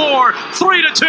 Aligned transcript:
Four, 0.00 0.32
three 0.54 0.80
to 0.80 0.94
two. 0.94 1.04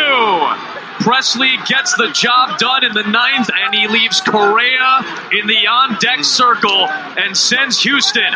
Pressly 1.02 1.66
gets 1.66 1.96
the 1.96 2.10
job 2.12 2.60
done 2.60 2.84
in 2.84 2.92
the 2.92 3.04
ninth, 3.04 3.50
and 3.50 3.74
he 3.74 3.88
leaves 3.88 4.20
Correa 4.20 5.30
in 5.32 5.48
the 5.48 5.66
on 5.66 5.98
deck 6.02 6.26
circle 6.26 6.90
and 6.90 7.36
sends 7.38 7.82
Houston 7.84 8.34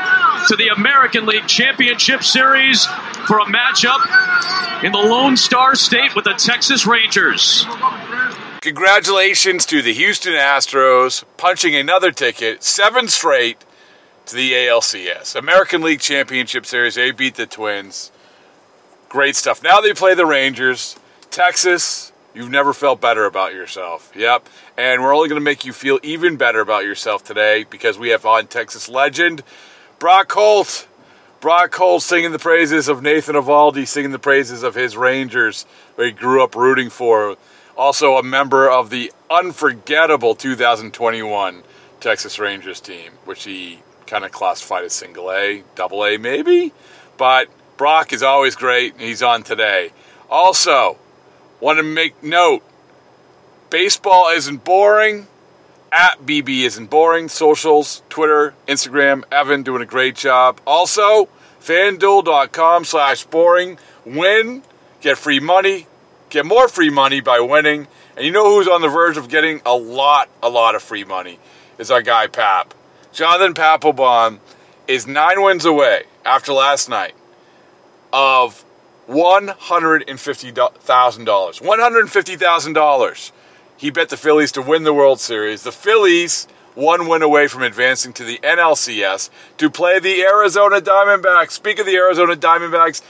to 0.48 0.56
the 0.56 0.70
American 0.74 1.26
League 1.26 1.46
Championship 1.48 2.24
Series 2.24 2.86
for 3.28 3.40
a 3.40 3.46
matchup 3.48 4.82
in 4.82 4.94
the 4.94 4.98
Lone 4.98 5.36
Star 5.36 5.76
State 5.76 6.16
with 6.16 6.24
the 6.24 6.36
Texas 6.36 6.86
Rangers. 6.86 7.66
Congratulations 8.62 9.66
to 9.66 9.82
the 9.82 9.94
Houston 9.94 10.36
Astros 10.36 11.26
punching 11.36 11.76
another 11.76 12.14
ticket, 12.14 12.64
seven 12.64 13.10
straight 13.10 13.66
to 14.28 14.38
the 14.38 14.54
ALCS. 14.54 15.36
American 15.36 15.82
League 15.82 16.00
Championship 16.00 16.66
Series. 16.66 16.96
They 16.96 17.12
beat 17.12 17.36
the 17.36 17.46
Twins. 17.46 18.14
Great 19.16 19.38
stuff. 19.38 19.64
Now 19.64 19.80
they 19.80 19.94
play 19.94 20.14
the 20.14 20.26
Rangers. 20.26 20.98
Texas, 21.32 22.12
you've 22.34 22.52
never 22.52 22.74
felt 22.74 23.00
better 23.00 23.24
about 23.24 23.54
yourself. 23.54 24.12
Yep. 24.14 24.50
And 24.78 25.02
we're 25.02 25.16
only 25.16 25.30
going 25.30 25.40
to 25.40 25.44
make 25.46 25.64
you 25.64 25.72
feel 25.72 26.02
even 26.04 26.36
better 26.36 26.60
about 26.60 26.84
yourself 26.84 27.24
today 27.24 27.64
because 27.64 27.98
we 27.98 28.10
have 28.10 28.26
on 28.26 28.48
Texas 28.48 28.90
legend 28.90 29.42
Brock 30.00 30.34
Holt. 30.34 30.90
Brock 31.40 31.74
Holt 31.76 32.04
singing 32.04 32.34
the 32.34 32.40
praises 32.40 32.90
of 32.90 33.02
Nathan 33.02 33.38
Eovaldi, 33.38 33.88
singing 33.88 34.12
the 34.12 34.20
praises 34.20 34.64
of 34.64 34.76
his 34.76 34.98
Rangers, 34.98 35.66
where 35.96 36.08
he 36.08 36.12
grew 36.12 36.44
up 36.44 36.54
rooting 36.54 36.90
for. 36.90 37.38
Also, 37.78 38.18
a 38.18 38.24
member 38.24 38.70
of 38.70 38.90
the 38.90 39.14
unforgettable 39.32 40.36
2021 40.36 41.64
Texas 42.02 42.38
Rangers 42.38 42.82
team, 42.82 43.14
which 43.24 43.46
he 43.46 43.80
kind 44.08 44.26
of 44.26 44.34
classified 44.34 44.84
as 44.84 44.92
single 44.92 45.32
A, 45.32 45.64
double 45.76 46.04
A 46.04 46.18
maybe. 46.18 46.74
But 47.16 47.48
Brock 47.78 48.14
is 48.14 48.24
always 48.24 48.56
great. 48.56 49.00
He's 49.00 49.22
on 49.22 49.44
today. 49.44 49.92
Also, 50.30 50.98
want 51.60 51.78
to 51.78 51.84
make 51.84 52.24
note 52.24 52.64
baseball 53.70 54.30
isn't 54.30 54.64
boring. 54.64 55.28
At 55.92 56.26
BB 56.26 56.64
isn't 56.64 56.90
boring. 56.90 57.30
Socials, 57.30 58.02
Twitter, 58.10 58.54
Instagram. 58.68 59.24
Evan 59.32 59.64
doing 59.64 59.82
a 59.82 59.86
great 59.86 60.16
job. 60.16 60.60
Also, 60.66 61.30
fanduel.com 61.62 62.86
slash 62.86 63.26
boring. 63.26 63.78
Win, 64.06 64.62
get 65.02 65.18
free 65.18 65.40
money, 65.40 65.88
get 66.30 66.46
more 66.46 66.68
free 66.68 66.90
money 66.90 67.22
by 67.22 67.40
winning. 67.40 67.88
And 68.16 68.26
you 68.26 68.32
know 68.32 68.56
who's 68.56 68.68
on 68.68 68.82
the 68.82 68.88
verge 68.88 69.18
of 69.18 69.30
getting 69.30 69.62
a 69.66 69.76
lot, 69.76 70.30
a 70.42 70.50
lot 70.50 70.76
of 70.76 70.84
free 70.84 71.04
money? 71.04 71.40
Is 71.78 71.92
our 71.92 72.02
guy 72.02 72.28
Pap. 72.28 72.74
Jonathan 73.12 73.54
Papelbon 73.54 74.40
is 74.88 75.08
nine 75.08 75.42
wins 75.42 75.66
away 75.66 76.04
after 76.24 76.54
last 76.54 76.88
night 76.90 77.14
of 78.16 78.64
$150,000. 79.10 80.08
$150,000. 81.28 83.32
He 83.76 83.92
bet 83.92 84.08
the 84.08 84.16
Phillies 84.16 84.54
to 84.54 84.62
win 84.62 84.84
the 84.84 84.94
World 84.94 85.20
Series. 85.20 85.64
The 85.64 85.74
Phillies 85.74 86.48
one 86.76 87.10
win 87.10 87.22
away 87.22 87.48
from 87.48 87.64
advancing 87.64 88.14
to 88.14 88.24
the 88.24 88.38
NLCS 88.38 89.30
to 89.58 89.70
play 89.70 90.00
the 90.00 90.24
Arizona 90.24 90.80
Diamondbacks. 90.80 91.52
Speak 91.52 91.80
of 91.80 91.86
the 91.86 91.96
Arizona 91.96 92.36
Diamondbacks, 92.36 93.02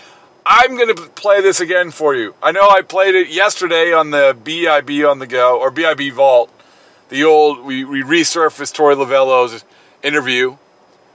I'm 0.44 0.76
going 0.76 0.96
to 0.96 1.04
play 1.10 1.42
this 1.42 1.60
again 1.60 1.92
for 1.92 2.16
you. 2.16 2.34
I 2.42 2.52
know 2.52 2.68
I 2.68 2.82
played 2.82 3.14
it 3.14 3.30
yesterday 3.30 3.94
on 3.94 4.10
the 4.10 4.36
BIB 4.44 5.06
on 5.06 5.20
the 5.20 5.28
go 5.28 5.60
or 5.60 5.70
BIB 5.70 6.14
Vault. 6.14 6.50
The 7.10 7.26
old 7.26 7.64
we, 7.64 7.86
we 7.86 8.02
resurfaced 8.02 8.76
Torey 8.76 8.96
Lovullo's 8.96 9.64
interview, 10.02 10.58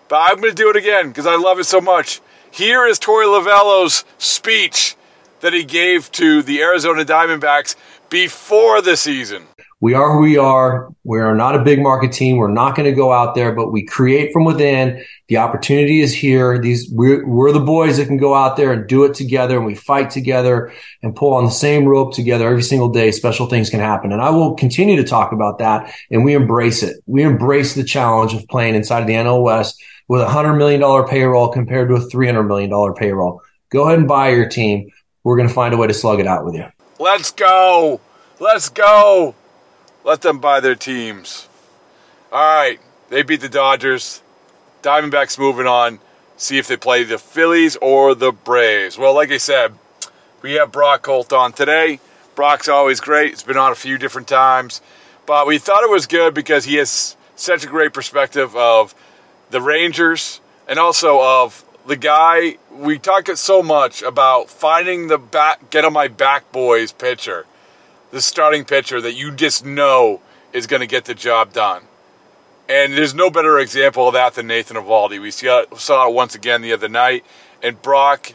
but 0.08 0.16
I'm 0.16 0.40
going 0.40 0.54
to 0.54 0.54
do 0.54 0.70
it 0.70 0.76
again 0.76 1.08
because 1.08 1.26
I 1.26 1.36
love 1.36 1.58
it 1.58 1.64
so 1.64 1.80
much. 1.80 2.20
Here 2.52 2.84
is 2.84 2.98
Torey 2.98 3.26
Lovullo's 3.26 4.04
speech 4.18 4.96
that 5.40 5.52
he 5.52 5.62
gave 5.62 6.10
to 6.12 6.42
the 6.42 6.60
Arizona 6.62 7.04
Diamondbacks 7.04 7.76
before 8.10 8.82
the 8.82 8.96
season. 8.96 9.46
We 9.80 9.94
are 9.94 10.12
who 10.12 10.22
we 10.22 10.36
are. 10.36 10.92
We 11.04 11.20
are 11.20 11.34
not 11.34 11.54
a 11.54 11.62
big 11.62 11.80
market 11.80 12.12
team. 12.12 12.36
We're 12.36 12.50
not 12.50 12.74
going 12.74 12.90
to 12.90 12.94
go 12.94 13.12
out 13.12 13.34
there, 13.34 13.52
but 13.52 13.70
we 13.72 13.86
create 13.86 14.32
from 14.32 14.44
within. 14.44 15.02
The 15.28 15.38
opportunity 15.38 16.00
is 16.00 16.12
here. 16.12 16.58
These 16.58 16.90
we're, 16.92 17.26
we're 17.26 17.52
the 17.52 17.60
boys 17.60 17.96
that 17.96 18.06
can 18.06 18.18
go 18.18 18.34
out 18.34 18.56
there 18.56 18.72
and 18.72 18.86
do 18.86 19.04
it 19.04 19.14
together, 19.14 19.56
and 19.56 19.64
we 19.64 19.76
fight 19.76 20.10
together 20.10 20.72
and 21.02 21.16
pull 21.16 21.32
on 21.32 21.44
the 21.44 21.50
same 21.50 21.86
rope 21.86 22.12
together 22.14 22.48
every 22.48 22.62
single 22.62 22.90
day. 22.90 23.12
Special 23.12 23.46
things 23.46 23.70
can 23.70 23.80
happen, 23.80 24.12
and 24.12 24.20
I 24.20 24.30
will 24.30 24.54
continue 24.54 24.96
to 24.96 25.04
talk 25.04 25.32
about 25.32 25.60
that. 25.60 25.94
And 26.10 26.24
we 26.24 26.34
embrace 26.34 26.82
it. 26.82 26.96
We 27.06 27.22
embrace 27.22 27.74
the 27.74 27.84
challenge 27.84 28.34
of 28.34 28.46
playing 28.48 28.74
inside 28.74 29.00
of 29.00 29.06
the 29.06 29.14
NL 29.14 29.42
West 29.42 29.80
with 30.10 30.20
a 30.20 30.28
hundred 30.28 30.54
million 30.54 30.80
dollar 30.80 31.06
payroll 31.06 31.46
compared 31.50 31.88
to 31.88 31.94
a 31.94 32.00
three 32.00 32.26
hundred 32.26 32.42
million 32.42 32.68
dollar 32.68 32.92
payroll. 32.92 33.40
Go 33.70 33.86
ahead 33.86 34.00
and 34.00 34.08
buy 34.08 34.30
your 34.30 34.48
team. 34.48 34.90
We're 35.22 35.36
going 35.36 35.46
to 35.46 35.54
find 35.54 35.72
a 35.72 35.76
way 35.76 35.86
to 35.86 35.94
slug 35.94 36.18
it 36.18 36.26
out 36.26 36.44
with 36.44 36.56
you. 36.56 36.66
Let's 36.98 37.30
go. 37.30 38.00
Let's 38.40 38.70
go. 38.70 39.36
Let 40.02 40.22
them 40.22 40.40
buy 40.40 40.58
their 40.58 40.74
teams. 40.74 41.48
All 42.32 42.40
right. 42.40 42.80
They 43.08 43.22
beat 43.22 43.40
the 43.40 43.48
Dodgers. 43.48 44.20
Diamondbacks 44.82 45.38
moving 45.38 45.68
on. 45.68 46.00
See 46.36 46.58
if 46.58 46.66
they 46.66 46.76
play 46.76 47.04
the 47.04 47.16
Phillies 47.18 47.76
or 47.76 48.16
the 48.16 48.32
Braves. 48.32 48.98
Well, 48.98 49.14
like 49.14 49.30
I 49.30 49.36
said, 49.36 49.74
we 50.42 50.54
have 50.54 50.72
Brock 50.72 51.06
Holt 51.06 51.32
on 51.32 51.52
today. 51.52 52.00
Brock's 52.34 52.68
always 52.68 52.98
great. 52.98 53.34
It's 53.34 53.44
been 53.44 53.56
on 53.56 53.70
a 53.70 53.76
few 53.76 53.96
different 53.96 54.26
times. 54.26 54.80
But 55.24 55.46
we 55.46 55.58
thought 55.58 55.84
it 55.84 55.90
was 55.90 56.08
good 56.08 56.34
because 56.34 56.64
he 56.64 56.74
has 56.76 57.16
such 57.36 57.62
a 57.62 57.68
great 57.68 57.92
perspective 57.92 58.56
of 58.56 58.92
the 59.50 59.60
Rangers 59.60 60.40
and 60.68 60.78
also 60.78 61.20
of 61.22 61.64
the 61.86 61.96
guy. 61.96 62.56
We 62.70 62.98
talk 62.98 63.28
so 63.36 63.62
much 63.62 64.02
about 64.02 64.50
finding 64.50 65.08
the 65.08 65.18
back, 65.18 65.70
get 65.70 65.84
on 65.84 65.92
my 65.92 66.08
back 66.08 66.50
boys 66.52 66.92
pitcher 66.92 67.46
the 68.10 68.20
starting 68.20 68.64
pitcher 68.64 69.00
that 69.00 69.12
you 69.12 69.32
just 69.32 69.64
know 69.64 70.20
is 70.52 70.66
going 70.66 70.80
to 70.80 70.86
get 70.86 71.04
the 71.04 71.14
job 71.14 71.52
done. 71.52 71.82
And 72.68 72.92
there's 72.92 73.14
no 73.14 73.30
better 73.30 73.58
example 73.58 74.06
of 74.08 74.14
that 74.14 74.34
than 74.34 74.46
Nathan 74.46 74.76
Eovaldi. 74.76 75.20
We 75.20 75.30
saw, 75.30 75.62
it 75.62 76.14
once 76.14 76.34
again 76.34 76.62
the 76.62 76.72
other 76.72 76.88
night. 76.88 77.24
And 77.62 77.80
Brock, 77.82 78.32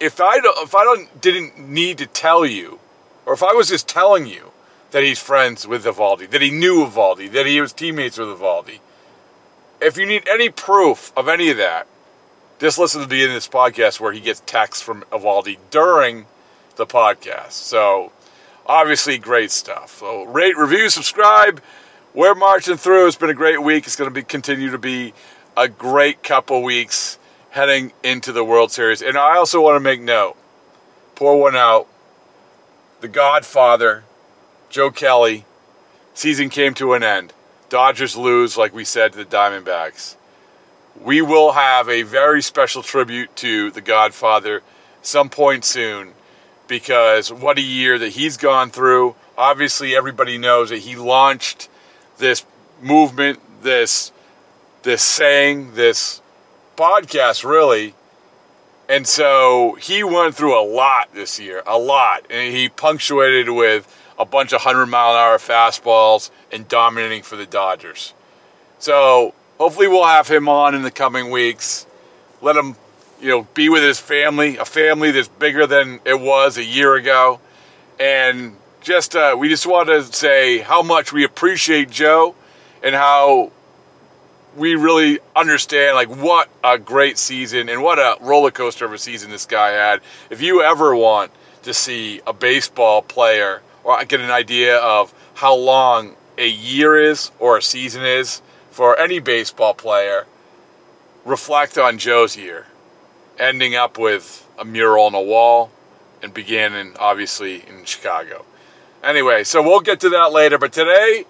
if 0.00 0.20
I 0.20 0.40
don't, 0.40 0.58
if 0.62 0.74
I 0.74 0.84
don't 0.84 1.20
didn't 1.20 1.58
need 1.58 1.98
to 1.98 2.06
tell 2.06 2.46
you, 2.46 2.80
or 3.26 3.34
if 3.34 3.42
I 3.42 3.52
was 3.52 3.68
just 3.68 3.88
telling 3.88 4.26
you 4.26 4.52
that 4.90 5.02
he's 5.02 5.18
friends 5.18 5.66
with 5.66 5.84
Eovaldi, 5.84 6.30
that 6.30 6.42
he 6.42 6.50
knew 6.50 6.86
Eovaldi, 6.86 7.30
that 7.32 7.46
he 7.46 7.60
was 7.60 7.72
teammates 7.72 8.18
with 8.18 8.28
Eovaldi, 8.28 8.80
if 9.82 9.96
you 9.96 10.06
need 10.06 10.28
any 10.28 10.48
proof 10.48 11.12
of 11.16 11.28
any 11.28 11.50
of 11.50 11.56
that, 11.58 11.86
just 12.58 12.78
listen 12.78 13.00
to 13.00 13.08
the 13.08 13.22
end 13.22 13.30
of 13.30 13.34
this 13.34 13.48
podcast 13.48 13.98
where 14.00 14.12
he 14.12 14.20
gets 14.20 14.40
texts 14.46 14.82
from 14.82 15.02
Eovaldi 15.10 15.58
during 15.70 16.26
the 16.76 16.86
podcast. 16.86 17.52
So 17.52 18.12
obviously 18.66 19.18
great 19.18 19.50
stuff. 19.50 19.98
So 19.98 20.24
rate, 20.24 20.56
review, 20.56 20.88
subscribe. 20.88 21.60
We're 22.14 22.34
marching 22.34 22.76
through. 22.76 23.08
It's 23.08 23.16
been 23.16 23.30
a 23.30 23.34
great 23.34 23.62
week. 23.62 23.86
It's 23.86 23.96
going 23.96 24.08
to 24.08 24.14
be 24.14 24.22
continue 24.22 24.70
to 24.70 24.78
be 24.78 25.12
a 25.56 25.68
great 25.68 26.22
couple 26.22 26.62
weeks 26.62 27.18
heading 27.50 27.92
into 28.02 28.32
the 28.32 28.44
World 28.44 28.70
Series. 28.70 29.02
And 29.02 29.18
I 29.18 29.36
also 29.36 29.60
want 29.60 29.76
to 29.76 29.80
make 29.80 30.00
note, 30.00 30.36
pour 31.14 31.40
one 31.40 31.56
out. 31.56 31.88
The 33.00 33.08
Godfather, 33.08 34.04
Joe 34.70 34.92
Kelly, 34.92 35.44
season 36.14 36.48
came 36.48 36.74
to 36.74 36.92
an 36.92 37.02
end. 37.02 37.32
Dodgers 37.72 38.18
lose, 38.18 38.58
like 38.58 38.74
we 38.74 38.84
said, 38.84 39.12
to 39.12 39.18
the 39.18 39.24
Diamondbacks. 39.24 40.16
We 41.00 41.22
will 41.22 41.52
have 41.52 41.88
a 41.88 42.02
very 42.02 42.42
special 42.42 42.82
tribute 42.82 43.34
to 43.36 43.70
the 43.70 43.80
Godfather 43.80 44.62
some 45.00 45.30
point 45.30 45.64
soon 45.64 46.12
because 46.68 47.32
what 47.32 47.56
a 47.56 47.62
year 47.62 47.98
that 47.98 48.10
he's 48.10 48.36
gone 48.36 48.68
through. 48.68 49.14
Obviously, 49.38 49.96
everybody 49.96 50.36
knows 50.36 50.68
that 50.68 50.80
he 50.80 50.96
launched 50.96 51.70
this 52.18 52.44
movement, 52.82 53.40
this 53.62 54.12
this 54.82 55.02
saying, 55.02 55.72
this 55.72 56.20
podcast, 56.76 57.42
really. 57.42 57.94
And 58.86 59.06
so 59.06 59.78
he 59.80 60.04
went 60.04 60.34
through 60.34 60.60
a 60.60 60.66
lot 60.66 61.14
this 61.14 61.40
year, 61.40 61.62
a 61.66 61.78
lot, 61.78 62.26
and 62.28 62.54
he 62.54 62.68
punctuated 62.68 63.48
with 63.48 63.88
a 64.18 64.24
bunch 64.24 64.52
of 64.52 64.60
hundred 64.60 64.86
mile 64.86 65.12
an 65.12 65.16
hour 65.16 65.38
fastballs 65.38 66.30
and 66.50 66.68
dominating 66.68 67.22
for 67.22 67.36
the 67.36 67.46
Dodgers. 67.46 68.14
So 68.78 69.34
hopefully 69.58 69.88
we'll 69.88 70.06
have 70.06 70.28
him 70.28 70.48
on 70.48 70.74
in 70.74 70.82
the 70.82 70.90
coming 70.90 71.30
weeks. 71.30 71.86
Let 72.40 72.56
him 72.56 72.76
you 73.20 73.28
know, 73.28 73.46
be 73.54 73.68
with 73.68 73.84
his 73.84 74.00
family, 74.00 74.56
a 74.56 74.64
family 74.64 75.12
that's 75.12 75.28
bigger 75.28 75.66
than 75.66 76.00
it 76.04 76.18
was 76.18 76.58
a 76.58 76.64
year 76.64 76.96
ago. 76.96 77.38
And 78.00 78.56
just, 78.80 79.14
uh, 79.14 79.36
we 79.38 79.48
just 79.48 79.64
want 79.64 79.88
to 79.88 80.02
say 80.02 80.58
how 80.58 80.82
much 80.82 81.12
we 81.12 81.22
appreciate 81.22 81.88
Joe 81.88 82.34
and 82.82 82.94
how 82.96 83.52
we 84.56 84.74
really 84.74 85.20
understand, 85.36 85.94
like, 85.94 86.08
what 86.08 86.48
a 86.64 86.78
great 86.78 87.16
season 87.16 87.68
and 87.68 87.80
what 87.80 88.00
a 88.00 88.16
roller 88.20 88.50
coaster 88.50 88.84
of 88.84 88.92
a 88.92 88.98
season 88.98 89.30
this 89.30 89.46
guy 89.46 89.70
had. 89.70 90.00
If 90.28 90.42
you 90.42 90.62
ever 90.62 90.94
want 90.94 91.30
to 91.62 91.72
see 91.72 92.20
a 92.26 92.32
baseball 92.32 93.02
player 93.02 93.62
or 93.84 94.04
get 94.04 94.20
an 94.20 94.30
idea 94.30 94.78
of 94.78 95.12
how 95.34 95.54
long 95.54 96.14
a 96.38 96.48
year 96.48 96.96
is 96.96 97.30
or 97.38 97.58
a 97.58 97.62
season 97.62 98.04
is 98.04 98.42
for 98.70 98.98
any 98.98 99.18
baseball 99.18 99.74
player, 99.74 100.26
reflect 101.24 101.78
on 101.78 101.98
Joe's 101.98 102.36
year 102.36 102.66
ending 103.38 103.74
up 103.74 103.98
with 103.98 104.46
a 104.58 104.64
mural 104.64 105.06
on 105.06 105.14
a 105.14 105.20
wall 105.20 105.70
and 106.22 106.32
beginning 106.32 106.94
obviously 106.98 107.64
in 107.68 107.84
Chicago. 107.84 108.44
Anyway, 109.02 109.42
so 109.42 109.62
we'll 109.62 109.80
get 109.80 110.00
to 110.00 110.10
that 110.10 110.32
later, 110.32 110.58
but 110.58 110.72
today 110.72 111.24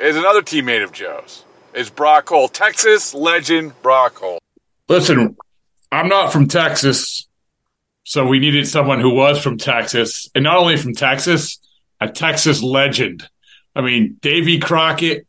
is 0.00 0.16
another 0.16 0.40
teammate 0.40 0.82
of 0.82 0.92
Joe's. 0.92 1.44
Is 1.74 1.90
Brock 1.90 2.28
Holt, 2.30 2.54
Texas 2.54 3.12
legend 3.12 3.80
Brock 3.82 4.16
Holt. 4.16 4.42
Listen, 4.88 5.36
I'm 5.92 6.08
not 6.08 6.32
from 6.32 6.48
Texas, 6.48 7.28
so 8.04 8.26
we 8.26 8.38
needed 8.38 8.66
someone 8.66 9.00
who 9.00 9.14
was 9.14 9.40
from 9.40 9.58
Texas, 9.58 10.30
and 10.34 10.44
not 10.44 10.56
only 10.56 10.78
from 10.78 10.94
Texas, 10.94 11.58
a 12.00 12.08
Texas 12.08 12.62
legend. 12.62 13.28
I 13.74 13.82
mean, 13.82 14.18
Davy 14.20 14.58
Crockett, 14.58 15.26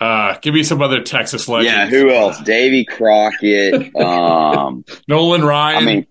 uh, 0.00 0.38
give 0.40 0.54
me 0.54 0.62
some 0.62 0.82
other 0.82 1.02
Texas 1.02 1.48
legends. 1.48 1.72
Yeah, 1.72 1.86
who 1.86 2.10
else? 2.10 2.40
Davy 2.42 2.84
Crockett, 2.84 3.94
um, 4.00 4.84
Nolan 5.06 5.42
Ryan. 5.42 5.76
I 5.76 5.80
mean, 5.80 6.06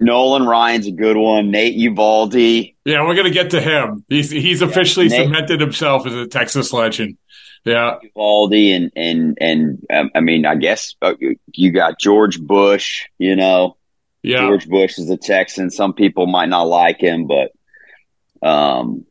Nolan 0.00 0.46
Ryan's 0.46 0.86
a 0.86 0.92
good 0.92 1.16
one. 1.16 1.50
Nate 1.50 1.76
Eovaldi. 1.76 2.74
Yeah, 2.84 3.06
we're 3.06 3.14
gonna 3.14 3.30
get 3.30 3.50
to 3.50 3.60
him. 3.60 4.04
He's 4.08 4.30
he's 4.30 4.62
officially 4.62 5.08
yeah, 5.08 5.24
cemented 5.24 5.60
himself 5.60 6.06
as 6.06 6.14
a 6.14 6.26
Texas 6.26 6.72
legend. 6.72 7.16
Yeah, 7.64 7.96
Eovaldi 8.16 8.76
and 8.76 8.92
and 8.94 9.38
and 9.40 9.86
um, 9.90 10.10
I 10.14 10.20
mean, 10.20 10.44
I 10.44 10.56
guess 10.56 10.94
uh, 11.00 11.14
you 11.52 11.72
got 11.72 11.98
George 11.98 12.40
Bush. 12.40 13.06
You 13.18 13.36
know, 13.36 13.76
yeah, 14.22 14.40
George 14.40 14.68
Bush 14.68 14.98
is 14.98 15.08
a 15.10 15.16
Texan. 15.16 15.70
Some 15.70 15.94
people 15.94 16.26
might 16.26 16.48
not 16.48 16.64
like 16.64 17.00
him, 17.00 17.26
but 17.26 17.52
um, 18.44 19.04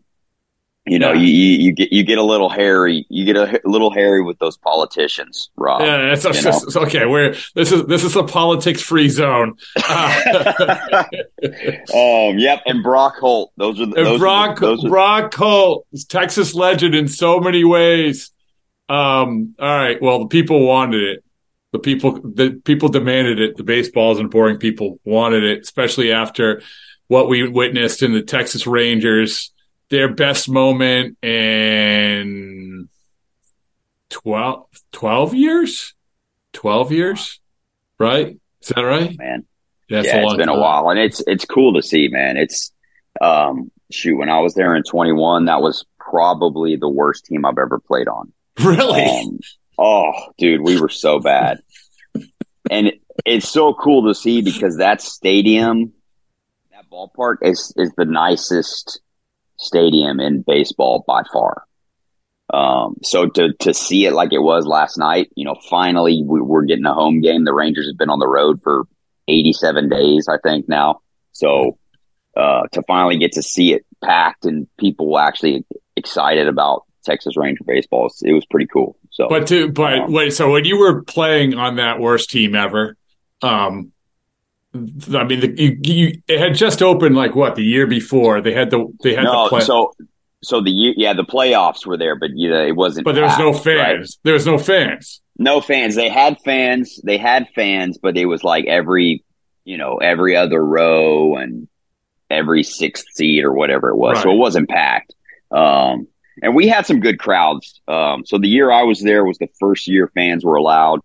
you 0.86 1.00
know, 1.00 1.14
yeah. 1.14 1.22
you, 1.22 1.28
you 1.28 1.72
get 1.72 1.94
you 1.94 2.04
get 2.04 2.18
a 2.18 2.24
little 2.24 2.50
hairy. 2.50 3.06
You 3.08 3.26
get 3.26 3.38
a, 3.38 3.62
little 3.64 3.90
hairy 3.90 4.22
with 4.22 4.38
those 4.40 4.58
politicians, 4.58 5.50
Rob. 5.56 5.80
Yeah, 5.80 6.12
it's, 6.12 6.26
a, 6.26 6.30
it's 6.32 6.76
okay. 6.76 7.06
We're 7.06 7.36
this 7.56 7.72
is 7.72 7.86
this 7.86 8.04
is 8.04 8.18
a 8.18 8.24
politics 8.24 8.82
free 8.82 9.08
zone. 9.08 9.56
Uh, 9.78 11.04
um, 11.44 12.38
yep, 12.38 12.64
and 12.66 12.84
Brock 12.84 13.16
Holt. 13.18 13.54
Those 13.56 13.80
are 13.80 13.86
the, 13.86 13.96
those 13.96 14.20
Brock 14.20 14.58
are 14.58 14.60
the, 14.60 14.66
those 14.76 14.84
Brock 14.84 15.34
Holt, 15.34 15.88
Texas 16.10 16.54
legend 16.54 16.96
in 16.96 17.08
so 17.08 17.40
many 17.40 17.64
ways. 17.64 18.32
Um, 18.90 19.56
all 19.60 19.78
right. 19.78 20.02
Well, 20.02 20.20
the 20.20 20.28
people 20.28 20.68
wanted 20.68 21.02
it. 21.02 21.24
The 21.72 21.80
people 21.80 22.20
the 22.22 22.62
people 22.66 22.90
demanded 22.90 23.40
it. 23.40 23.56
The 23.56 23.64
baseball 23.64 24.12
isn't 24.14 24.32
boring 24.32 24.58
people 24.58 25.00
wanted 25.06 25.46
it, 25.46 25.62
especially 25.62 26.12
after 26.12 26.62
what 27.08 27.30
we 27.30 27.48
witnessed 27.48 28.04
in 28.04 28.14
the 28.14 28.22
Texas 28.22 28.66
Rangers 28.68 29.52
their 29.90 30.14
best 30.14 30.50
moment 30.50 31.18
in 31.24 32.90
12, 34.10 34.66
12 34.92 35.34
years? 35.36 35.94
12 36.54 36.92
years? 36.92 37.40
Right? 38.00 38.40
Is 38.62 38.68
that 38.70 38.82
right? 38.82 39.10
Oh, 39.12 39.24
man. 39.24 39.46
That's 39.90 40.08
yeah, 40.08 40.24
it's 40.24 40.36
been 40.36 40.48
time. 40.48 40.58
a 40.58 40.60
while. 40.60 40.90
And 40.90 41.00
it's 41.00 41.22
it's 41.28 41.46
cool 41.46 41.74
to 41.74 41.84
see, 41.84 42.08
man. 42.08 42.38
It's 42.38 42.72
um 43.22 43.70
shoot, 43.92 44.18
when 44.18 44.30
I 44.30 44.40
was 44.40 44.56
there 44.56 44.76
in 44.76 44.84
21, 44.84 45.46
that 45.46 45.62
was 45.62 45.86
probably 46.00 46.76
the 46.76 46.90
worst 46.90 47.26
team 47.26 47.46
I've 47.46 47.58
ever 47.58 47.80
played 47.80 48.08
on. 48.08 48.32
Really? 48.64 49.04
Um, 49.04 49.40
oh, 49.80 50.14
dude, 50.38 50.62
we 50.62 50.80
were 50.80 50.90
so 50.90 51.20
bad. 51.20 51.62
and 52.70 52.88
it, 52.88 53.02
it's 53.26 53.50
so 53.50 53.74
cool 53.74 54.08
to 54.08 54.14
see 54.14 54.44
because 54.44 54.78
that 54.78 55.02
stadium, 55.02 55.92
ballpark 56.94 57.38
is 57.42 57.74
is 57.76 57.92
the 57.98 58.06
nicest 58.06 59.02
stadium 59.58 60.20
in 60.20 60.44
baseball 60.46 61.04
by 61.08 61.24
far. 61.32 61.64
Um, 62.54 62.98
so 63.02 63.28
to 63.30 63.54
to 63.62 63.74
see 63.74 64.06
it 64.06 64.14
like 64.14 64.32
it 64.32 64.40
was 64.40 64.68
last 64.68 64.98
night, 64.98 65.32
you 65.36 65.46
know, 65.46 65.56
finally 65.70 66.24
we, 66.26 66.42
we're 66.42 66.66
getting 66.66 66.86
a 66.86 66.94
home 66.94 67.22
game. 67.22 67.46
The 67.46 67.54
Rangers 67.54 67.88
have 67.88 67.98
been 67.98 68.10
on 68.10 68.20
the 68.20 68.28
road 68.28 68.62
for 68.64 68.84
87 69.28 69.90
days, 69.90 70.28
I 70.28 70.38
think 70.38 70.70
now. 70.70 71.00
So 71.32 71.78
uh, 72.38 72.64
to 72.74 72.84
finally 72.84 73.18
get 73.18 73.32
to 73.34 73.42
see 73.42 73.74
it 73.74 73.86
packed 74.04 74.46
and 74.46 74.68
people 74.78 75.18
actually 75.18 75.66
excited 75.96 76.48
about 76.48 76.84
Texas 77.06 77.38
Ranger 77.38 77.64
baseball, 77.66 78.12
it 78.22 78.34
was 78.34 78.46
pretty 78.46 78.68
cool. 78.68 78.98
So, 79.12 79.28
but 79.30 79.48
to 79.48 79.72
but 79.72 80.00
um, 80.00 80.12
wait, 80.12 80.34
so 80.34 80.52
when 80.52 80.66
you 80.66 80.78
were 80.78 81.04
playing 81.04 81.56
on 81.56 81.78
that 81.78 82.00
worst 82.00 82.30
team 82.30 82.56
ever, 82.56 82.98
um, 83.42 83.93
I 84.74 85.24
mean, 85.24 85.40
the, 85.40 85.54
you, 85.56 85.78
you, 85.84 86.22
it 86.28 86.40
had 86.40 86.56
just 86.56 86.82
opened 86.82 87.16
like 87.16 87.36
what 87.36 87.56
the 87.56 87.64
year 87.64 87.86
before. 87.86 88.42
They 88.42 88.54
had 88.54 88.72
the 88.72 88.92
they 89.04 89.14
had 89.14 89.26
no, 89.26 89.44
the 89.44 89.50
play- 89.50 89.62
so 89.62 89.94
so 90.42 90.62
the 90.62 90.72
year 90.72 90.94
yeah 90.98 91.14
the 91.14 91.24
playoffs 91.24 91.86
were 91.86 91.98
there, 91.98 92.16
but 92.16 92.32
you 92.34 92.50
know, 92.50 92.66
it 92.66 92.76
wasn't. 92.76 93.06
But 93.06 93.14
there 93.16 93.24
was 93.24 93.38
no 93.38 93.54
fans. 93.54 93.68
Right? 93.68 94.10
There 94.24 94.34
was 94.34 94.46
no 94.48 94.58
fans. 94.58 95.22
No 95.38 95.62
fans. 95.62 95.96
They 95.96 96.10
had 96.10 96.40
fans. 96.42 97.00
They 97.04 97.18
had 97.18 97.48
fans, 97.56 97.98
but 97.98 98.18
it 98.18 98.26
was 98.26 98.44
like 98.44 98.66
every 98.66 99.24
you 99.64 99.78
know 99.78 99.98
every 99.98 100.36
other 100.36 100.64
row 100.64 101.36
and 101.36 101.68
every 102.32 102.64
sixth 102.64 103.06
seat 103.14 103.44
or 103.44 103.54
whatever 103.54 103.90
it 103.90 103.96
was. 103.96 104.16
Right. 104.16 104.24
So 104.24 104.32
it 104.32 104.38
wasn't 104.38 104.70
packed. 104.70 105.14
Um, 105.52 106.08
and 106.42 106.56
we 106.56 106.68
had 106.68 106.88
some 106.88 107.00
good 107.00 107.20
crowds. 107.20 107.80
Um, 107.88 108.26
so 108.26 108.40
the 108.40 108.48
year 108.48 108.72
I 108.72 108.84
was 108.84 109.02
there 109.02 109.24
was 109.24 109.38
the 109.38 109.50
first 109.60 109.88
year 109.88 110.10
fans 110.16 110.44
were 110.44 110.56
allowed. 110.56 111.02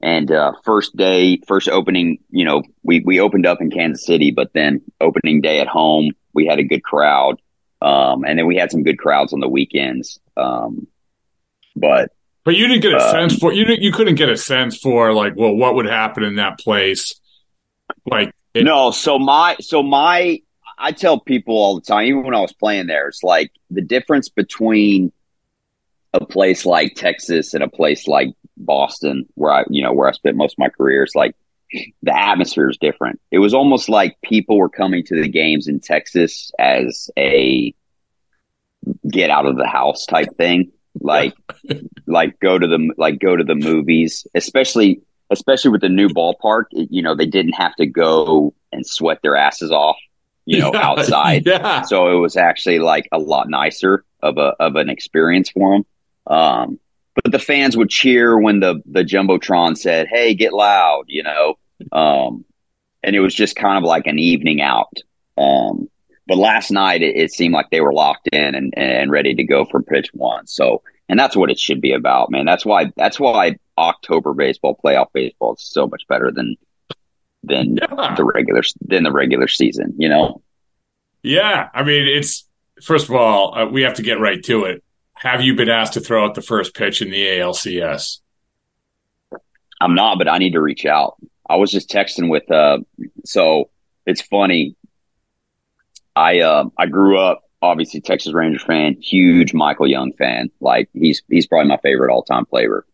And 0.00 0.30
uh, 0.30 0.52
first 0.64 0.96
day, 0.96 1.40
first 1.46 1.68
opening, 1.68 2.18
you 2.30 2.44
know, 2.44 2.62
we 2.84 3.00
we 3.00 3.20
opened 3.20 3.46
up 3.46 3.60
in 3.60 3.70
Kansas 3.70 4.06
City, 4.06 4.30
but 4.30 4.52
then 4.52 4.80
opening 5.00 5.40
day 5.40 5.60
at 5.60 5.66
home, 5.66 6.12
we 6.34 6.46
had 6.46 6.60
a 6.60 6.64
good 6.64 6.84
crowd, 6.84 7.40
um, 7.82 8.24
and 8.24 8.38
then 8.38 8.46
we 8.46 8.56
had 8.56 8.70
some 8.70 8.84
good 8.84 8.98
crowds 8.98 9.32
on 9.32 9.40
the 9.40 9.48
weekends. 9.48 10.20
Um, 10.36 10.86
but 11.74 12.12
but 12.44 12.54
you 12.54 12.68
didn't 12.68 12.82
get 12.82 12.92
a 12.92 12.98
uh, 12.98 13.10
sense 13.10 13.36
for 13.36 13.52
you 13.52 13.64
didn't, 13.64 13.82
you 13.82 13.92
couldn't 13.92 14.14
get 14.14 14.28
a 14.28 14.36
sense 14.36 14.78
for 14.78 15.12
like 15.12 15.34
well 15.36 15.54
what 15.54 15.74
would 15.74 15.86
happen 15.86 16.22
in 16.22 16.36
that 16.36 16.60
place, 16.60 17.20
like 18.06 18.32
it, 18.54 18.64
no. 18.64 18.92
So 18.92 19.18
my 19.18 19.56
so 19.60 19.82
my 19.82 20.40
I 20.78 20.92
tell 20.92 21.18
people 21.18 21.56
all 21.56 21.74
the 21.74 21.80
time, 21.80 22.06
even 22.06 22.22
when 22.22 22.34
I 22.34 22.40
was 22.40 22.52
playing 22.52 22.86
there, 22.86 23.08
it's 23.08 23.24
like 23.24 23.50
the 23.70 23.82
difference 23.82 24.28
between 24.28 25.12
a 26.14 26.24
place 26.24 26.64
like 26.64 26.94
Texas 26.94 27.52
and 27.52 27.62
a 27.62 27.68
place 27.68 28.06
like 28.06 28.28
Boston, 28.58 29.26
where 29.34 29.52
I, 29.52 29.64
you 29.70 29.82
know, 29.82 29.92
where 29.92 30.08
I 30.08 30.12
spent 30.12 30.36
most 30.36 30.54
of 30.54 30.58
my 30.58 30.68
career, 30.68 31.02
it's 31.02 31.14
like 31.14 31.34
the 32.02 32.16
atmosphere 32.18 32.68
is 32.70 32.78
different. 32.78 33.20
It 33.30 33.38
was 33.38 33.54
almost 33.54 33.88
like 33.88 34.16
people 34.22 34.56
were 34.58 34.68
coming 34.70 35.04
to 35.04 35.20
the 35.20 35.28
games 35.28 35.68
in 35.68 35.80
Texas 35.80 36.50
as 36.58 37.10
a 37.18 37.74
get 39.10 39.30
out 39.30 39.46
of 39.46 39.56
the 39.56 39.66
house 39.66 40.06
type 40.06 40.28
thing. 40.36 40.72
Like, 41.00 41.34
like 42.06 42.38
go 42.40 42.58
to 42.58 42.66
the 42.66 42.92
like 42.96 43.18
go 43.18 43.36
to 43.36 43.44
the 43.44 43.54
movies, 43.54 44.26
especially 44.34 45.02
especially 45.30 45.70
with 45.70 45.82
the 45.82 45.88
new 45.88 46.08
ballpark. 46.08 46.64
You 46.72 47.02
know, 47.02 47.14
they 47.14 47.26
didn't 47.26 47.52
have 47.52 47.74
to 47.76 47.86
go 47.86 48.54
and 48.72 48.86
sweat 48.86 49.20
their 49.22 49.36
asses 49.36 49.70
off, 49.70 49.96
you 50.46 50.58
know, 50.58 50.72
Yeah, 50.72 50.80
outside. 50.88 51.46
yeah. 51.46 51.82
So 51.82 52.16
it 52.16 52.20
was 52.20 52.36
actually 52.36 52.78
like 52.78 53.08
a 53.12 53.18
lot 53.18 53.48
nicer 53.48 54.04
of 54.22 54.38
a 54.38 54.54
of 54.58 54.76
an 54.76 54.88
experience 54.90 55.50
for 55.50 55.74
them. 55.74 55.86
Um, 56.26 56.80
but 57.22 57.32
the 57.32 57.38
fans 57.38 57.76
would 57.76 57.88
cheer 57.90 58.38
when 58.38 58.60
the 58.60 58.80
the 58.86 59.04
jumbotron 59.04 59.76
said, 59.76 60.06
"Hey, 60.08 60.34
get 60.34 60.52
loud," 60.52 61.04
you 61.08 61.22
know. 61.22 61.54
Um, 61.92 62.44
and 63.02 63.14
it 63.14 63.20
was 63.20 63.34
just 63.34 63.56
kind 63.56 63.78
of 63.78 63.84
like 63.84 64.06
an 64.06 64.18
evening 64.18 64.60
out. 64.60 64.92
Um, 65.36 65.88
but 66.26 66.36
last 66.36 66.70
night 66.70 67.00
it, 67.02 67.16
it 67.16 67.30
seemed 67.32 67.54
like 67.54 67.70
they 67.70 67.80
were 67.80 67.92
locked 67.92 68.28
in 68.32 68.54
and, 68.54 68.74
and 68.76 69.10
ready 69.10 69.34
to 69.34 69.44
go 69.44 69.64
for 69.64 69.80
pitch 69.82 70.08
one. 70.12 70.46
So, 70.48 70.82
and 71.08 71.18
that's 71.18 71.36
what 71.36 71.50
it 71.50 71.58
should 71.58 71.80
be 71.80 71.92
about, 71.92 72.30
man. 72.30 72.44
That's 72.44 72.66
why 72.66 72.92
that's 72.96 73.18
why 73.20 73.56
October 73.78 74.34
baseball, 74.34 74.78
playoff 74.84 75.06
baseball, 75.14 75.54
is 75.54 75.62
so 75.62 75.86
much 75.86 76.02
better 76.08 76.30
than 76.32 76.56
than 77.44 77.76
Yeah. 77.76 78.14
the 78.16 78.24
regular 78.24 78.62
than 78.80 79.04
the 79.04 79.12
regular 79.12 79.46
season. 79.48 79.94
You 79.96 80.08
know, 80.08 80.42
Yeah, 81.22 81.68
I 81.72 81.84
mean, 81.84 82.06
it's 82.06 82.44
first 82.82 83.08
of 83.08 83.14
all, 83.14 83.56
uh, 83.56 83.66
we 83.66 83.82
have 83.82 83.94
to 83.94 84.02
get 84.02 84.20
right 84.20 84.42
to 84.44 84.64
it. 84.64 84.82
Have 85.20 85.42
you 85.42 85.54
been 85.56 85.68
asked 85.68 85.94
to 85.94 86.00
throw 86.00 86.24
out 86.24 86.34
the 86.34 86.42
first 86.42 86.74
pitch 86.74 87.02
in 87.02 87.10
the 87.10 87.26
ALCS? 87.26 88.20
I'm 89.80 89.94
not, 89.94 90.18
but 90.18 90.28
I 90.28 90.38
need 90.38 90.52
to 90.52 90.60
reach 90.60 90.86
out. 90.86 91.16
I 91.48 91.56
was 91.56 91.72
just 91.72 91.90
texting 91.90 92.28
with 92.30 92.48
uh 92.50 92.78
so 93.24 93.70
it's 94.06 94.22
funny. 94.22 94.76
I 96.14 96.40
uh 96.40 96.64
I 96.78 96.86
grew 96.86 97.18
up 97.18 97.42
obviously 97.60 98.00
Texas 98.00 98.32
Rangers 98.32 98.62
fan, 98.62 98.96
huge 99.00 99.54
Michael 99.54 99.88
Young 99.88 100.12
fan. 100.12 100.50
Like 100.60 100.88
he's 100.92 101.22
he's 101.28 101.46
probably 101.46 101.68
my 101.68 101.78
favorite 101.78 102.12
all 102.12 102.22
time 102.22 102.44
player. 102.46 102.84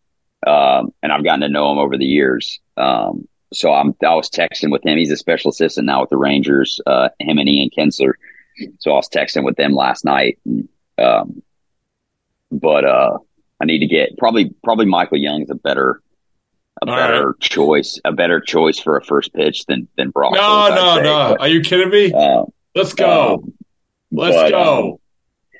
Um 0.47 0.93
and 1.03 1.11
I've 1.11 1.23
gotten 1.23 1.41
to 1.41 1.49
know 1.49 1.71
him 1.71 1.77
over 1.77 1.97
the 1.97 2.05
years. 2.05 2.59
Um 2.77 3.27
so 3.53 3.71
I'm 3.71 3.95
I 4.03 4.15
was 4.15 4.29
texting 4.29 4.71
with 4.71 4.83
him. 4.83 4.97
He's 4.97 5.11
a 5.11 5.17
special 5.17 5.49
assistant 5.51 5.85
now 5.85 6.01
with 6.01 6.09
the 6.09 6.17
Rangers, 6.17 6.79
uh 6.87 7.09
him 7.19 7.37
and 7.37 7.49
Ian 7.49 7.69
Kinsler. 7.77 8.13
So 8.79 8.91
I 8.91 8.95
was 8.95 9.09
texting 9.09 9.43
with 9.43 9.57
them 9.57 9.73
last 9.75 10.05
night. 10.05 10.39
And, 10.45 10.69
um 10.97 11.43
but 12.51 12.85
uh 12.85 13.17
I 13.61 13.65
need 13.65 13.79
to 13.79 13.87
get 13.87 14.17
probably 14.17 14.53
probably 14.63 14.85
Michael 14.85 15.17
Young's 15.17 15.49
a 15.49 15.55
better 15.55 16.01
a 16.81 16.89
All 16.89 16.95
better 16.97 17.35
choice, 17.39 18.01
a 18.03 18.11
better 18.11 18.41
choice 18.41 18.79
for 18.79 18.97
a 18.97 19.03
first 19.03 19.33
pitch 19.33 19.65
than 19.65 19.87
than 19.97 20.09
Brock. 20.09 20.33
No, 20.33 20.69
no, 20.75 20.95
say. 20.97 21.03
no. 21.03 21.35
But, 21.37 21.41
Are 21.41 21.47
you 21.47 21.61
kidding 21.61 21.89
me? 21.89 22.11
uh, 22.11 22.43
Let's 22.75 22.93
go. 22.93 23.35
um, 23.35 23.53
Let's 24.11 24.35
but, 24.35 24.49
go. 24.49 24.91
um, 24.91 24.97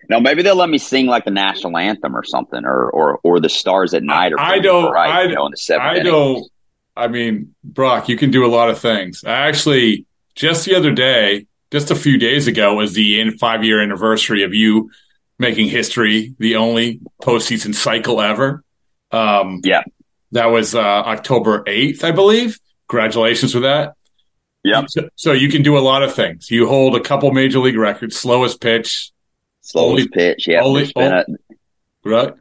no, 0.10 0.20
maybe 0.20 0.44
they'll 0.44 0.58
let 0.58 0.70
me 0.70 0.78
sing 0.78 1.08
like 1.08 1.24
the 1.26 1.32
national 1.32 1.78
anthem 1.78 2.16
or 2.16 2.24
something, 2.24 2.66
or 2.66 2.90
or 2.92 3.20
or 3.24 3.40
the 3.40 3.48
stars 3.50 3.94
at 3.94 4.04
night, 4.04 4.34
or 4.34 4.40
I 4.42 4.60
don't- 4.60 4.92
Right, 4.92 5.10
I- 5.10 5.24
you 5.24 5.36
know, 5.36 5.46
in 5.46 5.52
the 5.52 5.58
seventh 5.58 5.86
I 5.90 6.00
don't. 6.00 6.46
I 6.98 7.08
mean, 7.08 7.56
Brock, 7.64 8.08
you 8.10 8.18
can 8.18 8.30
do 8.32 8.46
a 8.46 8.48
lot 8.48 8.70
of 8.70 8.78
things. 8.80 9.24
I 9.26 9.48
actually 9.48 10.06
just 10.36 10.66
the 10.66 10.76
other 10.76 10.92
day, 10.92 11.48
just 11.72 11.92
a 11.92 11.96
few 11.96 12.18
days 12.18 12.48
ago, 12.48 12.76
was 12.76 12.94
the 12.94 13.20
in 13.22 13.38
five 13.38 13.64
year 13.64 13.82
anniversary 13.82 14.44
of 14.44 14.54
you 14.54 14.92
making 15.38 15.68
history, 15.70 16.34
the 16.40 16.56
only 16.56 17.00
postseason 17.22 17.74
cycle 17.76 18.22
ever. 18.22 18.64
Um, 19.12 19.62
Yeah. 19.64 19.84
that 20.32 20.48
was 20.48 20.76
uh, 20.76 20.80
October 20.80 21.64
eighth, 21.68 22.04
I 22.04 22.12
believe. 22.12 22.60
Congratulations 22.88 23.54
for 23.54 23.62
that. 23.62 23.94
Yep. 24.64 24.86
So, 24.90 25.10
so 25.16 25.32
you 25.32 25.50
can 25.50 25.62
do 25.62 25.78
a 25.78 25.80
lot 25.80 26.04
of 26.04 26.14
things. 26.14 26.50
You 26.50 26.68
hold 26.68 26.96
a 26.96 27.00
couple 27.00 27.32
major 27.32 27.60
league 27.60 27.78
records, 27.78 28.18
slowest 28.18 28.62
pitch, 28.62 29.12
Slowest 29.62 29.90
only- 29.90 30.08
pitch, 30.08 30.48
yeah. 30.48 30.62
only- 30.62 30.82
there's 30.82 30.94
been 30.94 31.14
a 31.14 31.26
right? 32.04 32.34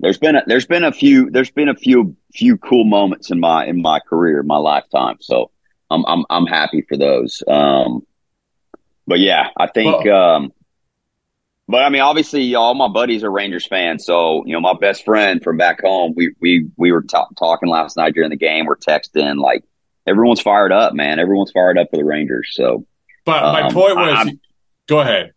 there's 0.00 0.18
been 0.18 0.36
a 0.36 0.42
there's 0.46 0.66
been 0.66 0.84
a 0.84 0.92
few 0.92 1.30
there's 1.30 1.50
been 1.50 1.68
a 1.68 1.74
few 1.76 2.16
few 2.34 2.56
cool 2.58 2.84
moments 2.84 3.30
in 3.30 3.38
my 3.40 3.64
in 3.66 3.80
my 3.82 4.00
career, 4.00 4.42
my 4.42 4.56
lifetime. 4.56 5.16
So 5.20 5.50
I'm 5.90 6.04
I'm 6.06 6.24
I'm 6.30 6.46
happy 6.46 6.82
for 6.82 6.96
those. 6.96 7.42
Um, 7.46 8.04
but 9.06 9.20
yeah, 9.20 9.48
I 9.56 9.66
think. 9.68 10.06
um, 10.08 10.52
but 11.68 11.82
I 11.82 11.88
mean, 11.88 12.02
obviously, 12.02 12.54
all 12.54 12.74
my 12.74 12.88
buddies 12.88 13.24
are 13.24 13.30
Rangers 13.30 13.66
fans. 13.66 14.04
So 14.04 14.44
you 14.46 14.52
know, 14.52 14.60
my 14.60 14.74
best 14.74 15.04
friend 15.04 15.42
from 15.42 15.56
back 15.56 15.80
home, 15.82 16.12
we 16.16 16.34
we 16.40 16.68
we 16.76 16.92
were 16.92 17.02
ta- 17.02 17.28
talking 17.38 17.68
last 17.68 17.96
night 17.96 18.14
during 18.14 18.30
the 18.30 18.36
game. 18.36 18.66
We're 18.66 18.76
texting 18.76 19.38
like 19.40 19.64
everyone's 20.06 20.40
fired 20.40 20.72
up, 20.72 20.92
man. 20.94 21.18
Everyone's 21.18 21.50
fired 21.52 21.78
up 21.78 21.88
for 21.90 21.96
the 21.96 22.04
Rangers. 22.04 22.50
So 22.52 22.86
But 23.24 23.40
my 23.52 23.62
Um, 23.62 23.72
point 23.72 23.96
was, 23.96 24.14
I'm- 24.18 24.40
go 24.88 25.00
ahead. 25.00 25.32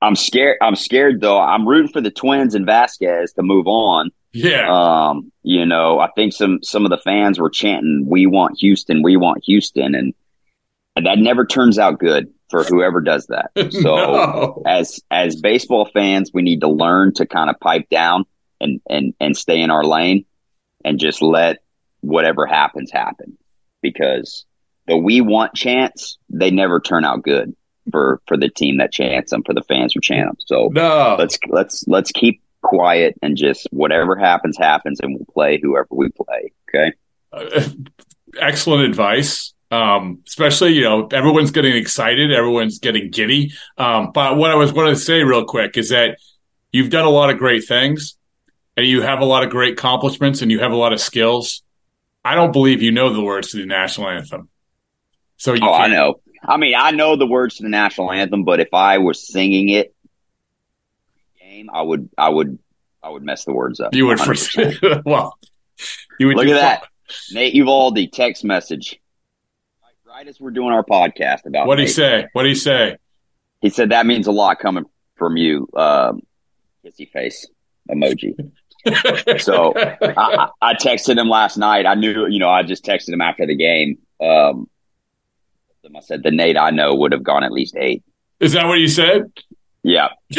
I'm 0.00 0.14
scared. 0.16 0.58
I'm 0.62 0.76
scared 0.76 1.20
though. 1.20 1.40
I'm 1.40 1.66
rooting 1.66 1.90
for 1.92 2.00
the 2.00 2.10
Twins 2.10 2.54
and 2.54 2.64
Vasquez 2.66 3.32
to 3.34 3.42
move 3.42 3.66
on. 3.66 4.10
Yeah, 4.32 4.68
Um, 4.70 5.32
you 5.42 5.64
know, 5.66 5.98
I 5.98 6.08
think 6.14 6.32
some 6.32 6.58
some 6.62 6.84
of 6.84 6.90
the 6.90 6.98
fans 6.98 7.38
were 7.40 7.50
chanting, 7.50 8.04
"We 8.08 8.26
want 8.26 8.58
Houston, 8.60 9.02
we 9.02 9.16
want 9.16 9.42
Houston," 9.46 9.94
and 9.96 10.12
that 10.96 11.18
never 11.18 11.44
turns 11.46 11.78
out 11.78 11.98
good 11.98 12.28
for 12.50 12.64
whoever 12.64 13.00
does 13.00 13.26
that. 13.26 13.50
So, 13.72 13.80
No. 13.96 14.62
as 14.66 15.00
as 15.10 15.36
baseball 15.40 15.86
fans, 15.92 16.30
we 16.32 16.42
need 16.42 16.60
to 16.60 16.68
learn 16.68 17.14
to 17.14 17.26
kind 17.26 17.50
of 17.50 17.58
pipe 17.60 17.88
down 17.90 18.24
and 18.60 18.80
and 18.88 19.14
and 19.20 19.36
stay 19.36 19.60
in 19.60 19.70
our 19.70 19.84
lane, 19.84 20.24
and 20.84 20.98
just 20.98 21.22
let 21.22 21.58
whatever 22.00 22.46
happens 22.46 22.90
happen, 22.90 23.36
because 23.82 24.44
the 24.86 24.96
"we 24.96 25.20
want" 25.20 25.54
chants 25.54 26.18
they 26.30 26.50
never 26.50 26.80
turn 26.80 27.04
out 27.04 27.22
good 27.22 27.54
for 27.92 28.20
for 28.26 28.36
the 28.36 28.48
team 28.48 28.78
that 28.78 28.92
chants 28.92 29.30
them, 29.30 29.42
for 29.44 29.54
the 29.54 29.62
fans 29.62 29.92
who 29.94 30.00
chant 30.00 30.28
them. 30.28 30.36
So 30.46 30.68
no. 30.72 31.16
let's 31.18 31.38
let's 31.48 31.84
let's 31.86 32.12
keep 32.12 32.40
quiet 32.62 33.14
and 33.22 33.36
just 33.36 33.68
whatever 33.70 34.16
happens 34.16 34.56
happens 34.58 34.98
and 35.00 35.14
we'll 35.14 35.24
play 35.32 35.60
whoever 35.62 35.86
we 35.92 36.08
play 36.08 36.52
okay 36.68 36.92
Uh, 37.32 37.68
excellent 38.40 38.82
advice. 38.82 39.54
Um, 39.70 40.22
especially, 40.26 40.72
you 40.72 40.82
know, 40.82 41.06
everyone's 41.08 41.50
getting 41.50 41.76
excited, 41.76 42.32
everyone's 42.32 42.78
getting 42.78 43.10
giddy. 43.10 43.52
Um, 43.76 44.12
but 44.12 44.36
what 44.36 44.50
I 44.50 44.54
was 44.54 44.72
going 44.72 44.88
to 44.94 44.98
say 44.98 45.22
real 45.22 45.44
quick 45.44 45.76
is 45.76 45.90
that 45.90 46.18
you've 46.72 46.90
done 46.90 47.04
a 47.04 47.10
lot 47.10 47.28
of 47.30 47.38
great 47.38 47.66
things 47.66 48.16
and 48.76 48.86
you 48.86 49.02
have 49.02 49.20
a 49.20 49.24
lot 49.26 49.44
of 49.44 49.50
great 49.50 49.74
accomplishments 49.74 50.40
and 50.40 50.50
you 50.50 50.60
have 50.60 50.72
a 50.72 50.76
lot 50.76 50.92
of 50.92 51.00
skills. 51.00 51.62
I 52.24 52.34
don't 52.34 52.52
believe 52.52 52.80
you 52.82 52.92
know 52.92 53.12
the 53.12 53.22
words 53.22 53.50
to 53.50 53.58
the 53.58 53.66
national 53.66 54.08
anthem. 54.08 54.48
So 55.36 55.54
you 55.54 55.60
oh 55.62 55.72
i 55.72 55.86
know 55.86 56.20
i 56.42 56.56
mean 56.56 56.74
i 56.76 56.90
know 56.90 57.14
the 57.14 57.26
words 57.26 57.56
to 57.56 57.62
the 57.62 57.68
national 57.68 58.10
anthem 58.10 58.42
but 58.42 58.58
if 58.58 58.74
i 58.74 58.98
was 58.98 59.24
singing 59.24 59.68
it 59.68 59.94
game 61.40 61.70
i 61.72 61.80
would 61.80 62.10
i 62.18 62.28
would 62.28 62.58
i 63.04 63.08
would 63.08 63.22
mess 63.22 63.44
the 63.44 63.52
words 63.52 63.78
up 63.78 63.94
You 63.94 64.06
would, 64.06 64.18
100%. 64.18 64.78
for, 64.80 65.02
well, 65.06 65.38
you 66.18 66.26
would 66.26 66.36
look 66.36 66.48
at 66.48 66.54
that 66.54 66.86
fu- 67.08 67.34
nate 67.34 67.54
Eovaldi 67.54 68.10
text 68.10 68.44
message 68.44 69.00
right, 70.18 70.26
as 70.26 70.40
we're 70.40 70.50
doing 70.50 70.72
our 70.72 70.84
podcast 70.84 71.46
about 71.46 71.68
What'd 71.68 71.86
he 71.86 71.88
say? 71.90 72.26
What'd 72.32 72.48
he 72.48 72.56
say? 72.56 72.96
he 73.60 73.70
said 73.70 73.90
that 73.90 74.04
means 74.06 74.26
a 74.26 74.32
lot 74.32 74.58
coming 74.58 74.84
from 75.16 75.36
you 75.36 75.68
um 75.76 76.22
kissy 76.84 77.10
face 77.10 77.46
emoji 77.90 78.34
So, 79.40 79.74
I, 79.76 79.96
I 80.16 80.48
I 80.62 80.74
texted 80.74 81.18
him 81.18 81.28
last 81.28 81.58
night. 81.58 81.84
I 81.84 81.94
knew, 81.94 82.26
you 82.28 82.38
know, 82.38 82.48
I 82.48 82.62
just 82.62 82.84
texted 82.84 83.08
him 83.08 83.20
after 83.20 83.44
the 83.44 83.56
game. 83.56 83.98
Um, 84.20 84.68
I 85.94 86.00
said 86.00 86.22
the 86.22 86.30
Nate 86.30 86.56
I 86.56 86.70
know 86.70 86.94
would 86.94 87.12
have 87.12 87.24
gone 87.24 87.42
at 87.42 87.50
least 87.52 87.76
eight. 87.76 88.04
is 88.40 88.52
that 88.52 88.66
what 88.66 88.78
you 88.78 88.88
said? 88.88 89.32
Yeah, 89.82 90.08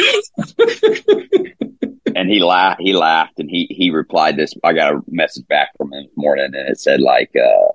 and 2.16 2.30
he 2.30 2.40
laughed. 2.42 2.80
He 2.80 2.94
laughed, 2.94 3.38
and 3.38 3.50
he 3.50 3.66
he 3.70 3.90
replied 3.90 4.36
this. 4.36 4.54
I 4.64 4.72
got 4.72 4.94
a 4.94 5.00
message 5.06 5.46
back 5.46 5.68
from 5.76 5.92
him 5.92 6.04
this 6.04 6.16
morning, 6.16 6.46
and 6.46 6.68
it 6.68 6.80
said 6.80 7.00
like, 7.00 7.30
uh, 7.36 7.72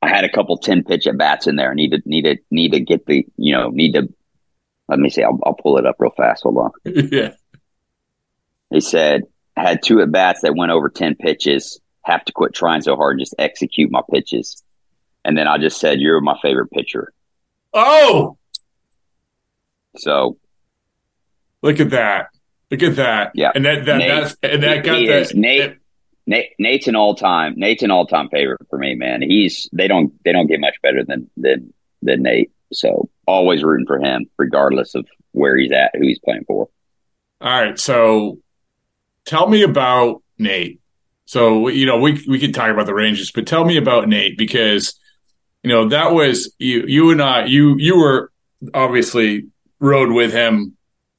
I 0.00 0.08
had 0.08 0.24
a 0.24 0.28
couple 0.28 0.56
ten 0.58 0.84
pitch 0.84 1.06
at 1.06 1.18
bats 1.18 1.46
in 1.46 1.56
there. 1.56 1.74
Need 1.74 1.90
to 1.90 2.02
need 2.04 2.22
to 2.22 2.36
need 2.50 2.72
to 2.72 2.80
get 2.80 3.06
the 3.06 3.26
you 3.36 3.52
know 3.52 3.70
need 3.70 3.94
to. 3.94 4.08
Let 4.88 4.98
me 4.98 5.10
see. 5.10 5.22
I'll, 5.22 5.38
I'll 5.44 5.54
pull 5.54 5.76
it 5.76 5.84
up 5.86 5.96
real 5.98 6.12
fast. 6.16 6.44
Hold 6.44 6.56
on. 6.56 6.70
yeah. 6.84 7.34
He 8.70 8.80
said, 8.80 9.22
had 9.56 9.82
two 9.82 10.00
at 10.00 10.10
bats 10.10 10.40
that 10.42 10.54
went 10.56 10.72
over 10.72 10.88
10 10.88 11.14
pitches, 11.16 11.80
have 12.02 12.24
to 12.24 12.32
quit 12.32 12.54
trying 12.54 12.80
so 12.80 12.96
hard 12.96 13.12
and 13.12 13.20
just 13.20 13.34
execute 13.38 13.90
my 13.90 14.00
pitches. 14.10 14.62
And 15.24 15.36
then 15.36 15.46
I 15.46 15.58
just 15.58 15.78
said, 15.78 16.00
You're 16.00 16.20
my 16.20 16.38
favorite 16.40 16.70
pitcher. 16.70 17.12
Oh, 17.74 18.38
So, 19.96 20.38
look 21.60 21.80
at 21.80 21.90
that. 21.90 22.28
Look 22.70 22.82
at 22.82 22.96
that. 22.96 23.32
Yeah. 23.34 23.52
And 23.54 23.64
that, 23.66 23.84
that, 23.86 23.98
Nate, 23.98 24.08
that's, 24.08 24.36
and 24.42 24.62
that 24.62 24.84
got 24.84 25.02
is. 25.02 25.34
Nate- 25.34 25.77
Nate, 26.28 26.50
Nate's 26.58 26.86
an 26.86 26.94
all 26.94 27.14
time, 27.14 27.54
Nate's 27.56 27.82
an 27.82 27.90
all 27.90 28.06
time 28.06 28.28
favorite 28.28 28.60
for 28.70 28.78
me, 28.78 28.94
man. 28.94 29.22
He's, 29.22 29.68
they 29.72 29.88
don't, 29.88 30.12
they 30.24 30.32
don't 30.32 30.46
get 30.46 30.60
much 30.60 30.76
better 30.82 31.04
than, 31.04 31.28
than, 31.36 31.72
than 32.02 32.22
Nate. 32.22 32.52
So, 32.72 33.08
always 33.26 33.64
rooting 33.64 33.86
for 33.86 33.98
him, 33.98 34.26
regardless 34.36 34.94
of 34.94 35.06
where 35.32 35.56
he's 35.56 35.72
at, 35.72 35.92
who 35.94 36.02
he's 36.02 36.18
playing 36.18 36.44
for. 36.46 36.68
All 37.40 37.50
right. 37.50 37.78
So 37.78 38.38
tell 39.24 39.48
me 39.48 39.62
about 39.62 40.22
Nate. 40.38 40.80
So 41.26 41.68
you 41.68 41.86
know, 41.86 41.98
we 41.98 42.24
we 42.26 42.38
can 42.38 42.52
talk 42.52 42.70
about 42.70 42.86
the 42.86 42.94
Rangers, 42.94 43.30
but 43.30 43.46
tell 43.46 43.64
me 43.64 43.76
about 43.76 44.08
Nate 44.08 44.38
because 44.38 44.98
you 45.62 45.68
know 45.68 45.88
that 45.90 46.12
was 46.12 46.52
you 46.58 46.84
you 46.86 47.10
and 47.10 47.22
I 47.22 47.44
you 47.44 47.76
you 47.78 47.98
were 47.98 48.32
obviously 48.72 49.48
rode 49.78 50.10
with 50.10 50.32
him 50.32 50.76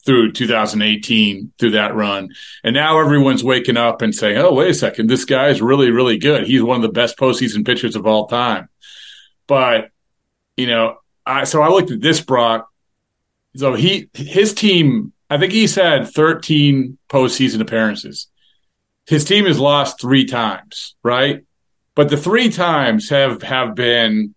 through 0.09 0.31
2018 0.31 1.53
through 1.59 1.69
that 1.69 1.93
run. 1.93 2.29
And 2.63 2.73
now 2.73 2.99
everyone's 2.99 3.43
waking 3.43 3.77
up 3.77 4.01
and 4.01 4.13
saying, 4.13 4.39
"Oh, 4.39 4.51
wait 4.55 4.71
a 4.71 4.73
second, 4.73 5.07
this 5.07 5.23
guy 5.23 5.49
is 5.49 5.61
really, 5.61 5.91
really 5.91 6.17
good. 6.17 6.47
He's 6.47 6.63
one 6.63 6.77
of 6.77 6.81
the 6.81 6.89
best 6.89 7.15
postseason 7.15 7.63
pitchers 7.63 7.95
of 7.95 8.07
all 8.07 8.25
time." 8.25 8.69
But 9.45 9.91
you 10.57 10.65
know, 10.65 10.97
I 11.27 11.43
so 11.43 11.61
I 11.61 11.69
looked 11.69 11.91
at 11.91 12.01
this 12.01 12.21
Brock. 12.21 12.67
So 13.55 13.75
he 13.75 14.09
his 14.15 14.55
team, 14.55 15.13
I 15.29 15.37
think 15.37 15.53
he's 15.53 15.75
had 15.75 16.07
13 16.07 16.97
postseason 17.07 17.61
appearances. 17.61 18.29
His 19.05 19.25
team 19.25 19.45
has 19.45 19.59
lost 19.59 20.01
three 20.01 20.25
times, 20.25 20.95
right? 21.03 21.43
But 21.93 22.09
the 22.09 22.17
three 22.17 22.49
times 22.49 23.11
have 23.11 23.43
have 23.43 23.75
been 23.75 24.33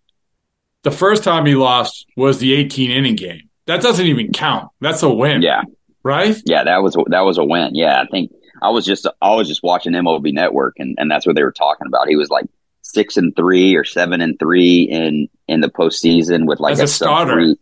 the 0.82 0.90
first 0.90 1.24
time 1.24 1.46
he 1.46 1.54
lost 1.54 2.06
was 2.14 2.40
the 2.40 2.52
18 2.52 2.90
inning 2.90 3.16
game 3.16 3.48
that 3.66 3.82
doesn't 3.82 4.06
even 4.06 4.32
count. 4.32 4.70
That's 4.80 5.02
a 5.02 5.10
win. 5.10 5.42
Yeah. 5.42 5.62
Right? 6.02 6.36
Yeah, 6.44 6.64
that 6.64 6.82
was 6.82 6.96
that 7.08 7.20
was 7.20 7.38
a 7.38 7.44
win. 7.44 7.74
Yeah, 7.74 8.00
I 8.00 8.06
think 8.06 8.32
I 8.60 8.70
was 8.70 8.84
just 8.84 9.06
I 9.20 9.34
was 9.34 9.48
just 9.48 9.62
watching 9.62 9.92
MLB 9.92 10.32
Network 10.32 10.74
and, 10.78 10.96
and 10.98 11.10
that's 11.10 11.26
what 11.26 11.36
they 11.36 11.44
were 11.44 11.52
talking 11.52 11.86
about. 11.86 12.08
He 12.08 12.16
was 12.16 12.28
like 12.28 12.46
six 12.82 13.16
and 13.16 13.34
three 13.36 13.76
or 13.76 13.84
seven 13.84 14.20
and 14.20 14.38
three 14.38 14.82
in 14.82 15.28
in 15.48 15.60
the 15.60 15.70
postseason 15.70 16.46
with 16.46 16.60
like 16.60 16.72
As 16.72 16.80
a, 16.80 16.84
a 16.84 16.88
starter. 16.88 17.34
Three, 17.34 17.56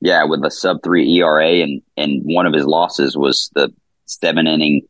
yeah, 0.00 0.24
with 0.24 0.44
a 0.44 0.50
sub 0.50 0.82
three 0.82 1.18
ERA 1.18 1.62
and 1.62 1.82
and 1.96 2.22
one 2.24 2.46
of 2.46 2.52
his 2.52 2.66
losses 2.66 3.16
was 3.16 3.50
the 3.54 3.72
seven 4.06 4.46
inning 4.46 4.82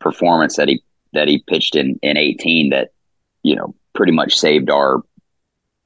performance 0.00 0.56
that 0.56 0.68
he 0.68 0.82
that 1.12 1.28
he 1.28 1.44
pitched 1.46 1.76
in 1.76 1.98
in 2.02 2.16
eighteen 2.16 2.70
that 2.70 2.92
you 3.42 3.54
know 3.54 3.74
pretty 3.94 4.12
much 4.12 4.34
saved 4.34 4.70
our 4.70 5.02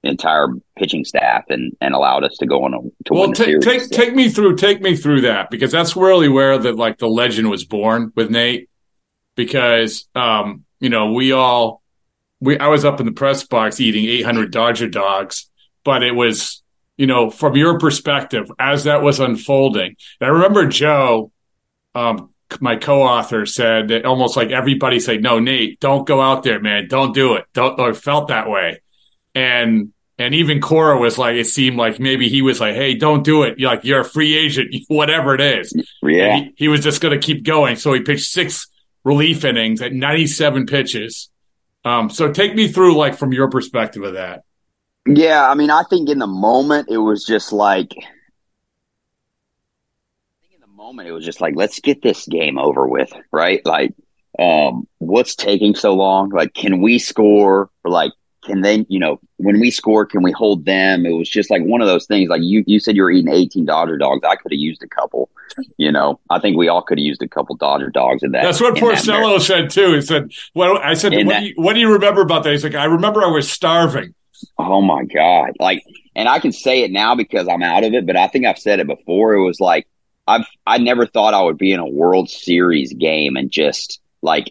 entire 0.07 0.49
pitching 0.77 1.05
staff 1.05 1.45
and 1.49 1.77
and 1.81 1.95
allowed 1.95 2.25
us 2.25 2.37
to 2.39 2.47
go 2.47 2.65
on 2.65 2.75
a, 2.75 2.79
to 3.05 3.13
well, 3.13 3.23
win 3.23 3.31
the 3.31 3.37
take, 3.37 3.63
series. 3.63 3.65
Take 3.65 3.91
take 3.91 4.15
me 4.15 4.29
through 4.29 4.57
take 4.57 4.81
me 4.81 4.97
through 4.97 5.23
that 5.23 5.51
because 5.51 5.73
that's 5.73 5.97
really 5.97 6.29
where 6.29 6.59
the 6.59 6.73
like 6.73 6.99
the 6.99 7.09
legend 7.09 7.51
was 7.51 7.65
born 7.65 8.13
with 8.15 8.31
Nate 8.31 8.69
because 9.37 10.09
um 10.15 10.65
you 10.81 10.89
know 10.89 11.13
we 11.13 11.33
all 11.33 11.83
we 12.41 12.59
I 12.59 12.69
was 12.69 12.85
up 12.85 13.01
in 13.01 13.07
the 13.07 13.13
press 13.13 13.45
box 13.45 13.81
eating 13.81 14.05
800 14.07 14.51
Dodger 14.51 14.89
dogs 14.89 15.49
but 15.85 16.03
it 16.03 16.13
was 16.13 16.63
you 16.97 17.07
know 17.07 17.31
from 17.31 17.57
your 17.57 17.79
perspective 17.79 18.51
as 18.59 18.85
that 18.85 19.03
was 19.03 19.21
unfolding 19.21 19.97
I 20.21 20.27
remember 20.27 20.67
Joe 20.67 21.31
um 21.95 22.31
my 22.61 22.77
co-author 22.77 23.45
said 23.45 23.89
that 23.89 24.05
almost 24.05 24.37
like 24.37 24.51
everybody 24.51 25.01
said 25.01 25.23
no 25.23 25.39
Nate 25.39 25.81
don't 25.81 26.07
go 26.07 26.21
out 26.21 26.43
there 26.43 26.61
man. 26.61 26.89
Don't 26.89 27.15
do 27.15 27.35
it. 27.35 27.45
Don't 27.53 27.79
or 27.79 27.95
felt 27.95 28.29
that 28.29 28.49
way. 28.49 28.81
And 29.35 29.93
and 30.19 30.35
even 30.35 30.61
Cora 30.61 30.99
was 30.99 31.19
like, 31.19 31.37
it 31.37 31.47
seemed 31.47 31.77
like 31.77 32.01
maybe 32.01 32.29
he 32.29 32.41
was 32.41 32.59
like, 32.59 32.75
hey, 32.75 32.95
don't 32.95 33.23
do 33.23 33.43
it. 33.43 33.59
You're 33.59 33.71
like, 33.71 33.85
you're 33.85 34.01
a 34.01 34.05
free 34.05 34.37
agent, 34.37 34.75
whatever 34.89 35.35
it 35.35 35.41
is. 35.41 35.75
Yeah. 36.03 36.37
He, 36.37 36.55
he, 36.57 36.69
was 36.69 36.81
just 36.81 37.03
going 37.03 37.19
to 37.19 37.25
keep 37.25 37.45
going. 37.45 37.77
So 37.77 37.93
he 37.93 38.01
pitched 38.01 38.31
six 38.31 38.67
relief 39.05 39.45
innings 39.45 39.83
at 39.83 39.93
97 39.93 40.67
pitches. 40.67 41.29
Um, 41.85 42.09
so 42.09 42.33
take 42.33 42.55
me 42.55 42.69
through, 42.69 42.97
like, 42.97 43.17
from 43.17 43.33
your 43.33 43.51
perspective 43.51 44.03
of 44.03 44.15
that. 44.15 44.43
Yeah. 45.07 45.49
I 45.49 45.55
mean, 45.55 45.71
I 45.71 45.83
think 45.89 46.09
in 46.09 46.19
the 46.19 46.27
moment, 46.27 46.89
it 46.91 46.99
was 46.99 47.25
just 47.25 47.53
like, 47.53 47.95
in 47.95 48.03
the 50.61 50.67
moment, 50.67 51.09
it 51.09 51.13
was 51.13 51.27
just 51.27 51.43
like, 51.43 51.55
let's 51.57 51.79
get 51.81 52.01
this 52.01 52.27
game 52.27 52.59
over 52.59 52.89
with, 52.89 53.13
right? 53.31 53.61
Like, 53.67 53.93
um, 54.39 54.89
what's 54.99 55.37
taking 55.37 55.75
so 55.75 55.95
long? 55.95 56.31
Like, 56.31 56.55
can 56.55 56.81
we 56.81 56.99
score? 56.99 57.71
Or 57.85 57.91
like, 57.91 58.13
can 58.47 58.63
they, 58.63 58.87
you 58.89 58.99
know, 58.99 59.21
when 59.37 59.61
we 59.61 59.71
score, 59.71 60.07
can 60.07 60.23
we 60.23 60.33
hold 60.33 60.65
them? 60.65 61.05
It 61.05 61.11
was 61.11 61.29
just 61.29 61.51
like 61.51 61.63
one 61.63 61.83
of 61.83 61.89
those 61.89 62.07
things. 62.07 62.31
Like 62.31 62.43
you, 62.43 62.65
you 62.67 62.81
said 62.81 62.97
you 62.97 63.03
were 63.03 63.11
eating 63.11 63.33
18 63.33 63.67
Dodger 63.67 63.99
dogs. 63.99 64.23
I 64.25 64.37
could 64.37 64.53
have 64.53 64.59
used 64.59 64.83
a 64.83 64.87
couple, 64.87 65.29
you 65.77 65.93
know, 65.93 66.21
I 66.31 66.39
think 66.39 66.57
we 66.57 66.69
all 66.69 66.81
could 66.81 66.99
have 66.99 67.05
used 67.05 67.23
a 67.23 67.29
couple 67.29 67.57
Dodger 67.57 67.91
dogs 67.91 68.23
in 68.23 68.33
that. 68.33 68.45
That's 68.45 68.61
what 68.61 68.75
Porcello 68.75 69.41
said 69.41 69.71
too. 69.71 69.95
He 69.95 70.01
said, 70.01 70.33
well, 70.55 70.79
I 70.79 70.95
said, 70.95 71.13
what, 71.13 71.27
that, 71.27 71.41
do 71.41 71.47
you, 71.47 71.55
what 71.57 71.73
do 71.75 71.81
you 71.81 71.93
remember 71.93 72.23
about 72.23 72.45
that? 72.45 72.53
He's 72.53 72.65
like, 72.65 72.75
I 72.75 72.85
remember 72.85 73.23
I 73.23 73.29
was 73.29 73.51
starving. 73.51 74.15
Oh 74.59 74.81
my 74.81 75.05
God. 75.05 75.53
Like, 75.59 75.83
and 76.15 76.29
I 76.29 76.39
can 76.39 76.53
say 76.53 76.83
it 76.83 76.93
now 76.93 77.15
because 77.15 77.49
I'm 77.49 77.63
out 77.63 77.85
of 77.85 77.95
it, 77.95 78.07
but 78.07 78.17
I 78.17 78.29
think 78.29 78.47
I've 78.47 78.59
said 78.59 78.81
it 78.81 78.87
before. 78.87 79.35
It 79.35 79.45
was 79.45 79.61
like, 79.61 79.87
I've, 80.27 80.47
I 80.67 80.79
never 80.79 81.07
thought 81.07 81.35
I 81.35 81.43
would 81.43 81.59
be 81.59 81.73
in 81.73 81.81
a 81.81 81.87
World 81.87 82.31
Series 82.31 82.93
game 82.93 83.37
and 83.37 83.51
just 83.51 84.01
like 84.23 84.51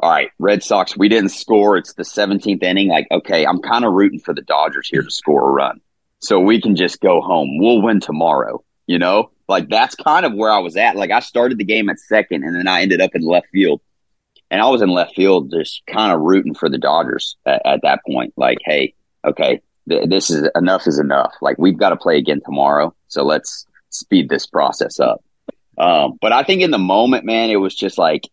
all 0.00 0.10
right, 0.10 0.30
Red 0.38 0.62
Sox, 0.62 0.96
we 0.96 1.08
didn't 1.08 1.30
score. 1.30 1.76
It's 1.76 1.94
the 1.94 2.04
17th 2.04 2.62
inning. 2.62 2.88
Like, 2.88 3.08
okay, 3.10 3.44
I'm 3.44 3.60
kind 3.60 3.84
of 3.84 3.92
rooting 3.92 4.20
for 4.20 4.32
the 4.32 4.42
Dodgers 4.42 4.88
here 4.88 5.02
to 5.02 5.10
score 5.10 5.48
a 5.48 5.52
run. 5.52 5.80
So 6.20 6.40
we 6.40 6.60
can 6.60 6.76
just 6.76 7.00
go 7.00 7.20
home. 7.20 7.58
We'll 7.58 7.82
win 7.82 8.00
tomorrow. 8.00 8.62
You 8.86 8.98
know, 8.98 9.30
like 9.48 9.68
that's 9.68 9.94
kind 9.94 10.24
of 10.24 10.34
where 10.34 10.50
I 10.50 10.58
was 10.58 10.76
at. 10.76 10.96
Like 10.96 11.10
I 11.10 11.20
started 11.20 11.58
the 11.58 11.64
game 11.64 11.88
at 11.88 11.98
second 11.98 12.44
and 12.44 12.54
then 12.54 12.68
I 12.68 12.82
ended 12.82 13.00
up 13.00 13.14
in 13.14 13.22
left 13.22 13.48
field. 13.52 13.80
And 14.50 14.62
I 14.62 14.68
was 14.68 14.80
in 14.80 14.88
left 14.88 15.14
field 15.14 15.50
just 15.50 15.82
kind 15.86 16.10
of 16.12 16.20
rooting 16.20 16.54
for 16.54 16.70
the 16.70 16.78
Dodgers 16.78 17.36
at, 17.44 17.60
at 17.66 17.80
that 17.82 18.00
point. 18.06 18.32
Like, 18.36 18.58
hey, 18.64 18.94
okay, 19.24 19.60
th- 19.88 20.08
this 20.08 20.30
is 20.30 20.48
enough 20.54 20.86
is 20.86 20.98
enough. 20.98 21.34
Like 21.42 21.58
we've 21.58 21.76
got 21.76 21.90
to 21.90 21.96
play 21.96 22.16
again 22.16 22.40
tomorrow. 22.44 22.94
So 23.08 23.24
let's 23.24 23.66
speed 23.90 24.28
this 24.28 24.46
process 24.46 25.00
up. 25.00 25.22
Um, 25.76 26.18
but 26.20 26.32
I 26.32 26.44
think 26.44 26.62
in 26.62 26.70
the 26.70 26.78
moment, 26.78 27.24
man, 27.24 27.50
it 27.50 27.56
was 27.56 27.74
just 27.74 27.98
like, 27.98 28.28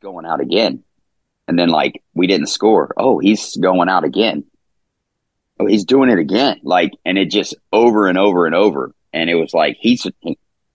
going 0.00 0.26
out 0.26 0.40
again. 0.40 0.82
And 1.48 1.58
then 1.58 1.68
like 1.68 2.02
we 2.14 2.26
didn't 2.26 2.48
score. 2.48 2.92
Oh, 2.96 3.18
he's 3.18 3.56
going 3.56 3.88
out 3.88 4.04
again. 4.04 4.44
Oh, 5.58 5.66
he's 5.66 5.84
doing 5.84 6.10
it 6.10 6.18
again. 6.18 6.60
Like, 6.62 6.92
and 7.04 7.18
it 7.18 7.30
just 7.30 7.54
over 7.72 8.06
and 8.08 8.16
over 8.16 8.46
and 8.46 8.54
over. 8.54 8.94
And 9.12 9.28
it 9.28 9.34
was 9.34 9.52
like 9.52 9.76
he's 9.80 10.06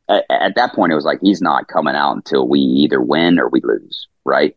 at, 0.09 0.23
at 0.29 0.55
that 0.55 0.73
point. 0.73 0.91
It 0.91 0.95
was 0.95 1.05
like 1.05 1.19
he's 1.21 1.41
not 1.41 1.67
coming 1.67 1.95
out 1.95 2.15
until 2.15 2.47
we 2.47 2.59
either 2.59 3.01
win 3.01 3.39
or 3.39 3.49
we 3.49 3.61
lose, 3.61 4.07
right? 4.23 4.55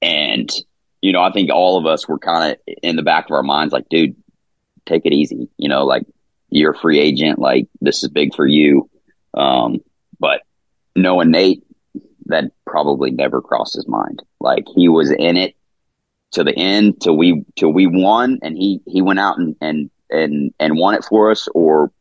And 0.00 0.50
you 1.00 1.12
know, 1.12 1.22
I 1.22 1.32
think 1.32 1.50
all 1.50 1.78
of 1.78 1.86
us 1.86 2.06
were 2.06 2.18
kind 2.18 2.52
of 2.52 2.74
in 2.82 2.96
the 2.96 3.02
back 3.02 3.26
of 3.26 3.32
our 3.32 3.42
minds, 3.42 3.72
like, 3.72 3.88
dude, 3.88 4.14
take 4.86 5.04
it 5.04 5.12
easy. 5.12 5.48
You 5.56 5.68
know, 5.68 5.84
like 5.84 6.04
you're 6.50 6.72
a 6.72 6.78
free 6.78 7.00
agent. 7.00 7.38
Like 7.38 7.68
this 7.80 8.02
is 8.02 8.08
big 8.08 8.34
for 8.34 8.46
you. 8.46 8.88
Um, 9.34 9.80
but 10.20 10.42
knowing 10.94 11.30
Nate, 11.30 11.64
that 12.26 12.52
probably 12.66 13.10
never 13.10 13.40
crossed 13.40 13.74
his 13.74 13.88
mind. 13.88 14.22
Like 14.40 14.64
he 14.74 14.88
was 14.88 15.10
in 15.10 15.36
it 15.36 15.54
to 16.32 16.44
the 16.44 16.56
end 16.56 17.00
till 17.00 17.16
we 17.16 17.44
till 17.56 17.72
we 17.72 17.86
won 17.86 18.38
and 18.42 18.56
he 18.56 18.80
he 18.86 19.02
went 19.02 19.20
out 19.20 19.38
and 19.38 19.54
and 19.60 19.90
and 20.10 20.52
and 20.58 20.78
won 20.78 20.94
it 20.94 21.04
for 21.04 21.30
us 21.30 21.48
or 21.54 21.92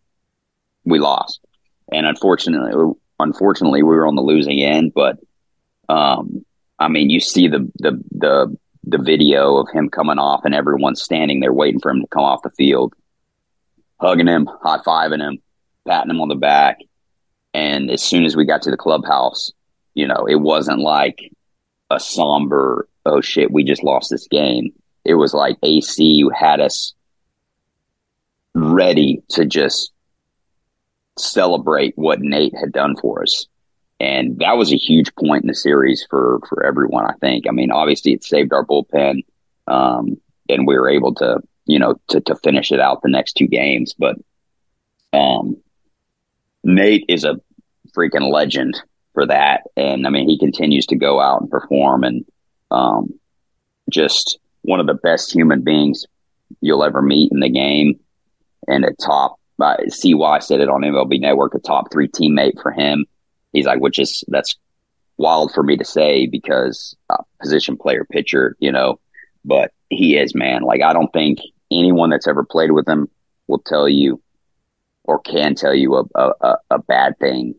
we 0.85 0.99
lost. 0.99 1.41
And 1.91 2.05
unfortunately 2.05 2.93
unfortunately 3.19 3.83
we 3.83 3.95
were 3.95 4.07
on 4.07 4.15
the 4.15 4.21
losing 4.21 4.61
end, 4.61 4.93
but 4.93 5.17
um 5.89 6.45
I 6.79 6.87
mean 6.87 7.09
you 7.09 7.19
see 7.19 7.47
the 7.47 7.69
the 7.79 8.01
the 8.11 8.57
the 8.83 8.97
video 8.97 9.57
of 9.57 9.67
him 9.71 9.89
coming 9.89 10.17
off 10.17 10.41
and 10.43 10.55
everyone 10.55 10.95
standing 10.95 11.39
there 11.39 11.53
waiting 11.53 11.79
for 11.79 11.91
him 11.91 12.01
to 12.01 12.07
come 12.07 12.23
off 12.23 12.41
the 12.43 12.49
field, 12.51 12.93
hugging 13.99 14.27
him, 14.27 14.49
high 14.63 14.79
fiving 14.79 15.21
him, 15.21 15.37
patting 15.87 16.09
him 16.09 16.21
on 16.21 16.29
the 16.29 16.35
back. 16.35 16.79
And 17.53 17.91
as 17.91 18.01
soon 18.01 18.25
as 18.25 18.35
we 18.35 18.45
got 18.45 18.61
to 18.63 18.71
the 18.71 18.77
clubhouse, 18.77 19.51
you 19.93 20.07
know, 20.07 20.25
it 20.27 20.35
wasn't 20.35 20.79
like 20.79 21.31
a 21.89 21.99
somber, 21.99 22.87
oh 23.05 23.21
shit, 23.21 23.51
we 23.51 23.63
just 23.63 23.83
lost 23.83 24.09
this 24.09 24.27
game. 24.27 24.73
It 25.03 25.15
was 25.15 25.33
like 25.33 25.57
AC 25.63 26.03
you 26.03 26.29
had 26.29 26.59
us 26.59 26.93
ready 28.53 29.23
to 29.29 29.45
just 29.45 29.91
celebrate 31.17 31.93
what 31.95 32.21
Nate 32.21 32.55
had 32.57 32.71
done 32.71 32.95
for 32.95 33.23
us. 33.23 33.47
And 33.99 34.39
that 34.39 34.57
was 34.57 34.71
a 34.73 34.77
huge 34.77 35.13
point 35.15 35.43
in 35.43 35.47
the 35.47 35.53
series 35.53 36.05
for, 36.09 36.39
for 36.49 36.65
everyone, 36.65 37.05
I 37.05 37.13
think. 37.21 37.45
I 37.47 37.51
mean, 37.51 37.71
obviously 37.71 38.13
it 38.13 38.23
saved 38.23 38.51
our 38.51 38.65
bullpen. 38.65 39.25
Um, 39.67 40.19
and 40.49 40.65
we 40.65 40.75
were 40.75 40.89
able 40.89 41.13
to, 41.15 41.39
you 41.65 41.77
know, 41.77 41.99
to, 42.09 42.19
to 42.21 42.35
finish 42.35 42.71
it 42.71 42.79
out 42.79 43.01
the 43.01 43.09
next 43.09 43.33
two 43.33 43.47
games. 43.47 43.93
But, 43.97 44.15
um, 45.13 45.57
Nate 46.63 47.05
is 47.09 47.23
a 47.23 47.39
freaking 47.95 48.31
legend 48.31 48.81
for 49.13 49.25
that. 49.25 49.63
And 49.75 50.05
I 50.07 50.09
mean, 50.09 50.27
he 50.27 50.37
continues 50.37 50.85
to 50.87 50.95
go 50.95 51.19
out 51.19 51.41
and 51.41 51.49
perform 51.49 52.03
and 52.03 52.25
um, 52.69 53.19
just 53.89 54.39
one 54.61 54.79
of 54.79 54.87
the 54.87 54.93
best 54.93 55.33
human 55.33 55.61
beings 55.61 56.05
you'll 56.61 56.83
ever 56.83 57.01
meet 57.01 57.31
in 57.31 57.39
the 57.39 57.49
game. 57.49 57.99
And 58.67 58.85
a 58.85 58.93
top, 58.93 59.39
uh, 59.59 59.77
CY 59.89 60.39
said 60.39 60.61
it 60.61 60.69
on 60.69 60.81
MLB 60.81 61.19
Network, 61.19 61.55
a 61.55 61.59
top 61.59 61.91
three 61.91 62.07
teammate 62.07 62.61
for 62.61 62.71
him. 62.71 63.05
He's 63.53 63.65
like, 63.65 63.79
which 63.79 63.99
is, 63.99 64.23
that's 64.27 64.55
wild 65.17 65.51
for 65.53 65.63
me 65.63 65.77
to 65.77 65.85
say 65.85 66.25
because 66.27 66.95
uh, 67.09 67.23
position 67.41 67.77
player 67.77 68.05
pitcher, 68.09 68.55
you 68.59 68.71
know, 68.71 68.99
but 69.43 69.71
he 69.89 70.17
is, 70.17 70.33
man. 70.33 70.61
Like, 70.61 70.81
I 70.81 70.93
don't 70.93 71.11
think 71.11 71.39
anyone 71.71 72.09
that's 72.09 72.27
ever 72.27 72.43
played 72.43 72.71
with 72.71 72.87
him 72.87 73.09
will 73.47 73.59
tell 73.59 73.89
you 73.89 74.21
or 75.03 75.19
can 75.19 75.55
tell 75.55 75.73
you 75.73 75.95
a, 75.95 76.31
a, 76.41 76.55
a 76.69 76.79
bad 76.79 77.17
thing 77.19 77.55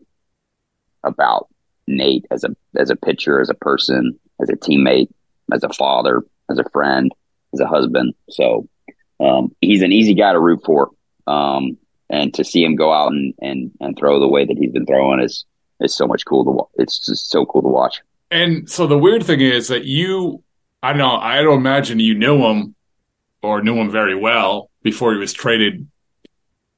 about 1.03 1.47
Nate 1.87 2.25
as 2.31 2.43
a 2.43 2.55
as 2.75 2.89
a 2.89 2.95
pitcher, 2.95 3.41
as 3.41 3.49
a 3.49 3.55
person, 3.55 4.19
as 4.41 4.49
a 4.49 4.55
teammate, 4.55 5.09
as 5.51 5.63
a 5.63 5.69
father, 5.69 6.23
as 6.49 6.59
a 6.59 6.69
friend, 6.69 7.11
as 7.53 7.59
a 7.59 7.67
husband. 7.67 8.13
So 8.29 8.67
um, 9.19 9.55
he's 9.61 9.81
an 9.81 9.91
easy 9.91 10.13
guy 10.13 10.33
to 10.33 10.39
root 10.39 10.61
for. 10.65 10.91
Um, 11.27 11.77
and 12.09 12.33
to 12.35 12.43
see 12.43 12.63
him 12.63 12.75
go 12.75 12.93
out 12.93 13.11
and, 13.11 13.33
and, 13.41 13.71
and 13.79 13.97
throw 13.97 14.19
the 14.19 14.27
way 14.27 14.45
that 14.45 14.57
he's 14.57 14.71
been 14.71 14.85
throwing 14.85 15.19
is 15.19 15.45
is 15.79 15.93
so 15.93 16.07
much 16.07 16.25
cool 16.25 16.45
to 16.45 16.51
watch. 16.51 16.69
It's 16.75 16.99
just 16.99 17.29
so 17.29 17.45
cool 17.45 17.61
to 17.61 17.67
watch. 17.67 18.01
And 18.31 18.69
so 18.69 18.87
the 18.87 18.97
weird 18.97 19.23
thing 19.23 19.41
is 19.41 19.67
that 19.67 19.85
you, 19.85 20.43
I 20.81 20.93
know, 20.93 21.17
I 21.17 21.41
don't 21.41 21.57
imagine 21.57 21.99
you 21.99 22.15
knew 22.15 22.37
him 22.37 22.75
or 23.41 23.61
knew 23.61 23.75
him 23.75 23.91
very 23.91 24.15
well 24.15 24.69
before 24.81 25.13
he 25.13 25.19
was 25.19 25.33
traded 25.33 25.87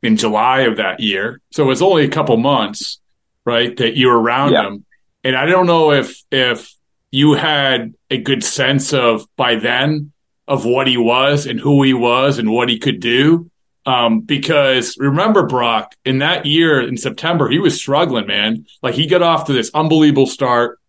in 0.02 0.18
July 0.18 0.62
of 0.62 0.78
that 0.78 1.00
year. 1.00 1.42
So 1.52 1.64
it 1.64 1.68
was 1.68 1.82
only 1.82 2.06
a 2.06 2.10
couple 2.10 2.38
months, 2.38 3.00
right, 3.46 3.76
that 3.78 3.96
you 3.96 4.08
were 4.08 4.20
around 4.20 4.54
yeah. 4.54 4.68
him. 4.68 4.86
And 5.24 5.36
I 5.36 5.46
don't 5.46 5.68
know 5.68 5.92
if 5.92 6.24
if 6.32 6.74
you 7.12 7.34
had 7.34 7.94
a 8.10 8.18
good 8.18 8.44
sense 8.44 8.94
of 8.94 9.26
by 9.36 9.56
then 9.56 10.12
of 10.48 10.66
what 10.66 10.88
he 10.88 10.98
was 10.98 11.48
and 11.48 11.60
who 11.60 11.82
he 11.84 11.94
was 11.94 12.38
and 12.38 12.52
what 12.52 12.70
he 12.70 12.78
could 12.78 13.00
do. 13.00 13.50
Um, 13.86 14.22
because 14.22 14.98
remember, 14.98 15.46
Brock, 15.46 15.96
in 16.06 16.20
that 16.20 16.46
year 16.46 16.82
in 16.82 16.98
September, 16.98 17.48
he 17.48 17.60
was 17.60 17.80
struggling, 17.80 18.28
man. 18.28 18.66
Like 18.82 18.96
he 18.96 19.08
got 19.08 19.22
off 19.22 19.46
to 19.46 19.54
this 19.54 19.72
unbelievable 19.74 20.26
start. 20.26 20.80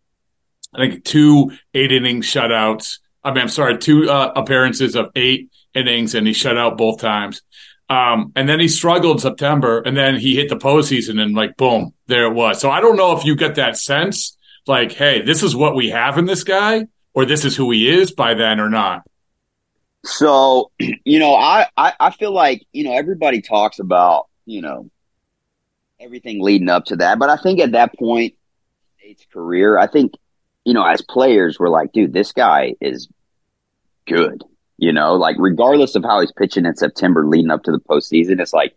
I 0.74 0.88
think 0.88 1.04
two 1.04 1.52
eight 1.74 1.92
inning 1.92 2.22
shutouts. 2.22 2.98
I 3.22 3.32
mean, 3.32 3.42
I'm 3.42 3.48
sorry, 3.48 3.78
two 3.78 4.10
uh, 4.10 4.32
appearances 4.36 4.94
of 4.94 5.10
eight 5.14 5.50
innings, 5.74 6.14
and 6.14 6.26
he 6.26 6.32
shut 6.32 6.56
out 6.56 6.78
both 6.78 7.00
times. 7.00 7.42
Um, 7.88 8.32
and 8.34 8.48
then 8.48 8.58
he 8.58 8.68
struggled 8.68 9.20
September, 9.20 9.80
and 9.80 9.96
then 9.96 10.16
he 10.16 10.34
hit 10.34 10.48
the 10.48 10.56
postseason, 10.56 11.20
and 11.20 11.34
like 11.34 11.56
boom, 11.56 11.94
there 12.06 12.26
it 12.26 12.34
was. 12.34 12.60
So 12.60 12.70
I 12.70 12.80
don't 12.80 12.96
know 12.96 13.16
if 13.16 13.24
you 13.24 13.36
get 13.36 13.54
that 13.56 13.76
sense, 13.76 14.36
like, 14.66 14.92
hey, 14.92 15.22
this 15.22 15.42
is 15.42 15.54
what 15.54 15.76
we 15.76 15.90
have 15.90 16.18
in 16.18 16.24
this 16.24 16.44
guy, 16.44 16.86
or 17.14 17.24
this 17.24 17.44
is 17.44 17.56
who 17.56 17.70
he 17.70 17.88
is 17.88 18.10
by 18.10 18.34
then, 18.34 18.60
or 18.60 18.68
not. 18.68 19.02
So, 20.04 20.70
you 20.78 21.18
know, 21.18 21.34
I, 21.34 21.66
I, 21.76 21.92
I 21.98 22.10
feel 22.10 22.32
like, 22.32 22.66
you 22.72 22.84
know, 22.84 22.92
everybody 22.92 23.40
talks 23.40 23.78
about, 23.78 24.26
you 24.44 24.62
know, 24.62 24.90
everything 26.00 26.42
leading 26.42 26.68
up 26.68 26.86
to 26.86 26.96
that. 26.96 27.18
But 27.18 27.30
I 27.30 27.36
think 27.36 27.60
at 27.60 27.72
that 27.72 27.96
point, 27.96 28.34
Nate's 29.02 29.26
career, 29.32 29.78
I 29.78 29.86
think, 29.86 30.14
you 30.64 30.74
know, 30.74 30.84
as 30.84 31.02
players, 31.02 31.58
we're 31.58 31.68
like, 31.68 31.92
dude, 31.92 32.12
this 32.12 32.32
guy 32.32 32.74
is 32.80 33.08
good. 34.06 34.42
You 34.78 34.92
know, 34.92 35.14
like 35.14 35.36
regardless 35.38 35.94
of 35.94 36.04
how 36.04 36.20
he's 36.20 36.32
pitching 36.32 36.66
in 36.66 36.76
September 36.76 37.26
leading 37.26 37.50
up 37.50 37.62
to 37.64 37.72
the 37.72 37.80
postseason, 37.80 38.40
it's 38.40 38.52
like 38.52 38.74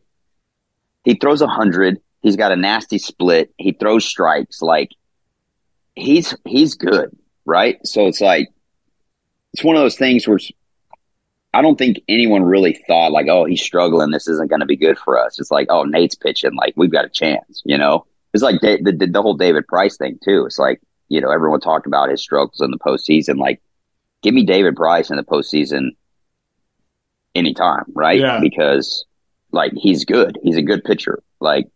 he 1.04 1.16
throws 1.16 1.42
a 1.42 1.48
hundred, 1.48 2.00
he's 2.22 2.38
got 2.38 2.52
a 2.52 2.56
nasty 2.56 2.98
split, 2.98 3.54
he 3.58 3.74
throws 3.74 4.06
strikes, 4.06 4.62
like 4.62 4.92
he's 5.96 6.36
he's 6.46 6.76
good, 6.76 7.16
right? 7.46 7.78
So 7.86 8.08
it's 8.08 8.22
like 8.22 8.50
it's 9.54 9.64
one 9.64 9.76
of 9.76 9.82
those 9.82 9.98
things 9.98 10.28
where 10.28 10.40
I 11.54 11.62
don't 11.62 11.78
think 11.78 12.02
anyone 12.08 12.44
really 12.44 12.80
thought 12.88 13.12
like, 13.12 13.28
oh, 13.28 13.46
he's 13.46 13.62
struggling. 13.62 14.12
This 14.12 14.28
isn't 14.28 14.50
going 14.50 14.60
to 14.60 14.68
be 14.68 14.76
good 14.76 15.00
for 15.00 15.20
us. 15.20 15.40
It's 15.40 15.52
like, 15.52 15.68
oh, 15.70 15.84
Nate's 15.84 16.16
pitching. 16.16 16.56
Like 16.56 16.74
we've 16.76 16.92
got 16.92 17.06
a 17.06 17.10
chance. 17.10 17.62
You 17.66 17.78
know, 17.78 18.06
it's 18.34 18.44
like 18.44 18.62
the, 18.62 18.80
the, 18.82 19.08
the 19.08 19.22
whole 19.22 19.34
David 19.34 19.68
Price 19.68 19.98
thing 19.98 20.20
too. 20.24 20.46
It's 20.46 20.60
like 20.60 20.82
you 21.08 21.20
know 21.20 21.32
everyone 21.32 21.60
talked 21.60 21.88
about 21.88 22.10
his 22.10 22.22
struggles 22.22 22.62
in 22.62 22.72
the 22.72 22.78
postseason. 22.78 23.38
Like, 23.38 23.62
give 24.22 24.34
me 24.34 24.46
David 24.46 24.76
Price 24.76 25.10
in 25.10 25.18
the 25.18 25.24
postseason 25.24 25.92
anytime, 27.36 27.86
right? 27.94 28.20
Yeah. 28.20 28.40
Because 28.40 29.06
like 29.52 29.74
he's 29.76 30.06
good. 30.06 30.38
He's 30.44 30.58
a 30.58 30.62
good 30.62 30.84
pitcher. 30.84 31.24
Like, 31.40 31.68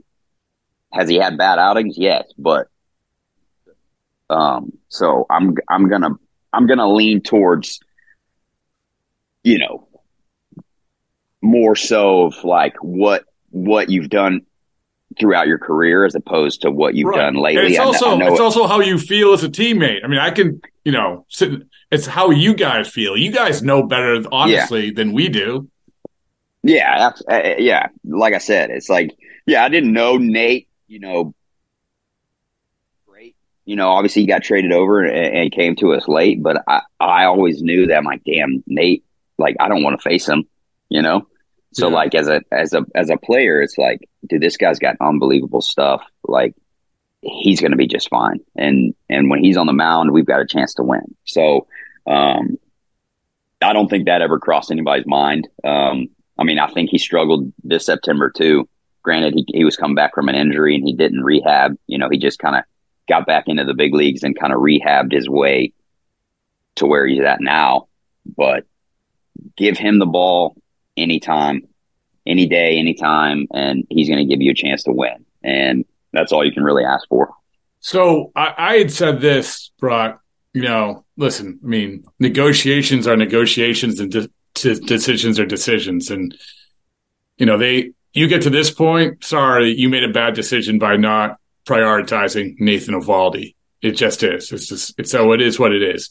has 0.92 1.10
he 1.10 1.16
had 1.16 1.38
bad 1.38 1.60
outings? 1.60 1.98
Yes, 1.98 2.32
but 2.38 2.68
um, 4.30 4.74
so 4.90 5.26
I'm 5.30 5.56
I'm 5.70 5.90
gonna 5.90 6.12
I'm 6.52 6.68
gonna 6.68 6.92
lean 6.92 7.22
towards 7.22 7.80
you 9.44 9.60
know, 9.60 9.88
more 11.42 11.76
so 11.76 12.24
of 12.28 12.44
like 12.44 12.76
what 12.82 13.26
what 13.50 13.90
you've 13.90 14.10
done 14.10 14.42
throughout 15.20 15.48
your 15.48 15.60
career 15.60 16.06
as 16.06 16.16
opposed 16.16 16.62
to 16.62 16.72
what 16.72 16.96
you've 16.96 17.10
right. 17.10 17.18
done 17.18 17.36
lately. 17.36 17.68
it's 17.68 17.80
also 17.80 18.18
it's 18.20 18.40
it. 18.40 18.42
also 18.42 18.66
how 18.66 18.80
you 18.80 18.98
feel 18.98 19.34
as 19.34 19.44
a 19.44 19.50
teammate. 19.50 20.04
I 20.04 20.08
mean, 20.08 20.20
I 20.20 20.32
can 20.32 20.62
you 20.84 20.92
know 20.92 21.26
sit. 21.30 21.64
It's 21.92 22.06
how 22.06 22.32
you 22.32 22.56
guys 22.56 22.88
feel. 22.88 23.18
You 23.18 23.32
guys 23.32 23.62
know 23.62 23.84
better, 23.84 24.24
honestly, 24.32 24.86
yeah. 24.86 24.92
than 24.96 25.14
we 25.14 25.30
do. 25.30 25.70
Yeah, 26.64 27.12
uh, 27.30 27.56
yeah. 27.58 27.88
Like 28.04 28.34
I 28.34 28.40
said, 28.40 28.70
it's 28.70 28.90
like 28.90 29.16
yeah, 29.46 29.64
I 29.64 29.70
didn't 29.70 29.94
know 29.94 30.18
Nate. 30.18 30.68
You 30.88 31.00
know, 31.00 31.34
great. 33.08 33.36
You 33.66 33.76
know, 33.76 33.90
obviously 33.90 34.24
he 34.24 34.28
got 34.28 34.44
traded 34.44 34.72
over 34.72 35.04
and, 35.04 35.36
and 35.36 35.52
came 35.52 35.76
to 35.78 35.94
us 35.94 36.08
late, 36.08 36.42
but 36.42 36.64
I 36.68 36.82
I 37.00 37.26
always 37.26 37.62
knew 37.62 37.88
that 37.88 37.98
I'm 37.98 38.06
like, 38.06 38.24
damn, 38.24 38.64
Nate 38.68 39.04
like 39.38 39.56
I 39.60 39.68
don't 39.68 39.84
want 39.84 40.00
to 40.00 40.10
face 40.10 40.28
him, 40.28 40.48
you 40.90 41.02
know. 41.02 41.28
So 41.74 41.88
yeah. 41.90 41.96
like 41.96 42.16
as 42.16 42.28
a 42.28 42.42
as 42.52 42.74
a 42.74 42.86
as 42.96 43.10
a 43.10 43.18
player, 43.18 43.62
it's 43.62 43.78
like, 43.78 44.08
dude, 44.28 44.42
this 44.42 44.58
guy's 44.58 44.80
got 44.80 44.96
unbelievable 45.02 45.62
stuff. 45.62 46.04
Like 46.24 46.56
he's 47.24 47.62
going 47.62 47.72
to 47.72 47.78
be 47.78 47.88
just 47.88 48.10
fine. 48.10 48.40
And 48.56 48.94
and 49.10 49.30
when 49.30 49.44
he's 49.44 49.58
on 49.58 49.68
the 49.68 49.74
mound, 49.74 50.12
we've 50.12 50.26
got 50.26 50.42
a 50.42 50.48
chance 50.48 50.74
to 50.76 50.84
win. 50.84 51.16
So 51.26 51.68
um, 52.06 52.58
I 53.62 53.74
don't 53.74 53.90
think 53.90 54.06
that 54.06 54.22
ever 54.22 54.40
crossed 54.40 54.72
anybody's 54.72 55.08
mind. 55.08 55.48
Um, 55.64 56.10
I 56.38 56.44
mean, 56.44 56.60
I 56.60 56.68
think 56.68 56.90
he 56.90 56.98
struggled 56.98 57.52
this 57.64 57.86
September 57.86 58.30
too. 58.30 58.68
Granted, 59.04 59.34
he 59.36 59.46
he 59.48 59.66
was 59.66 59.78
coming 59.78 59.96
back 59.96 60.14
from 60.14 60.30
an 60.30 60.36
injury 60.36 60.76
and 60.76 60.86
he 60.86 60.94
didn't 60.94 61.24
rehab. 61.24 61.78
You 61.88 61.98
know, 61.98 62.10
he 62.10 62.18
just 62.18 62.40
kind 62.40 62.56
of 62.56 62.64
got 63.08 63.26
back 63.26 63.46
into 63.48 63.64
the 63.64 63.74
big 63.74 63.94
leagues 63.94 64.24
and 64.24 64.38
kind 64.38 64.54
of 64.54 64.60
rehabbed 64.60 65.14
his 65.14 65.30
way 65.30 65.74
to 66.76 66.86
where 66.86 67.06
he's 67.06 67.24
at 67.24 67.42
now. 67.42 67.88
But 68.26 68.66
give 69.58 69.78
him 69.78 70.00
the 70.00 70.06
ball 70.06 70.56
anytime, 70.96 71.68
any 72.26 72.48
day, 72.48 72.78
anytime, 72.78 73.48
and 73.54 73.86
he's 73.90 74.08
going 74.08 74.26
to 74.26 74.32
give 74.32 74.42
you 74.42 74.52
a 74.52 74.56
chance 74.56 74.84
to 74.84 74.92
win. 74.92 75.26
And 75.44 75.86
that's 76.14 76.32
all 76.32 76.46
you 76.46 76.52
can 76.52 76.64
really 76.64 76.84
ask 76.84 77.08
for. 77.10 77.34
So 77.80 78.32
I, 78.36 78.54
I 78.58 78.78
had 78.78 78.92
said 78.92 79.22
this, 79.22 79.72
Brock. 79.80 80.22
You 80.54 80.62
know, 80.62 81.06
listen. 81.18 81.60
I 81.64 81.68
mean, 81.68 82.06
negotiations 82.20 83.08
are 83.08 83.18
negotiations, 83.18 84.00
and 84.00 84.12
de- 84.12 84.80
decisions 84.82 85.40
are 85.40 85.46
decisions. 85.46 86.12
And 86.12 86.36
you 87.38 87.46
know, 87.46 87.58
they 87.58 87.92
you 88.14 88.28
get 88.28 88.44
to 88.44 88.50
this 88.50 88.72
point. 88.72 89.24
Sorry, 89.24 89.74
you 89.74 89.90
made 89.90 90.04
a 90.04 90.14
bad 90.14 90.36
decision 90.36 90.80
by 90.80 90.96
not 90.96 91.38
prioritizing 91.66 92.56
Nathan 92.60 92.94
Eovaldi. 92.94 93.56
It 93.82 93.92
just 93.92 94.24
is. 94.24 94.52
It's 94.52 94.68
just 94.68 94.94
it's 94.98 95.12
so 95.12 95.34
it 95.34 95.42
is 95.42 95.60
what 95.60 95.74
it 95.74 95.82
is. 95.82 96.10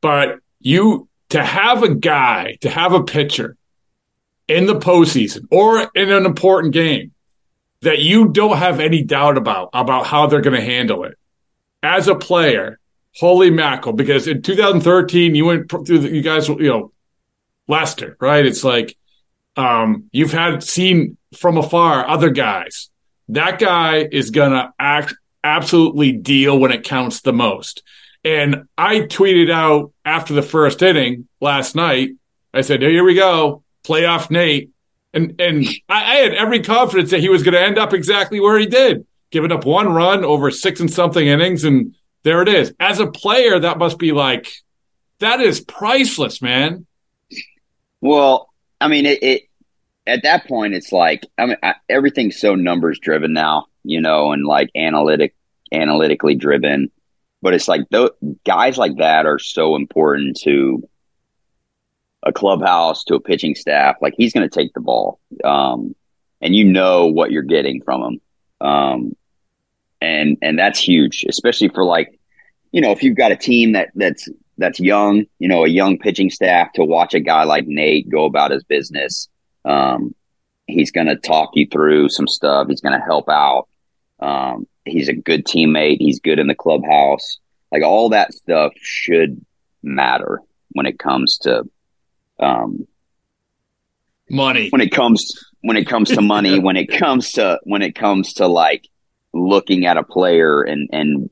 But 0.00 0.38
you 0.60 1.08
to 1.30 1.42
have 1.42 1.82
a 1.82 1.94
guy, 1.94 2.58
to 2.60 2.70
have 2.70 2.92
a 2.92 3.02
pitcher 3.02 3.56
in 4.46 4.66
the 4.66 4.78
postseason 4.78 5.46
or 5.50 5.90
in 5.94 6.10
an 6.10 6.26
important 6.26 6.74
game 6.74 7.12
that 7.82 8.00
you 8.00 8.28
don't 8.28 8.58
have 8.58 8.80
any 8.80 9.02
doubt 9.02 9.36
about 9.36 9.70
about 9.72 10.06
how 10.06 10.26
they're 10.26 10.40
going 10.40 10.56
to 10.56 10.64
handle 10.64 11.04
it 11.04 11.18
as 11.82 12.08
a 12.08 12.14
player. 12.14 12.78
Holy 13.16 13.50
mackerel! 13.50 13.94
Because 13.94 14.28
in 14.28 14.42
2013, 14.42 15.34
you 15.34 15.46
went 15.46 15.70
through 15.70 15.98
the, 15.98 16.10
you 16.10 16.22
guys, 16.22 16.48
you 16.48 16.68
know, 16.68 16.92
Lester, 17.66 18.16
right? 18.20 18.46
It's 18.46 18.62
like 18.62 18.96
um, 19.56 20.04
you've 20.12 20.32
had 20.32 20.62
seen 20.62 21.16
from 21.36 21.56
afar 21.56 22.06
other 22.06 22.30
guys. 22.30 22.90
That 23.28 23.58
guy 23.58 24.08
is 24.10 24.30
going 24.30 24.52
to 24.52 24.72
act 24.78 25.14
absolutely 25.42 26.12
deal 26.12 26.58
when 26.58 26.72
it 26.72 26.84
counts 26.84 27.20
the 27.20 27.32
most. 27.32 27.82
And 28.24 28.64
I 28.76 29.00
tweeted 29.00 29.50
out 29.50 29.92
after 30.04 30.34
the 30.34 30.42
first 30.42 30.82
inning 30.82 31.28
last 31.40 31.74
night, 31.74 32.10
I 32.52 32.60
said, 32.60 32.82
here 32.82 33.04
we 33.04 33.14
go, 33.14 33.62
playoff 33.84 34.30
Nate. 34.30 34.70
And 35.12 35.40
and 35.40 35.66
I, 35.88 36.02
I 36.02 36.16
had 36.16 36.34
every 36.34 36.62
confidence 36.62 37.10
that 37.10 37.20
he 37.20 37.28
was 37.28 37.42
going 37.42 37.54
to 37.54 37.60
end 37.60 37.78
up 37.78 37.92
exactly 37.92 38.40
where 38.40 38.58
he 38.58 38.66
did, 38.66 39.06
giving 39.30 39.52
up 39.52 39.64
one 39.64 39.92
run 39.92 40.24
over 40.24 40.50
six 40.50 40.80
and 40.80 40.90
something 40.90 41.26
innings, 41.26 41.64
and 41.64 41.94
there 42.22 42.42
it 42.42 42.48
is. 42.48 42.72
As 42.78 43.00
a 43.00 43.06
player, 43.06 43.58
that 43.58 43.78
must 43.78 43.98
be 43.98 44.12
like 44.12 44.52
that 45.18 45.40
is 45.40 45.60
priceless, 45.60 46.40
man. 46.40 46.86
Well, 48.00 48.48
I 48.80 48.88
mean, 48.88 49.06
it, 49.06 49.22
it 49.22 49.42
at 50.06 50.22
that 50.22 50.46
point, 50.46 50.74
it's 50.74 50.92
like 50.92 51.26
I 51.36 51.46
mean, 51.46 51.56
I, 51.62 51.74
everything's 51.88 52.38
so 52.38 52.54
numbers 52.54 52.98
driven 53.00 53.32
now, 53.32 53.66
you 53.82 54.00
know, 54.00 54.32
and 54.32 54.46
like 54.46 54.70
analytic, 54.74 55.34
analytically 55.72 56.36
driven 56.36 56.90
but 57.42 57.54
it's 57.54 57.68
like 57.68 57.88
those 57.90 58.10
guys 58.44 58.76
like 58.76 58.96
that 58.98 59.26
are 59.26 59.38
so 59.38 59.76
important 59.76 60.38
to 60.42 60.86
a 62.22 62.32
clubhouse, 62.32 63.04
to 63.04 63.14
a 63.14 63.20
pitching 63.20 63.54
staff. 63.54 63.96
Like 64.00 64.14
he's 64.16 64.32
going 64.32 64.48
to 64.48 64.54
take 64.54 64.72
the 64.74 64.80
ball, 64.80 65.20
um, 65.44 65.94
and 66.40 66.54
you 66.54 66.64
know 66.64 67.06
what 67.06 67.30
you're 67.30 67.42
getting 67.42 67.82
from 67.82 68.02
him, 68.02 68.20
um, 68.66 69.16
and 70.00 70.38
and 70.42 70.58
that's 70.58 70.78
huge, 70.78 71.24
especially 71.28 71.68
for 71.68 71.84
like 71.84 72.18
you 72.72 72.80
know 72.80 72.92
if 72.92 73.02
you've 73.02 73.16
got 73.16 73.32
a 73.32 73.36
team 73.36 73.72
that 73.72 73.90
that's 73.94 74.28
that's 74.60 74.78
young, 74.78 75.24
you 75.38 75.48
know, 75.48 75.64
a 75.64 75.68
young 75.68 75.98
pitching 75.98 76.30
staff 76.30 76.72
to 76.74 76.84
watch 76.84 77.14
a 77.14 77.20
guy 77.20 77.44
like 77.44 77.66
Nate 77.66 78.08
go 78.08 78.26
about 78.26 78.50
his 78.50 78.62
business. 78.62 79.28
Um, 79.64 80.14
he's 80.66 80.90
going 80.92 81.06
to 81.06 81.16
talk 81.16 81.50
you 81.54 81.66
through 81.66 82.10
some 82.10 82.28
stuff. 82.28 82.68
He's 82.68 82.82
going 82.82 82.98
to 82.98 83.04
help 83.04 83.28
out. 83.28 83.68
Um, 84.20 84.68
he's 84.84 85.08
a 85.08 85.14
good 85.14 85.46
teammate. 85.46 85.96
He's 85.98 86.20
good 86.20 86.38
in 86.38 86.46
the 86.46 86.54
clubhouse. 86.54 87.38
Like 87.72 87.82
all 87.82 88.10
that 88.10 88.34
stuff 88.34 88.72
should 88.76 89.44
matter 89.82 90.42
when 90.72 90.86
it 90.86 90.98
comes 90.98 91.38
to 91.38 91.64
um, 92.40 92.86
money. 94.28 94.68
When 94.70 94.80
it 94.80 94.90
comes 94.90 95.32
when 95.60 95.76
it 95.76 95.86
comes 95.86 96.10
to 96.10 96.20
money, 96.20 96.58
when 96.60 96.76
it 96.76 96.86
comes 96.86 97.32
to 97.32 97.60
when 97.64 97.82
it 97.82 97.94
comes 97.94 98.34
to 98.34 98.46
like 98.46 98.88
looking 99.32 99.86
at 99.86 99.96
a 99.96 100.02
player 100.02 100.62
and 100.62 100.88
and 100.92 101.30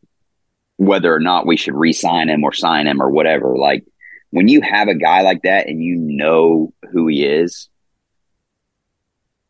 whether 0.77 1.12
or 1.12 1.21
not 1.21 1.47
we 1.47 1.57
should 1.57 1.75
re-sign 1.75 2.29
him 2.29 2.44
or 2.44 2.53
sign 2.53 2.87
him 2.87 3.03
or 3.03 3.11
whatever. 3.11 3.57
Like 3.57 3.85
when 4.31 4.49
you 4.49 4.61
have 4.61 4.88
a 4.88 4.94
guy 4.94 5.23
like 5.23 5.42
that 5.42 5.66
and 5.66 5.83
you 5.83 5.97
know 5.97 6.73
who 6.92 7.09
he 7.09 7.25
is, 7.25 7.68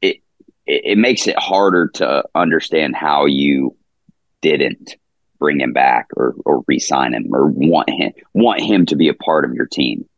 it 0.01 0.17
it, 0.67 0.83
it 0.85 0.99
makes 0.99 1.27
it 1.27 1.39
harder 1.39 1.89
to 1.95 2.25
understand 2.35 2.97
how 2.97 3.27
you 3.27 3.77
didn't 4.41 4.97
bring 5.39 5.61
him 5.61 5.73
back 5.73 6.09
or 6.17 6.35
or 6.45 6.65
re-sign 6.67 7.15
him 7.15 7.29
or 7.33 7.47
want 7.47 7.91
him 7.91 8.13
want 8.33 8.61
him 8.61 8.87
to 8.87 8.97
be 8.97 9.09
a 9.09 9.15
part 9.15 9.45
of 9.45 9.55
your 9.55 9.67
team. 9.67 10.09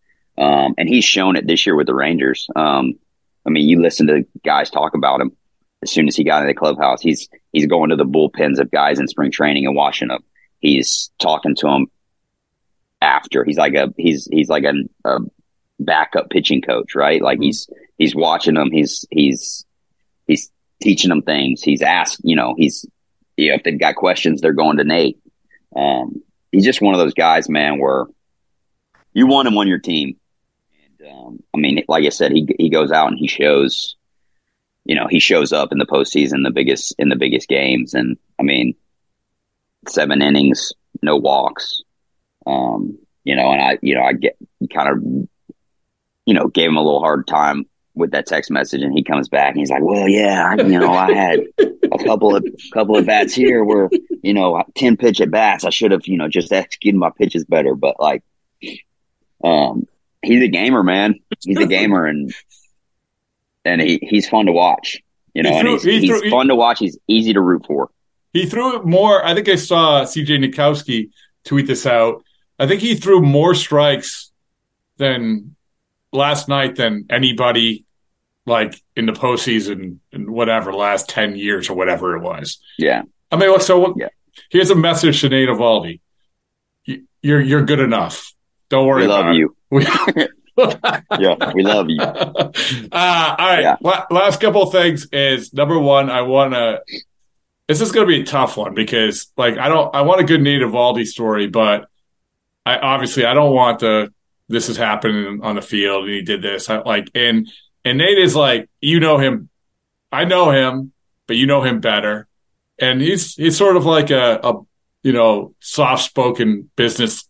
Um, 0.41 0.75
and 0.79 0.89
he's 0.89 1.05
shown 1.05 1.37
it 1.37 1.47
this 1.47 1.67
year 1.67 1.77
with 1.77 1.87
the 1.87 1.95
Rangers. 1.95 2.49
Um, 2.57 2.95
I 3.47 3.51
mean, 3.51 3.69
you 3.69 3.81
listen 3.81 4.07
to 4.07 4.27
guys 4.45 4.71
talk 4.71 4.95
about 4.95 5.21
him. 5.21 5.37
As 5.83 5.91
soon 5.91 6.09
as 6.09 6.17
he 6.17 6.25
got 6.25 6.43
in 6.43 6.49
the 6.49 6.55
clubhouse, 6.55 7.01
he's 7.01 7.29
he's 7.53 7.67
going 7.67 7.91
to 7.91 7.97
the 7.97 8.05
bullpens 8.05 8.59
of 8.59 8.71
guys 8.71 8.99
in 8.99 9.09
spring 9.09 9.31
training 9.31 9.67
and 9.67 9.77
watching 9.77 10.09
them. 10.09 10.23
He's 10.59 11.11
talking 11.19 11.55
to 11.57 11.67
them 11.67 11.87
after. 13.01 13.45
He's 13.45 13.57
like 13.57 13.75
a 13.75 13.93
he's 13.97 14.29
he's 14.31 14.49
like 14.49 14.65
a, 14.65 14.75
a 15.05 15.19
backup 15.79 16.31
pitching 16.31 16.63
coach, 16.63 16.95
right? 16.95 17.23
Like 17.23 17.37
mm-hmm. 17.37 17.45
he's 17.45 17.71
he's 17.99 18.15
watching 18.15 18.55
them. 18.55 18.71
He's 18.71 19.07
he's 19.11 19.65
he's 20.27 20.51
teaching 20.83 21.09
them 21.09 21.23
things. 21.23 21.63
He's 21.63 21.83
asked, 21.83 22.21
you 22.25 22.37
know, 22.37 22.55
he's 22.57 22.87
you 23.37 23.49
know, 23.49 23.55
if 23.55 23.63
they've 23.63 23.79
got 23.79 23.97
questions, 23.97 24.41
they're 24.41 24.53
going 24.53 24.77
to 24.77 24.85
Nate. 24.85 25.19
Um, 25.75 26.23
he's 26.53 26.65
just 26.65 26.83
one 26.83 26.95
of 26.95 27.01
those 27.01 27.15
guys, 27.15 27.49
man, 27.49 27.79
where 27.79 28.07
you 29.15 29.27
want 29.27 29.49
him 29.49 29.57
on 29.57 29.67
your 29.67 29.79
team. 29.79 30.17
Um, 31.09 31.43
I 31.55 31.59
mean, 31.59 31.83
like 31.89 32.05
I 32.05 32.11
said, 32.11 32.33
he 32.33 32.47
he 32.59 32.69
goes 32.69 32.93
out 32.93 33.09
and 33.09 33.19
he 33.19 33.27
shows, 33.27 33.97
you 34.85 34.95
know, 34.95 35.07
he 35.09 35.21
shows 35.21 35.53
up 35.53 35.73
in 35.73 35.79
the 35.79 35.87
postseason, 35.87 36.45
the 36.45 36.51
biggest 36.51 36.95
in 36.99 37.09
the 37.09 37.17
biggest 37.17 37.49
games, 37.49 37.95
and 37.95 38.17
I 38.39 38.43
mean, 38.43 38.75
seven 39.89 40.23
innings, 40.23 40.73
no 41.03 41.17
walks. 41.17 41.83
Um, 42.47 42.99
you 43.25 43.37
know, 43.37 43.51
and 43.53 43.61
I, 43.61 43.79
you 43.83 43.95
know, 43.95 44.03
I 44.03 44.13
get 44.15 44.37
kind 44.73 44.89
of, 44.89 45.03
you 46.27 46.35
know, 46.35 46.49
gave 46.49 46.69
him 46.69 46.77
a 46.77 46.83
little 46.83 47.01
hard 47.01 47.27
time 47.27 47.67
with 47.95 48.13
that 48.13 48.27
text 48.27 48.51
message, 48.51 48.83
and 48.83 48.93
he 48.93 49.03
comes 49.03 49.29
back 49.29 49.51
and 49.51 49.59
he's 49.59 49.71
like, 49.71 49.83
"Well, 49.83 50.09
yeah, 50.09 50.55
I, 50.55 50.63
you 50.63 50.79
know, 50.79 50.93
I 50.93 51.13
had 51.13 51.41
a 51.59 52.05
couple 52.05 52.35
of 52.35 52.45
couple 52.73 52.97
of 52.97 53.07
bats 53.07 53.35
here 53.35 53.65
where, 53.65 53.91
you 54.23 54.33
know, 54.33 54.63
ten 54.75 54.97
pitch 54.97 55.21
at 55.21 55.31
bats. 55.31 55.65
I 55.65 55.71
should 55.71 55.93
have, 55.93 56.07
you 56.07 56.17
know, 56.17 56.29
just 56.29 56.53
executed 56.53 56.99
my 56.99 57.11
pitches 57.11 57.45
better, 57.45 57.75
but 57.75 58.01
like, 58.01 58.23
um, 59.45 59.87
he's 60.23 60.43
a 60.43 60.49
gamer, 60.49 60.83
man. 60.83 61.17
He's 61.41 61.59
a 61.59 61.67
gamer, 61.69 62.07
and 62.07 62.33
and 63.65 63.81
he 63.81 63.99
he's 64.03 64.29
fun 64.29 64.47
to 64.47 64.53
watch. 64.53 65.01
You 65.35 65.43
know, 65.43 65.51
threw, 65.61 65.73
and 65.73 65.81
he's, 65.81 66.03
he's 66.03 66.11
threw, 66.11 66.31
fun 66.31 66.49
to 66.49 66.57
watch. 66.57 66.79
He's 66.79 66.99
easy 67.07 67.33
to 67.33 67.41
root 67.41 67.67
for. 67.67 67.91
He 68.33 68.47
threw 68.47 68.83
more. 68.83 69.25
I 69.25 69.35
think 69.35 69.49
I 69.49 69.57
saw 69.57 70.03
CJ 70.03 70.45
Nitkowski 70.45 71.11
tweet 71.45 71.67
this 71.67 71.87
out. 71.87 72.25
I 72.59 72.67
think 72.67 72.81
he 72.81 72.95
threw 72.95 73.21
more 73.23 73.55
strikes 73.55 74.31
than 74.99 75.57
last 76.13 76.49
night 76.49 76.77
than 76.77 77.07
anybody 77.11 77.85
like 78.47 78.81
in 78.97 79.07
the 79.07 79.13
postseason 79.13 79.99
in 80.13 80.31
whatever 80.31 80.73
last 80.73 81.09
ten 81.09 81.37
years 81.37 81.71
or 81.71 81.75
whatever 81.75 82.17
it 82.17 82.21
was. 82.21 82.59
Yeah. 82.79 83.03
I 83.31 83.37
mean, 83.37 83.59
so 83.61 83.95
yeah. 83.97 84.09
here's 84.51 84.71
a 84.71 84.75
message 84.75 85.21
to 85.21 85.29
Nate 85.29 85.49
Eovaldi. 85.49 86.01
You're 87.23 87.41
you're 87.41 87.65
good 87.65 87.81
enough. 87.81 88.33
Don't 88.69 88.87
worry. 88.87 89.03
We 89.03 89.09
love 89.09 89.35
you. 89.35 89.55
yeah, 91.19 91.53
we 91.55 91.63
love 91.63 91.89
you. 91.89 92.01
Uh, 92.01 92.51
all 92.93 93.49
right. 93.49 93.63
Yeah. 93.63 93.77
last 94.11 94.41
couple 94.41 94.63
of 94.63 94.73
things 94.73 95.07
is 95.13 95.53
number 95.55 95.79
one, 95.79 96.11
I 96.11 96.23
want 96.23 96.55
to 96.55 96.81
this 97.71 97.81
is 97.81 97.93
going 97.93 98.05
to 98.05 98.13
be 98.13 98.23
a 98.23 98.25
tough 98.25 98.57
one 98.57 98.75
because, 98.75 99.31
like, 99.37 99.57
I 99.57 99.69
don't. 99.69 99.95
I 99.95 100.03
want 100.03 100.21
a 100.21 100.25
good 100.25 100.43
Nate 100.43 100.61
Eovaldi 100.61 101.07
story, 101.07 101.47
but 101.47 101.89
I 102.67 102.77
obviously 102.79 103.25
I 103.25 103.33
don't 103.33 103.55
want 103.55 103.79
the 103.79 104.13
this 104.49 104.69
is 104.69 104.77
happening 104.77 105.39
on 105.45 105.55
the 105.55 105.63
field 105.63 106.07
and 106.07 106.13
he 106.13 106.23
did 106.23 106.43
this. 106.43 106.69
I, 106.69 106.79
like, 106.79 107.09
and 107.15 107.49
and 107.85 107.99
Nate 107.99 108.19
is 108.19 108.35
like, 108.35 108.69
you 108.81 108.99
know 108.99 109.19
him, 109.19 109.51
I 110.11 110.25
know 110.25 110.51
him, 110.51 110.93
but 111.29 111.37
you 111.37 111.47
know 111.47 111.63
him 111.63 111.79
better, 111.79 112.27
and 112.77 113.01
he's 113.01 113.37
he's 113.37 113.57
sort 113.57 113.77
of 113.77 113.87
like 113.87 114.11
a, 114.11 114.41
a 114.43 114.61
you 115.05 115.13
know 115.13 115.55
soft 115.61 116.03
spoken 116.03 116.71
business, 116.75 117.29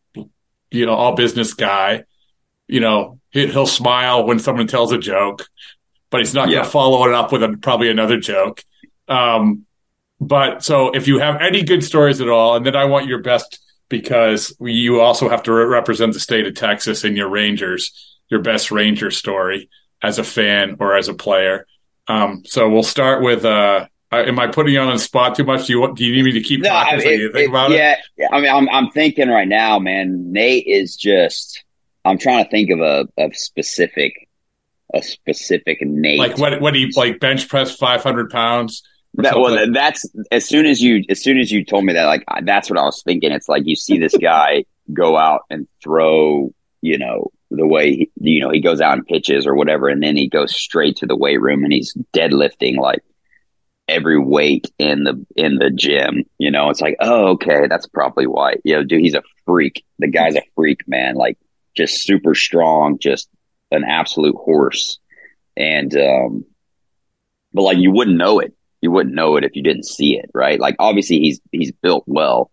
you 0.70 0.87
know, 0.87 0.94
all 0.94 1.14
business 1.16 1.53
guy. 1.53 2.05
You 2.70 2.80
know, 2.80 3.20
he, 3.30 3.46
will 3.46 3.66
smile 3.66 4.26
when 4.26 4.38
someone 4.38 4.66
tells 4.66 4.92
a 4.92 4.98
joke, 4.98 5.46
but 6.11 6.20
he's 6.20 6.35
not 6.35 6.48
yeah. 6.48 6.56
going 6.56 6.64
to 6.64 6.70
follow 6.70 7.06
it 7.06 7.14
up 7.14 7.33
with 7.33 7.42
a, 7.42 7.56
probably 7.61 7.90
another 7.90 8.18
joke. 8.18 8.64
Um, 9.09 9.66
but 10.20 10.62
so 10.62 10.90
if 10.90 11.09
you 11.09 11.18
have 11.18 11.40
any 11.40 11.62
good 11.62 11.83
stories 11.83 12.20
at 12.20 12.28
all, 12.28 12.56
and 12.56 12.64
then 12.64 12.76
I 12.76 12.85
want 12.85 13.06
your 13.06 13.20
best 13.20 13.59
because 13.88 14.54
you 14.61 15.00
also 15.00 15.28
have 15.28 15.42
to 15.44 15.52
re- 15.52 15.64
represent 15.64 16.12
the 16.12 16.20
state 16.20 16.46
of 16.46 16.54
Texas 16.54 17.04
in 17.04 17.16
your 17.16 17.28
Rangers, 17.28 18.18
your 18.28 18.40
best 18.40 18.70
Ranger 18.70 19.11
story 19.11 19.68
as 20.02 20.18
a 20.18 20.24
fan 20.24 20.76
or 20.78 20.96
as 20.96 21.09
a 21.09 21.14
player. 21.14 21.66
Um, 22.06 22.42
so 22.46 22.68
we'll 22.68 22.83
start 22.83 23.22
with. 23.22 23.44
Uh, 23.44 23.87
am 24.12 24.38
I 24.38 24.46
putting 24.48 24.74
you 24.74 24.80
on 24.80 24.92
the 24.92 24.98
spot 24.98 25.37
too 25.37 25.44
much? 25.44 25.66
Do 25.66 25.72
you 25.72 25.80
want? 25.80 25.96
do 25.96 26.04
you 26.04 26.14
need 26.14 26.24
me 26.24 26.33
to 26.33 26.40
keep 26.40 26.61
no, 26.61 26.68
talking? 26.68 26.94
I 26.94 26.96
mean, 26.96 27.06
so 27.06 27.11
you 27.11 27.33
think 27.33 27.46
it, 27.46 27.50
about 27.50 27.70
yeah, 27.70 27.92
it? 27.92 27.98
Yeah, 28.16 28.28
I 28.33 28.40
mean, 28.40 28.50
I'm 28.50 28.68
I'm 28.68 28.90
thinking 28.90 29.28
right 29.28 29.48
now, 29.48 29.78
man. 29.78 30.33
Nate 30.33 30.66
is 30.66 30.96
just. 30.96 31.64
I'm 32.05 32.19
trying 32.19 32.45
to 32.45 32.51
think 32.51 32.71
of 32.71 32.81
a, 32.81 33.07
a 33.19 33.33
specific, 33.33 34.29
a 34.95 35.03
specific 35.03 35.79
Nate. 35.83 36.19
Like 36.19 36.39
what? 36.39 36.61
What 36.61 36.75
do 36.75 36.81
you 36.81 36.91
like? 36.97 37.21
Bench 37.21 37.49
press 37.49 37.75
500 37.77 38.31
pounds. 38.31 38.83
That, 39.15 39.39
well, 39.39 39.73
that's 39.73 40.09
as 40.31 40.45
soon 40.45 40.67
as 40.67 40.81
you 40.81 41.05
as 41.09 41.23
soon 41.23 41.39
as 41.39 41.51
you 41.51 41.65
told 41.65 41.85
me 41.85 41.95
that, 41.95 42.07
like 42.07 42.25
that's 42.45 42.71
what 42.71 42.79
I 42.79 42.83
was 42.83 43.03
thinking. 43.03 43.33
It's 43.33 43.49
like 43.49 43.65
you 43.67 43.77
see 43.77 43.99
this 43.99 44.17
guy 44.21 44.65
go 44.93 45.17
out 45.17 45.43
and 45.51 45.67
throw, 45.83 46.53
you 46.81 46.99
know, 46.99 47.31
the 47.51 47.67
way 47.67 47.97
he, 47.97 48.11
you 48.21 48.41
know 48.41 48.51
he 48.51 48.61
goes 48.61 48.81
out 48.81 48.95
and 48.95 49.07
pitches 49.07 49.47
or 49.47 49.55
whatever, 49.55 49.89
and 49.89 50.03
then 50.03 50.17
he 50.17 50.29
goes 50.29 50.55
straight 50.55 50.97
to 50.99 51.07
the 51.07 51.17
weight 51.17 51.41
room 51.41 51.65
and 51.65 51.73
he's 51.73 51.95
deadlifting 52.15 52.77
like 52.77 53.03
every 53.89 54.19
weight 54.19 54.71
in 54.79 55.03
the 55.05 55.27
in 55.37 55.57
the 55.57 55.71
gym. 55.71 56.25
You 56.39 56.53
know, 56.53 56.71
it's 56.71 56.81
like, 56.81 56.97
oh, 57.01 57.31
okay, 57.31 57.67
that's 57.69 57.89
probably 57.89 58.27
why. 58.27 58.55
You 58.65 58.77
know, 58.77 58.85
dude, 58.85 59.01
he's 59.01 59.15
a 59.15 59.23
freak. 59.45 59.85
The 59.99 60.09
guy's 60.09 60.37
a 60.37 60.43
freak, 60.55 60.87
man. 60.87 61.17
Like 61.17 61.37
just 61.81 62.03
super 62.03 62.35
strong, 62.35 62.99
just 62.99 63.29
an 63.71 63.85
absolute 63.85 64.37
horse. 64.37 64.99
And 65.57 65.95
um, 65.97 66.45
but 67.53 67.62
like 67.62 67.79
you 67.79 67.90
wouldn't 67.90 68.16
know 68.16 68.40
it 68.40 68.55
you 68.81 68.90
wouldn't 68.90 69.14
know 69.14 69.37
it 69.37 69.45
if 69.45 69.57
you 69.57 69.62
didn't 69.62 69.85
see 69.85 70.16
it, 70.16 70.31
right? 70.35 70.59
Like 70.59 70.77
obviously 70.79 71.19
he's 71.19 71.40
he's 71.53 71.73
built 71.73 72.05
well, 72.07 72.51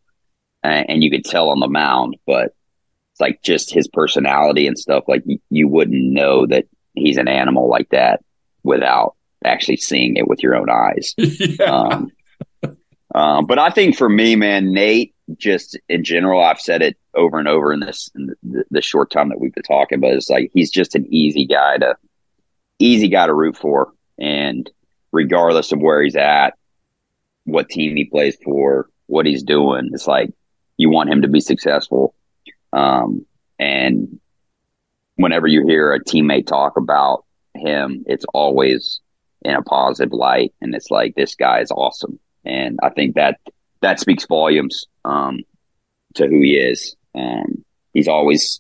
and, 0.63 0.90
and 0.90 1.04
you 1.04 1.10
could 1.10 1.26
tell 1.26 1.50
on 1.50 1.60
the 1.60 1.68
mound, 1.68 2.18
but 2.26 2.54
it's 3.12 3.22
like 3.22 3.42
just 3.42 3.74
his 3.74 3.88
personality 3.88 4.68
and 4.68 4.78
stuff. 4.78 5.06
Like 5.08 5.24
you, 5.26 5.40
you 5.50 5.68
wouldn't 5.68 6.13
know 6.13 6.46
that 6.48 6.66
he's 6.94 7.18
an 7.18 7.28
animal 7.28 7.70
like 7.70 7.90
that 7.90 8.24
without 8.63 9.16
actually 9.44 9.78
seeing 9.78 10.18
it 10.18 10.28
with 10.28 10.44
your 10.44 10.56
own 10.56 10.70
eyes. 10.70 11.13
yeah. 11.18 11.66
um, 11.66 12.12
um, 13.16 13.46
but 13.46 13.60
I 13.60 13.70
think 13.70 13.96
for 13.96 14.10
me, 14.10 14.36
man, 14.36 14.74
Nate, 14.74 15.16
just 15.36 15.78
in 15.90 16.04
general, 16.04 16.42
I've 16.42 16.62
said 16.62 16.82
it 16.82 16.98
over 17.13 17.38
and 17.38 17.48
over 17.48 17.74
in 17.74 17.82
this 17.82 18.10
in 18.16 18.34
the, 18.44 18.63
the 18.72 18.82
short 18.82 19.12
time 19.12 19.30
that 19.30 19.40
we've 19.40 19.54
been 19.54 19.63
talking, 19.63 20.00
but 20.00 20.12
it's 20.12 20.30
like 20.30 20.52
he's 20.54 20.72
just 20.72 20.96
an 20.96 21.06
easy 21.13 21.46
guy 21.46 21.78
to 21.78 21.98
easy 22.80 23.10
guy 23.10 23.28
to 23.28 23.34
root 23.34 23.58
for, 23.58 23.92
and 24.18 24.70
regardless 25.12 25.72
of 25.72 25.80
where 25.80 26.02
he's 26.02 26.16
at, 26.16 26.52
what 27.44 27.70
team 27.70 27.96
he 27.96 28.06
plays 28.06 28.38
for, 28.44 28.90
what 29.08 29.26
he's 29.26 29.44
doing. 29.44 29.90
It's 29.94 30.08
like 30.08 30.30
you 30.78 30.90
want 30.90 31.10
him 31.10 31.24
to 31.24 31.28
be 31.28 31.40
successful. 31.40 32.13
Um, 32.72 33.26
and 33.58 34.20
whenever 35.16 35.48
you 35.48 35.66
hear 35.66 35.94
a 35.94 36.04
teammate 36.04 36.46
talk 36.46 36.78
about 36.78 37.26
him, 37.56 38.04
it's 38.06 38.26
always 38.34 39.00
in 39.42 39.56
a 39.56 39.63
positive 39.63 40.13
light. 40.13 40.54
And 40.62 40.76
it's 40.76 40.92
like, 40.92 41.16
this 41.16 41.36
guy 41.36 41.62
is 41.62 41.72
awesome. 41.72 42.20
And 42.46 42.80
I 42.84 42.90
think 42.90 43.16
that 43.16 43.40
that 43.82 44.00
speaks 44.00 44.26
volumes 44.26 44.86
um, 45.06 45.42
to 46.16 46.28
who 46.28 46.42
he 46.42 46.58
is. 46.58 46.96
Um, 47.16 47.63
he's 47.94 48.08
always 48.08 48.60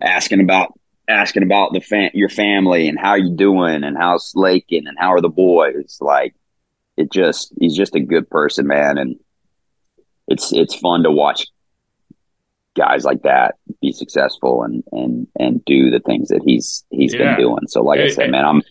asking 0.00 0.40
about 0.40 0.78
asking 1.08 1.42
about 1.42 1.72
the 1.72 1.80
fam- 1.80 2.10
your 2.14 2.28
family 2.28 2.88
and 2.88 2.98
how 2.98 3.14
you 3.14 3.34
doing 3.36 3.84
and 3.84 3.96
how's 3.96 4.32
Lakin 4.34 4.86
and 4.86 4.98
how 4.98 5.12
are 5.12 5.20
the 5.20 5.28
boys. 5.28 5.98
Like 6.00 6.34
it 6.96 7.10
just 7.12 7.52
he's 7.60 7.76
just 7.76 7.94
a 7.94 8.00
good 8.00 8.28
person, 8.28 8.66
man, 8.66 8.98
and 8.98 9.16
it's 10.28 10.52
it's 10.52 10.74
fun 10.74 11.02
to 11.04 11.10
watch 11.10 11.46
guys 12.76 13.04
like 13.04 13.22
that 13.22 13.54
be 13.80 13.92
successful 13.92 14.62
and 14.62 14.84
and 14.92 15.26
and 15.38 15.64
do 15.64 15.90
the 15.90 16.00
things 16.00 16.28
that 16.28 16.42
he's 16.44 16.84
he's 16.90 17.14
yeah. 17.14 17.34
been 17.34 17.40
doing. 17.40 17.66
So 17.68 17.82
like 17.82 18.00
I 18.00 18.08
said, 18.08 18.30
man, 18.30 18.44
I'm 18.44 18.62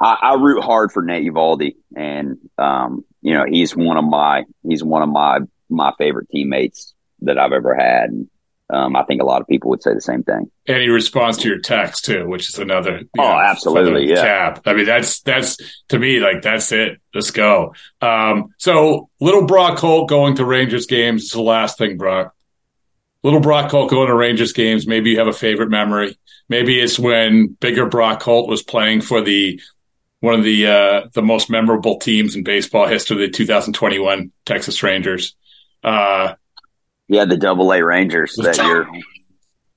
I, 0.00 0.16
I 0.22 0.34
root 0.34 0.62
hard 0.62 0.92
for 0.92 1.02
Nate 1.02 1.30
Eovaldi, 1.30 1.76
and 1.94 2.38
um, 2.56 3.04
you 3.22 3.34
know 3.34 3.44
he's 3.48 3.76
one 3.76 3.96
of 3.96 4.04
my 4.04 4.44
he's 4.62 4.82
one 4.82 5.02
of 5.02 5.08
my 5.08 5.40
my 5.68 5.92
favorite 5.98 6.28
teammates 6.30 6.94
that 7.22 7.38
I've 7.38 7.52
ever 7.52 7.74
had. 7.74 8.10
And, 8.10 8.28
um, 8.72 8.94
I 8.94 9.02
think 9.02 9.20
a 9.20 9.24
lot 9.24 9.40
of 9.40 9.48
people 9.48 9.70
would 9.70 9.82
say 9.82 9.94
the 9.94 10.00
same 10.00 10.22
thing. 10.22 10.50
And 10.66 10.80
he 10.80 10.88
responds 10.88 11.38
to 11.38 11.48
your 11.48 11.58
text 11.58 12.04
too, 12.04 12.28
which 12.28 12.48
is 12.48 12.58
another. 12.58 13.00
Oh, 13.18 13.22
know, 13.22 13.40
absolutely, 13.40 14.08
yeah. 14.08 14.22
Cap. 14.22 14.62
I 14.66 14.74
mean, 14.74 14.86
that's 14.86 15.20
that's 15.22 15.56
to 15.88 15.98
me 15.98 16.20
like 16.20 16.42
that's 16.42 16.70
it. 16.70 17.00
Let's 17.12 17.32
go. 17.32 17.74
Um, 18.00 18.54
so 18.58 19.10
little 19.20 19.44
Brock 19.44 19.78
Holt 19.78 20.08
going 20.08 20.36
to 20.36 20.44
Rangers 20.44 20.86
games 20.86 21.24
is 21.24 21.30
the 21.30 21.42
last 21.42 21.78
thing, 21.78 21.96
Brock. 21.96 22.32
Little 23.24 23.40
Brock 23.40 23.70
Holt 23.72 23.90
going 23.90 24.06
to 24.06 24.14
Rangers 24.14 24.52
games. 24.52 24.86
Maybe 24.86 25.10
you 25.10 25.18
have 25.18 25.26
a 25.26 25.32
favorite 25.32 25.68
memory. 25.68 26.16
Maybe 26.48 26.80
it's 26.80 26.98
when 26.98 27.48
bigger 27.60 27.86
Brock 27.86 28.22
Holt 28.22 28.48
was 28.48 28.62
playing 28.62 29.00
for 29.00 29.20
the 29.20 29.60
one 30.20 30.34
of 30.34 30.44
the 30.44 30.66
uh, 30.66 31.08
the 31.12 31.22
most 31.22 31.50
memorable 31.50 31.98
teams 31.98 32.36
in 32.36 32.44
baseball 32.44 32.86
history, 32.86 33.26
the 33.26 33.32
2021 33.32 34.30
Texas 34.44 34.82
Rangers. 34.82 35.34
Uh, 35.82 36.34
yeah, 37.08 37.24
the 37.24 37.36
Double 37.36 37.72
A 37.72 37.82
Rangers 37.82 38.36
that 38.36 38.56
year. 38.58 38.88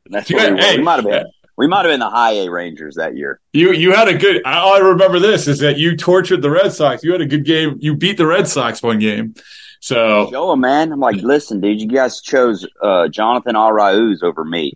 That's 0.06 0.32
what 0.32 0.54
we, 0.54 0.60
hey, 0.60 0.78
we 0.78 0.84
might 0.84 0.98
have 0.98 1.06
been. 1.06 1.26
We 1.56 1.68
might 1.68 1.86
have 1.86 1.94
been 1.94 2.00
the 2.00 2.10
High 2.10 2.34
A 2.34 2.50
Rangers 2.50 2.96
that 2.96 3.16
year. 3.16 3.40
You 3.54 3.72
you 3.72 3.94
had 3.94 4.08
a 4.08 4.18
good. 4.18 4.44
All 4.46 4.74
I 4.74 4.80
remember 4.80 5.20
this 5.20 5.48
is 5.48 5.60
that 5.60 5.78
you 5.78 5.96
tortured 5.96 6.42
the 6.42 6.52
Red 6.52 6.74
Sox. 6.74 7.04
You 7.04 7.12
had 7.12 7.22
a 7.22 7.26
good 7.26 7.46
game. 7.46 7.78
You 7.80 7.96
beat 7.96 8.18
the 8.18 8.28
Red 8.28 8.48
Sox 8.48 8.84
one 8.84 9.00
game. 9.00 9.36
So 9.80 10.30
show 10.32 10.50
them, 10.52 10.62
man. 10.62 10.92
I'm 10.92 11.00
like, 11.00 11.18
listen, 11.18 11.60
dude, 11.60 11.82
you 11.82 11.88
guys 11.88 12.22
chose 12.22 12.66
uh, 12.82 13.08
Jonathan 13.08 13.56
Arauz 13.56 14.24
over 14.24 14.44
me. 14.46 14.74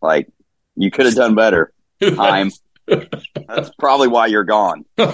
Like, 0.00 0.28
you 0.76 0.90
could 0.90 1.06
have 1.06 1.14
done 1.14 1.34
better. 1.34 1.72
I'm. 2.02 2.50
That's 2.86 3.70
probably 3.78 4.08
why 4.08 4.26
you're 4.26 4.44
gone. 4.44 4.84
Uh, 4.98 5.10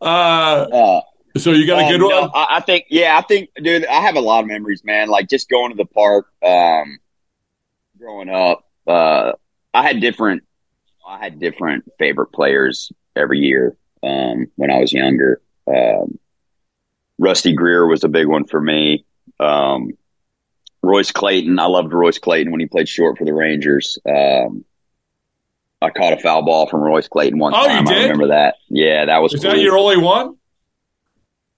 uh, 0.00 1.00
so 1.36 1.52
you 1.52 1.66
got 1.66 1.84
a 1.84 1.88
good 1.88 2.02
um, 2.02 2.10
one? 2.10 2.24
No, 2.24 2.30
I 2.34 2.60
think, 2.60 2.86
yeah, 2.90 3.16
I 3.16 3.22
think, 3.22 3.50
dude, 3.62 3.86
I 3.86 4.00
have 4.00 4.16
a 4.16 4.20
lot 4.20 4.40
of 4.40 4.46
memories, 4.46 4.82
man. 4.84 5.08
Like 5.08 5.28
just 5.28 5.48
going 5.48 5.70
to 5.70 5.76
the 5.76 5.84
park, 5.84 6.26
um, 6.42 6.98
growing 7.98 8.28
up. 8.30 8.64
Uh, 8.86 9.32
I 9.72 9.82
had 9.82 10.00
different, 10.00 10.42
I 11.06 11.18
had 11.18 11.38
different 11.38 11.84
favorite 11.98 12.32
players 12.32 12.90
every 13.14 13.40
year. 13.40 13.76
Um, 14.02 14.46
when 14.56 14.70
I 14.70 14.78
was 14.78 14.92
younger, 14.92 15.42
um, 15.66 16.18
Rusty 17.18 17.52
Greer 17.52 17.86
was 17.86 18.02
a 18.02 18.08
big 18.08 18.26
one 18.26 18.46
for 18.46 18.60
me. 18.60 19.04
Um, 19.38 19.90
Royce 20.82 21.12
Clayton, 21.12 21.58
I 21.58 21.66
loved 21.66 21.92
Royce 21.92 22.18
Clayton 22.18 22.50
when 22.50 22.60
he 22.60 22.66
played 22.66 22.88
short 22.88 23.18
for 23.18 23.24
the 23.24 23.34
Rangers. 23.34 23.98
Um, 24.08 24.64
I 25.82 25.90
caught 25.90 26.12
a 26.12 26.18
foul 26.18 26.42
ball 26.42 26.66
from 26.66 26.80
Royce 26.80 27.08
Clayton 27.08 27.38
one 27.38 27.54
oh, 27.54 27.66
time. 27.66 27.88
I 27.88 28.02
remember 28.02 28.28
that. 28.28 28.56
Yeah, 28.68 29.06
that 29.06 29.18
was. 29.18 29.32
Is 29.32 29.42
cool. 29.42 29.52
that 29.52 29.60
your 29.60 29.78
only 29.78 29.96
one? 29.96 30.36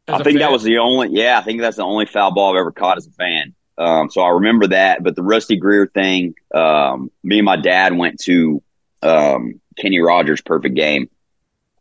I 0.08 0.16
think 0.18 0.38
fan? 0.38 0.38
that 0.38 0.52
was 0.52 0.62
the 0.62 0.78
only. 0.78 1.08
Yeah, 1.10 1.38
I 1.38 1.42
think 1.42 1.60
that's 1.60 1.76
the 1.76 1.84
only 1.84 2.06
foul 2.06 2.32
ball 2.32 2.52
I've 2.52 2.60
ever 2.60 2.72
caught 2.72 2.98
as 2.98 3.06
a 3.06 3.10
fan. 3.10 3.54
Um, 3.78 4.10
so 4.10 4.20
I 4.20 4.30
remember 4.30 4.68
that. 4.68 5.02
But 5.02 5.16
the 5.16 5.22
Rusty 5.22 5.56
Greer 5.56 5.86
thing, 5.86 6.34
um, 6.54 7.10
me 7.24 7.38
and 7.38 7.44
my 7.44 7.56
dad 7.56 7.96
went 7.96 8.20
to 8.20 8.62
um, 9.02 9.60
Kenny 9.76 9.98
Rogers' 9.98 10.40
perfect 10.40 10.76
game. 10.76 11.08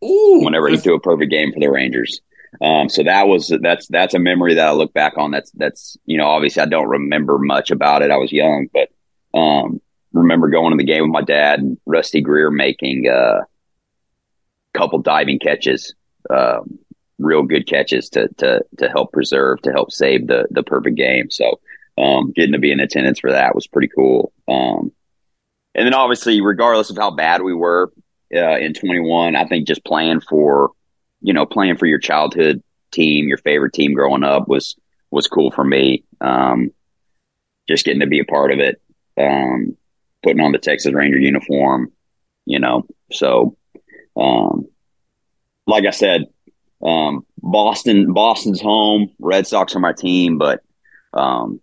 Ooh, 0.03 0.41
whenever 0.43 0.67
he 0.67 0.77
threw 0.77 0.95
a 0.95 0.99
perfect 0.99 1.29
game 1.29 1.53
for 1.53 1.59
the 1.59 1.69
Rangers. 1.69 2.21
Um, 2.59 2.89
so 2.89 3.03
that 3.03 3.27
was 3.27 3.53
that's 3.61 3.87
that's 3.87 4.13
a 4.13 4.19
memory 4.19 4.55
that 4.55 4.67
I 4.67 4.71
look 4.71 4.93
back 4.93 5.17
on. 5.17 5.31
That's 5.31 5.51
that's 5.51 5.97
you 6.05 6.17
know 6.17 6.25
obviously 6.25 6.63
I 6.63 6.65
don't 6.65 6.89
remember 6.89 7.37
much 7.37 7.71
about 7.71 8.01
it. 8.01 8.11
I 8.11 8.17
was 8.17 8.31
young, 8.31 8.67
but 8.73 8.89
um, 9.37 9.79
remember 10.13 10.49
going 10.49 10.71
to 10.71 10.77
the 10.77 10.83
game 10.83 11.03
with 11.03 11.11
my 11.11 11.21
dad 11.21 11.59
and 11.59 11.77
Rusty 11.85 12.21
Greer 12.21 12.51
making 12.51 13.07
a 13.07 13.11
uh, 13.11 13.41
couple 14.73 14.99
diving 14.99 15.39
catches, 15.39 15.93
um, 16.29 16.79
real 17.19 17.43
good 17.43 17.67
catches 17.67 18.09
to 18.09 18.27
to 18.37 18.61
to 18.77 18.89
help 18.89 19.11
preserve, 19.11 19.61
to 19.61 19.71
help 19.71 19.91
save 19.91 20.27
the 20.27 20.47
the 20.51 20.63
perfect 20.63 20.97
game. 20.97 21.29
So 21.29 21.59
um, 21.97 22.31
getting 22.31 22.53
to 22.53 22.59
be 22.59 22.71
in 22.71 22.79
attendance 22.79 23.19
for 23.19 23.31
that 23.31 23.55
was 23.55 23.67
pretty 23.67 23.89
cool. 23.93 24.33
Um, 24.47 24.91
and 25.75 25.85
then 25.85 25.93
obviously, 25.93 26.41
regardless 26.41 26.89
of 26.89 26.97
how 26.97 27.11
bad 27.11 27.41
we 27.41 27.53
were 27.53 27.91
uh, 28.35 28.57
in 28.57 28.73
21, 28.73 29.35
I 29.35 29.45
think 29.45 29.67
just 29.67 29.85
playing 29.85 30.21
for 30.21 30.71
you 31.21 31.33
know 31.33 31.45
playing 31.45 31.77
for 31.77 31.85
your 31.85 31.99
childhood 31.99 32.61
team, 32.91 33.27
your 33.27 33.37
favorite 33.37 33.73
team 33.73 33.93
growing 33.93 34.23
up 34.23 34.47
was 34.47 34.75
was 35.11 35.27
cool 35.27 35.51
for 35.51 35.63
me. 35.63 36.03
Um, 36.19 36.71
just 37.67 37.85
getting 37.85 38.01
to 38.01 38.07
be 38.07 38.19
a 38.19 38.25
part 38.25 38.51
of 38.51 38.59
it. 38.59 38.81
Um, 39.17 39.77
putting 40.23 40.41
on 40.41 40.51
the 40.51 40.59
Texas 40.59 40.93
Ranger 40.93 41.19
uniform, 41.19 41.91
you 42.45 42.59
know. 42.59 42.85
So, 43.11 43.57
um, 44.15 44.67
like 45.67 45.85
I 45.85 45.91
said, 45.91 46.25
um, 46.83 47.25
Boston, 47.37 48.13
Boston's 48.13 48.61
home. 48.61 49.11
Red 49.19 49.47
Sox 49.47 49.75
are 49.75 49.79
my 49.79 49.93
team, 49.93 50.37
but 50.37 50.61
um, 51.13 51.61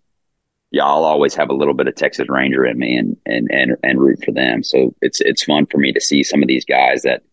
yeah, 0.71 0.85
I'll 0.85 1.03
always 1.03 1.35
have 1.35 1.49
a 1.49 1.55
little 1.55 1.73
bit 1.73 1.87
of 1.87 1.95
Texas 1.95 2.27
Ranger 2.29 2.65
in 2.65 2.77
me 2.77 2.95
and 2.95 3.17
and 3.25 3.49
and 3.51 3.75
and 3.83 3.99
root 3.99 4.23
for 4.23 4.31
them. 4.31 4.63
So 4.63 4.93
it's 5.01 5.19
it's 5.21 5.43
fun 5.43 5.65
for 5.65 5.77
me 5.77 5.91
to 5.93 6.01
see 6.01 6.23
some 6.23 6.41
of 6.41 6.47
these 6.47 6.65
guys 6.65 7.03
that 7.03 7.23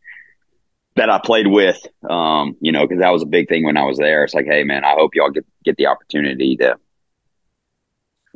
that 0.96 1.10
I 1.10 1.20
played 1.22 1.46
with. 1.46 1.78
Um, 2.08 2.56
you 2.60 2.72
know, 2.72 2.86
because 2.86 3.00
that 3.00 3.12
was 3.12 3.22
a 3.22 3.26
big 3.26 3.48
thing 3.48 3.64
when 3.64 3.76
I 3.76 3.84
was 3.84 3.98
there. 3.98 4.24
It's 4.24 4.34
like, 4.34 4.46
hey, 4.46 4.64
man, 4.64 4.84
I 4.84 4.94
hope 4.94 5.14
y'all 5.14 5.30
get 5.30 5.46
get 5.64 5.76
the 5.76 5.86
opportunity 5.86 6.56
to 6.56 6.76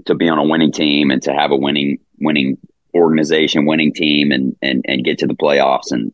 to 0.07 0.15
be 0.15 0.29
on 0.29 0.39
a 0.39 0.45
winning 0.45 0.73
team 0.73 1.11
and 1.11 1.23
to 1.23 1.33
have 1.33 1.51
a 1.51 1.57
winning 1.57 1.99
winning 2.19 2.59
organization, 2.95 3.67
winning 3.67 3.93
team, 3.93 4.33
and 4.33 4.57
and 4.63 4.85
and 4.87 5.05
get 5.05 5.19
to 5.19 5.27
the 5.27 5.35
playoffs, 5.35 5.91
and 5.93 6.13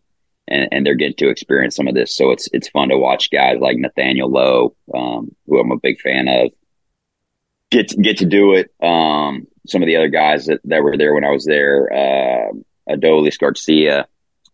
and, 0.48 0.68
and 0.72 0.86
they're 0.86 0.94
getting 0.94 1.16
to 1.16 1.28
experience 1.28 1.76
some 1.76 1.88
of 1.88 1.94
this. 1.94 2.14
So 2.14 2.30
it's 2.30 2.48
it's 2.52 2.68
fun 2.68 2.88
to 2.88 2.98
watch 2.98 3.30
guys 3.30 3.58
like 3.60 3.76
Nathaniel 3.76 4.30
Lowe, 4.30 4.74
um, 4.94 5.34
who 5.46 5.58
I'm 5.58 5.72
a 5.72 5.78
big 5.78 6.00
fan 6.00 6.28
of, 6.28 6.50
get 7.70 7.88
to, 7.88 7.96
get 7.96 8.18
to 8.18 8.26
do 8.26 8.54
it. 8.54 8.72
Um, 8.82 9.46
some 9.66 9.82
of 9.82 9.86
the 9.86 9.96
other 9.96 10.08
guys 10.08 10.46
that, 10.46 10.60
that 10.64 10.82
were 10.82 10.96
there 10.96 11.14
when 11.14 11.24
I 11.24 11.30
was 11.30 11.44
there, 11.44 11.92
uh, 11.92 12.52
Adolis 12.88 13.38
Garcia. 13.38 14.06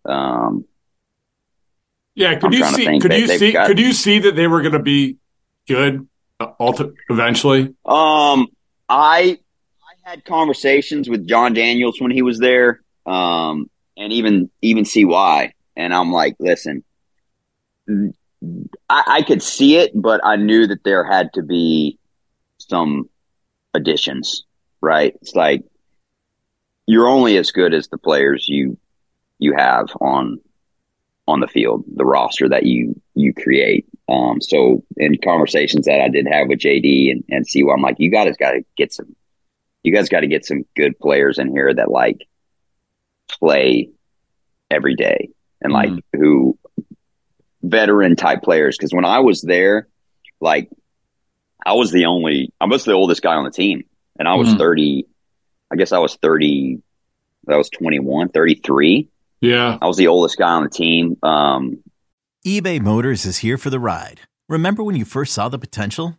Um, 0.05 0.65
yeah, 2.15 2.35
could 2.35 2.47
I'm 2.47 2.53
you 2.53 2.65
see? 2.65 2.99
Could 2.99 3.13
you 3.13 3.29
see? 3.39 3.53
Got, 3.53 3.67
could 3.67 3.79
you 3.79 3.93
see 3.93 4.21
that 4.21 4.37
they 4.37 4.47
were 4.47 4.61
going 4.63 4.73
to 4.73 4.79
be 4.79 5.17
good 5.67 6.07
uh, 6.41 6.49
eventually? 7.09 7.75
Um, 7.85 8.49
I 8.89 9.39
had 10.03 10.25
conversations 10.25 11.09
with 11.09 11.27
Jon 11.27 11.55
Daniels 11.55 12.01
when 12.01 12.11
he 12.11 12.23
was 12.23 12.39
there, 12.39 12.83
um, 13.07 13.71
and 13.97 14.13
even 14.13 14.51
even 14.61 14.85
CY, 14.85 15.53
and 15.77 15.95
I'm 15.95 16.13
like, 16.13 16.37
listen, 16.39 16.83
I, 17.89 19.03
I 19.07 19.23
could 19.23 19.43
see 19.43 19.77
it, 19.77 19.93
but 19.95 20.21
I 20.25 20.37
knew 20.37 20.67
that 20.67 20.85
there 20.85 21.05
had 21.05 21.33
to 21.35 21.43
be 21.43 21.99
some 22.59 23.09
additions, 23.75 24.45
right? 24.81 25.15
It's 25.23 25.35
like 25.35 25.63
you're 26.87 27.09
only 27.09 27.37
as 27.37 27.53
good 27.53 27.73
as 27.73 27.89
the 27.89 27.99
players 27.99 28.49
you 28.49 28.79
you 29.39 29.55
have 29.57 29.89
on 30.01 30.41
on 31.29 31.39
the 31.39 31.47
field, 31.47 31.85
the 31.95 32.05
roster 32.05 32.49
that 32.49 32.65
you 32.65 33.01
you 33.15 33.33
create. 33.33 33.87
Um, 34.09 34.41
so 34.41 34.83
in 34.97 35.17
conversations 35.19 35.87
that 35.87 36.01
I 36.01 36.09
did 36.09 36.27
have 36.27 36.49
with 36.49 36.59
JD 36.59 37.13
and, 37.13 37.25
and 37.31 37.47
CY, 37.47 37.63
I'm 37.73 37.81
like, 37.81 37.97
you 37.99 38.11
guys 38.11 38.37
got 38.37 38.51
to 38.51 38.65
get 38.77 38.93
some 38.93 39.15
you 39.83 39.95
guys 39.95 40.09
got 40.09 40.21
to 40.21 40.27
get 40.27 40.47
some 40.47 40.65
good 40.77 40.99
players 40.99 41.39
in 41.39 41.51
here 41.51 41.73
that 41.73 41.91
like 41.91 42.27
play 43.29 43.91
every 44.71 44.95
day 44.95 45.31
and 45.61 45.73
like 45.73 45.91
mm-hmm. 45.91 46.21
who 46.21 46.59
veteran 47.63 48.17
type 48.17 48.43
players. 48.43 48.77
Cause 48.79 48.93
when 48.93 49.05
I 49.05 49.21
was 49.21 49.43
there, 49.43 49.89
like 50.41 50.71
I 51.65 51.75
was 51.75 51.91
the 51.91 52.07
only, 52.07 52.53
I 52.61 52.67
was 52.67 52.85
the 52.85 52.93
oldest 52.93 53.23
guy 53.23 53.35
on 53.35 53.45
the 53.45 53.51
team 53.51 53.85
and 54.19 54.29
I 54.29 54.35
was 54.35 54.49
mm-hmm. 54.49 54.59
30, 54.59 55.07
I 55.71 55.77
guess 55.77 55.93
I 55.93 55.99
was 55.99 56.17
30, 56.17 56.83
I 57.49 57.57
was 57.57 57.71
21, 57.71 58.29
33. 58.29 59.09
Yeah. 59.41 59.79
I 59.81 59.87
was 59.87 59.97
the 59.97 60.09
oldest 60.09 60.39
guy 60.39 60.51
on 60.51 60.65
the 60.65 60.71
team. 60.71 61.17
Um, 61.23 61.83
eBay 62.47 62.81
Motors 62.81 63.25
is 63.25 63.39
here 63.39 63.59
for 63.59 63.71
the 63.71 63.81
ride. 63.81 64.21
Remember 64.49 64.83
when 64.85 64.97
you 64.97 65.05
first 65.05 65.33
saw 65.33 65.49
the 65.49 65.59
potential? 65.59 66.19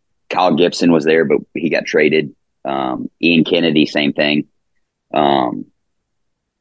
Kyle 0.31 0.55
Gibson 0.55 0.91
was 0.91 1.03
there, 1.03 1.25
but 1.25 1.39
he 1.53 1.69
got 1.69 1.85
traded. 1.85 2.33
Um, 2.63 3.09
Ian 3.21 3.43
Kennedy, 3.43 3.85
same 3.85 4.13
thing. 4.13 4.47
Um, 5.13 5.65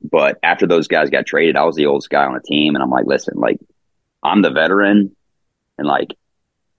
but 0.03 0.39
after 0.43 0.67
those 0.67 0.89
guys 0.89 1.09
got 1.09 1.27
traded, 1.27 1.57
I 1.57 1.65
was 1.65 1.77
the 1.77 1.87
oldest 1.87 2.11
guy 2.11 2.25
on 2.25 2.35
the 2.35 2.41
team, 2.41 2.75
and 2.75 2.83
I'm 2.83 2.91
like, 2.91 3.07
listen, 3.07 3.35
like 3.37 3.59
I'm 4.23 4.43
the 4.43 4.51
veteran, 4.51 5.15
and 5.79 5.87
like 5.87 6.15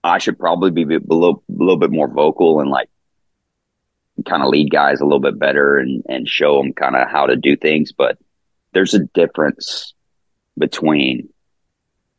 I 0.03 0.17
should 0.17 0.37
probably 0.37 0.71
be 0.71 0.95
a 0.95 0.99
little, 0.99 1.43
a 1.49 1.53
little 1.53 1.77
bit 1.77 1.91
more 1.91 2.09
vocal 2.09 2.59
and 2.59 2.69
like 2.69 2.89
kind 4.27 4.43
of 4.43 4.49
lead 4.49 4.69
guys 4.69 4.99
a 4.99 5.05
little 5.05 5.19
bit 5.19 5.39
better 5.39 5.77
and 5.77 6.03
and 6.09 6.27
show 6.27 6.57
them 6.57 6.73
kind 6.73 6.95
of 6.95 7.07
how 7.07 7.27
to 7.27 7.37
do 7.37 7.55
things. 7.55 7.93
But 7.93 8.17
there's 8.73 8.93
a 8.93 9.05
difference 9.13 9.93
between 10.57 11.29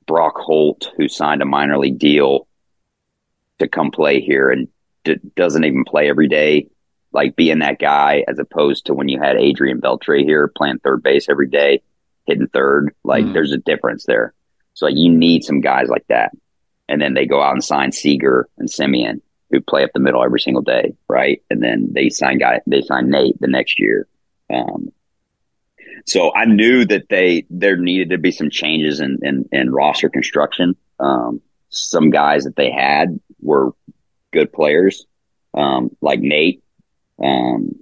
Brock 0.07 0.39
Holt, 0.39 0.91
who 0.97 1.09
signed 1.09 1.43
a 1.43 1.47
minor 1.47 1.79
league 1.79 1.99
deal 1.99 2.47
to 3.63 3.69
come 3.69 3.91
play 3.91 4.21
here 4.21 4.51
and 4.51 4.69
d- 5.05 5.21
doesn't 5.37 5.65
even 5.65 5.85
play 5.85 6.09
every 6.09 6.29
day, 6.29 6.69
like 7.13 7.37
being 7.37 7.61
that 7.61 7.79
guy, 7.79 8.25
as 8.29 8.39
opposed 8.39 8.87
to 8.87 8.95
when 8.95 9.09
you 9.09 9.21
had 9.21 9.37
Adrian 9.37 9.81
Beltre 9.81 10.25
here 10.25 10.49
playing 10.49 10.79
third 10.79 11.03
base 11.03 11.29
every 11.29 11.49
day, 11.49 11.83
hitting 12.27 12.49
third. 12.49 12.95
Like 13.05 13.25
mm. 13.25 13.33
there's 13.33 13.53
a 13.53 13.59
difference 13.59 14.05
there. 14.05 14.35
So 14.75 14.87
like, 14.87 14.97
you 14.97 15.11
need 15.11 15.45
some 15.45 15.61
guys 15.61 15.89
like 15.89 16.07
that. 16.09 16.33
And 16.89 17.01
then 17.01 17.15
they 17.15 17.27
go 17.27 17.43
out 17.43 17.53
and 17.53 17.65
sign 17.65 17.93
Seager 17.93 18.49
and 18.59 18.69
Semien, 18.69 19.21
who 19.51 19.61
play 19.61 19.85
up 19.85 19.91
the 19.95 20.01
middle 20.01 20.25
every 20.25 20.41
single 20.41 20.63
day, 20.63 20.95
right? 21.09 21.43
And 21.51 21.63
then 21.63 21.89
they 21.93 22.11
sign 22.11 22.39
guy 22.39 22.61
they 22.67 22.83
sign 22.83 23.11
Nate 23.11 23.41
the 23.41 23.49
next 23.49 23.79
year. 23.79 24.07
Um, 24.53 24.93
so 26.07 26.35
I 26.35 26.47
knew 26.47 26.85
that 26.87 27.09
they 27.09 27.47
there 27.49 27.77
needed 27.77 28.11
to 28.11 28.19
be 28.19 28.33
some 28.33 28.51
changes 28.51 29.01
in 29.01 29.19
in, 29.23 29.49
in 29.53 29.71
roster 29.71 30.09
construction. 30.09 30.77
Um, 30.99 31.41
some 31.73 32.11
guys 32.11 32.45
that 32.45 32.57
they 32.57 32.71
had 32.71 33.19
were 33.41 33.73
good 34.33 34.53
players, 34.53 35.07
um, 35.55 35.91
like 36.01 36.21
Nate, 36.21 36.63
um, 37.23 37.75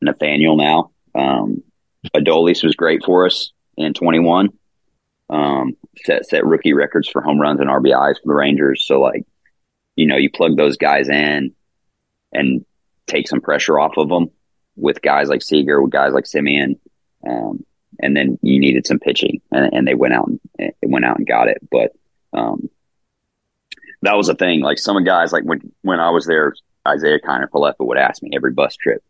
Nathaniel. 0.00 0.56
Now, 0.56 0.90
um, 1.14 1.62
Adolis 2.14 2.62
was 2.62 2.74
great 2.74 3.04
for 3.04 3.26
us 3.26 3.52
in 3.76 3.94
21. 3.94 4.50
Um, 5.28 5.76
set 6.04 6.26
set 6.26 6.44
rookie 6.46 6.72
records 6.72 7.08
for 7.08 7.20
home 7.20 7.40
runs 7.40 7.60
and 7.60 7.70
RBIs 7.70 8.16
for 8.22 8.28
the 8.28 8.34
Rangers. 8.34 8.86
So 8.86 9.00
like, 9.00 9.24
you 9.96 10.06
know, 10.06 10.16
you 10.16 10.30
plug 10.30 10.56
those 10.56 10.76
guys 10.76 11.08
in 11.08 11.54
and 12.32 12.64
take 13.06 13.28
some 13.28 13.40
pressure 13.40 13.78
off 13.78 13.96
of 13.96 14.08
them 14.08 14.30
with 14.76 15.02
guys 15.02 15.28
like 15.28 15.42
Seager, 15.42 15.80
with 15.80 15.90
guys 15.90 16.12
like 16.12 16.24
Semien, 16.24 16.78
Um, 17.26 17.64
and 17.98 18.14
then 18.16 18.38
you 18.42 18.60
needed 18.60 18.86
some 18.86 18.98
pitching, 18.98 19.40
and, 19.50 19.72
and 19.72 19.88
they 19.88 19.94
went 19.94 20.14
out 20.14 20.28
and 20.58 20.72
went 20.82 21.04
out 21.04 21.16
and 21.16 21.26
got 21.26 21.48
it. 21.48 21.58
But 21.70 21.92
um, 22.32 22.68
that 24.06 24.16
was 24.16 24.28
a 24.28 24.34
thing. 24.34 24.60
Like 24.60 24.78
some 24.78 25.02
guys, 25.04 25.32
like 25.32 25.44
when 25.44 25.72
when 25.82 26.00
I 26.00 26.10
was 26.10 26.26
there, 26.26 26.54
Isiah 26.88 27.20
Kiner 27.20 27.48
Falefa 27.48 27.80
would 27.80 27.98
ask 27.98 28.22
me 28.22 28.30
every 28.34 28.52
bus 28.52 28.76
trip, 28.76 29.02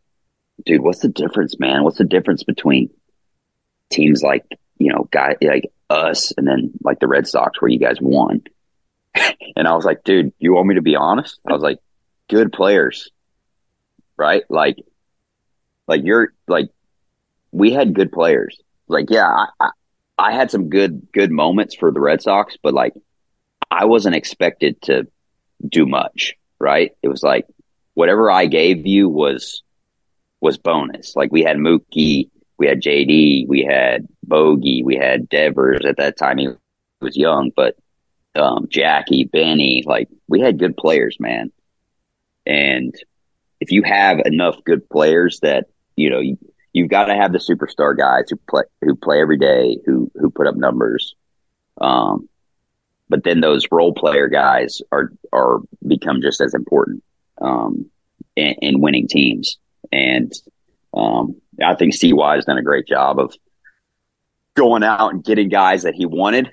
"Dude, 0.65 0.81
what's 0.81 0.99
the 0.99 1.09
difference, 1.09 1.59
man? 1.59 1.83
What's 1.83 1.97
the 1.97 2.03
difference 2.03 2.43
between 2.43 2.89
teams 3.89 4.21
like 4.21 4.43
you 4.77 4.91
know, 4.91 5.07
guy 5.11 5.35
like 5.41 5.71
us, 5.89 6.31
and 6.37 6.47
then 6.47 6.71
like 6.83 6.99
the 6.99 7.07
Red 7.07 7.27
Sox, 7.27 7.61
where 7.61 7.69
you 7.69 7.79
guys 7.79 7.97
won?" 8.01 8.43
and 9.55 9.67
I 9.67 9.75
was 9.75 9.85
like, 9.85 10.03
"Dude, 10.03 10.33
you 10.39 10.53
want 10.53 10.67
me 10.67 10.75
to 10.75 10.81
be 10.81 10.95
honest?" 10.95 11.39
I 11.47 11.53
was 11.53 11.61
like, 11.61 11.79
"Good 12.29 12.51
players, 12.51 13.09
right? 14.17 14.43
Like, 14.49 14.77
like 15.87 16.01
you're 16.03 16.33
like." 16.47 16.69
We 17.53 17.71
had 17.71 17.95
good 17.95 18.11
players 18.11 18.61
like, 18.87 19.09
yeah, 19.09 19.27
I, 19.27 19.47
I, 19.59 19.69
I 20.17 20.31
had 20.33 20.49
some 20.49 20.69
good 20.69 21.07
good 21.11 21.31
moments 21.31 21.75
for 21.75 21.91
the 21.91 21.99
Red 21.99 22.21
Sox, 22.21 22.57
but 22.61 22.73
like, 22.73 22.93
I 23.69 23.85
wasn't 23.85 24.15
expected 24.15 24.81
to 24.83 25.07
do 25.67 25.85
much. 25.85 26.35
Right? 26.59 26.91
It 27.03 27.09
was 27.09 27.21
like 27.21 27.45
whatever 27.93 28.31
I 28.31 28.45
gave 28.45 28.85
you 28.85 29.09
was 29.09 29.63
was 30.41 30.57
bonus. 30.57 31.15
Like 31.15 31.31
we 31.31 31.43
had 31.43 31.57
Mookie, 31.57 32.29
we 32.57 32.67
had 32.67 32.81
JD, 32.81 33.47
we 33.47 33.63
had 33.63 34.07
Bogey, 34.23 34.83
we 34.83 34.95
had 34.95 35.29
Devers. 35.29 35.85
At 35.85 35.97
that 35.97 36.17
time, 36.17 36.37
he 36.37 36.49
was 37.01 37.17
young, 37.17 37.51
but 37.55 37.75
um, 38.35 38.67
Jackie, 38.69 39.25
Benny, 39.25 39.83
like 39.85 40.09
we 40.27 40.39
had 40.39 40.59
good 40.59 40.77
players, 40.77 41.17
man. 41.19 41.51
And 42.45 42.95
if 43.59 43.71
you 43.71 43.83
have 43.83 44.19
enough 44.25 44.63
good 44.63 44.89
players 44.89 45.39
that 45.41 45.65
you 45.95 46.09
know 46.09 46.19
you, 46.19 46.37
you've 46.73 46.89
got 46.89 47.05
to 47.05 47.15
have 47.15 47.31
the 47.31 47.39
superstar 47.39 47.97
guys 47.97 48.29
who 48.29 48.37
play 48.49 48.63
who 48.81 48.95
play 48.95 49.21
every 49.21 49.37
day, 49.37 49.77
who 49.85 50.11
who 50.15 50.29
put 50.29 50.47
up 50.47 50.55
numbers. 50.55 51.15
Um, 51.79 52.29
but 53.09 53.23
then 53.23 53.41
those 53.41 53.65
role 53.71 53.93
player 53.93 54.27
guys 54.27 54.81
are 54.91 55.11
are 55.33 55.59
become 55.85 56.21
just 56.21 56.41
as 56.41 56.53
important 56.53 57.03
um, 57.41 57.89
in, 58.35 58.55
in 58.61 58.81
winning 58.81 59.07
teams. 59.07 59.57
And 59.91 60.33
um, 60.93 61.35
I 61.63 61.75
think 61.75 61.93
CY 61.93 62.35
has 62.35 62.45
done 62.45 62.57
a 62.57 62.63
great 62.63 62.87
job 62.87 63.19
of 63.19 63.33
going 64.55 64.83
out 64.83 65.13
and 65.13 65.23
getting 65.23 65.49
guys 65.49 65.83
that 65.83 65.93
he 65.93 66.05
wanted 66.05 66.49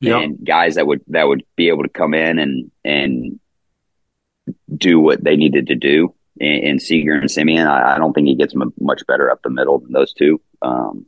yep. 0.00 0.22
and 0.22 0.44
guys 0.44 0.76
that 0.76 0.86
would 0.86 1.02
that 1.08 1.26
would 1.26 1.44
be 1.56 1.68
able 1.68 1.82
to 1.82 1.88
come 1.88 2.14
in 2.14 2.38
and 2.38 2.70
and 2.84 3.40
do 4.74 4.98
what 4.98 5.22
they 5.22 5.36
needed 5.36 5.66
to 5.66 5.74
do 5.74 6.14
in, 6.40 6.52
in 6.52 6.80
Seager 6.80 7.14
and 7.14 7.28
Semien, 7.28 7.66
I, 7.66 7.94
I, 7.94 7.98
don't 7.98 8.12
think 8.12 8.26
he 8.26 8.34
gets 8.34 8.54
much 8.54 9.06
better 9.06 9.30
up 9.30 9.42
the 9.42 9.50
middle 9.50 9.78
than 9.78 9.92
those 9.92 10.12
two. 10.12 10.40
Um, 10.62 11.06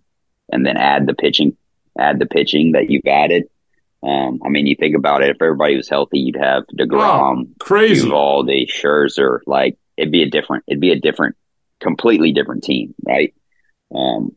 and 0.51 0.65
then 0.65 0.77
add 0.77 1.07
the 1.07 1.15
pitching, 1.15 1.57
add 1.99 2.19
the 2.19 2.27
pitching 2.27 2.73
that 2.73 2.91
you've 2.91 3.07
added. 3.07 3.45
Um, 4.03 4.41
I 4.45 4.49
mean, 4.49 4.67
you 4.67 4.75
think 4.75 4.97
about 4.97 5.23
it. 5.23 5.31
If 5.31 5.41
everybody 5.41 5.77
was 5.77 5.89
healthy, 5.89 6.19
you'd 6.19 6.37
have 6.37 6.65
Degrom, 6.77 7.47
oh, 7.47 7.55
crazy, 7.61 8.09
Eovaldi, 8.09 8.67
Scherzer. 8.69 9.41
Like 9.47 9.79
it'd 9.97 10.13
be 10.13 10.23
a 10.23 10.31
different, 10.31 10.65
it'd 10.67 10.81
be 10.81 10.91
a 10.91 10.99
different, 10.99 11.37
completely 11.81 12.33
different 12.33 12.65
team, 12.65 12.95
right? 13.07 13.33
Um, 13.95 14.37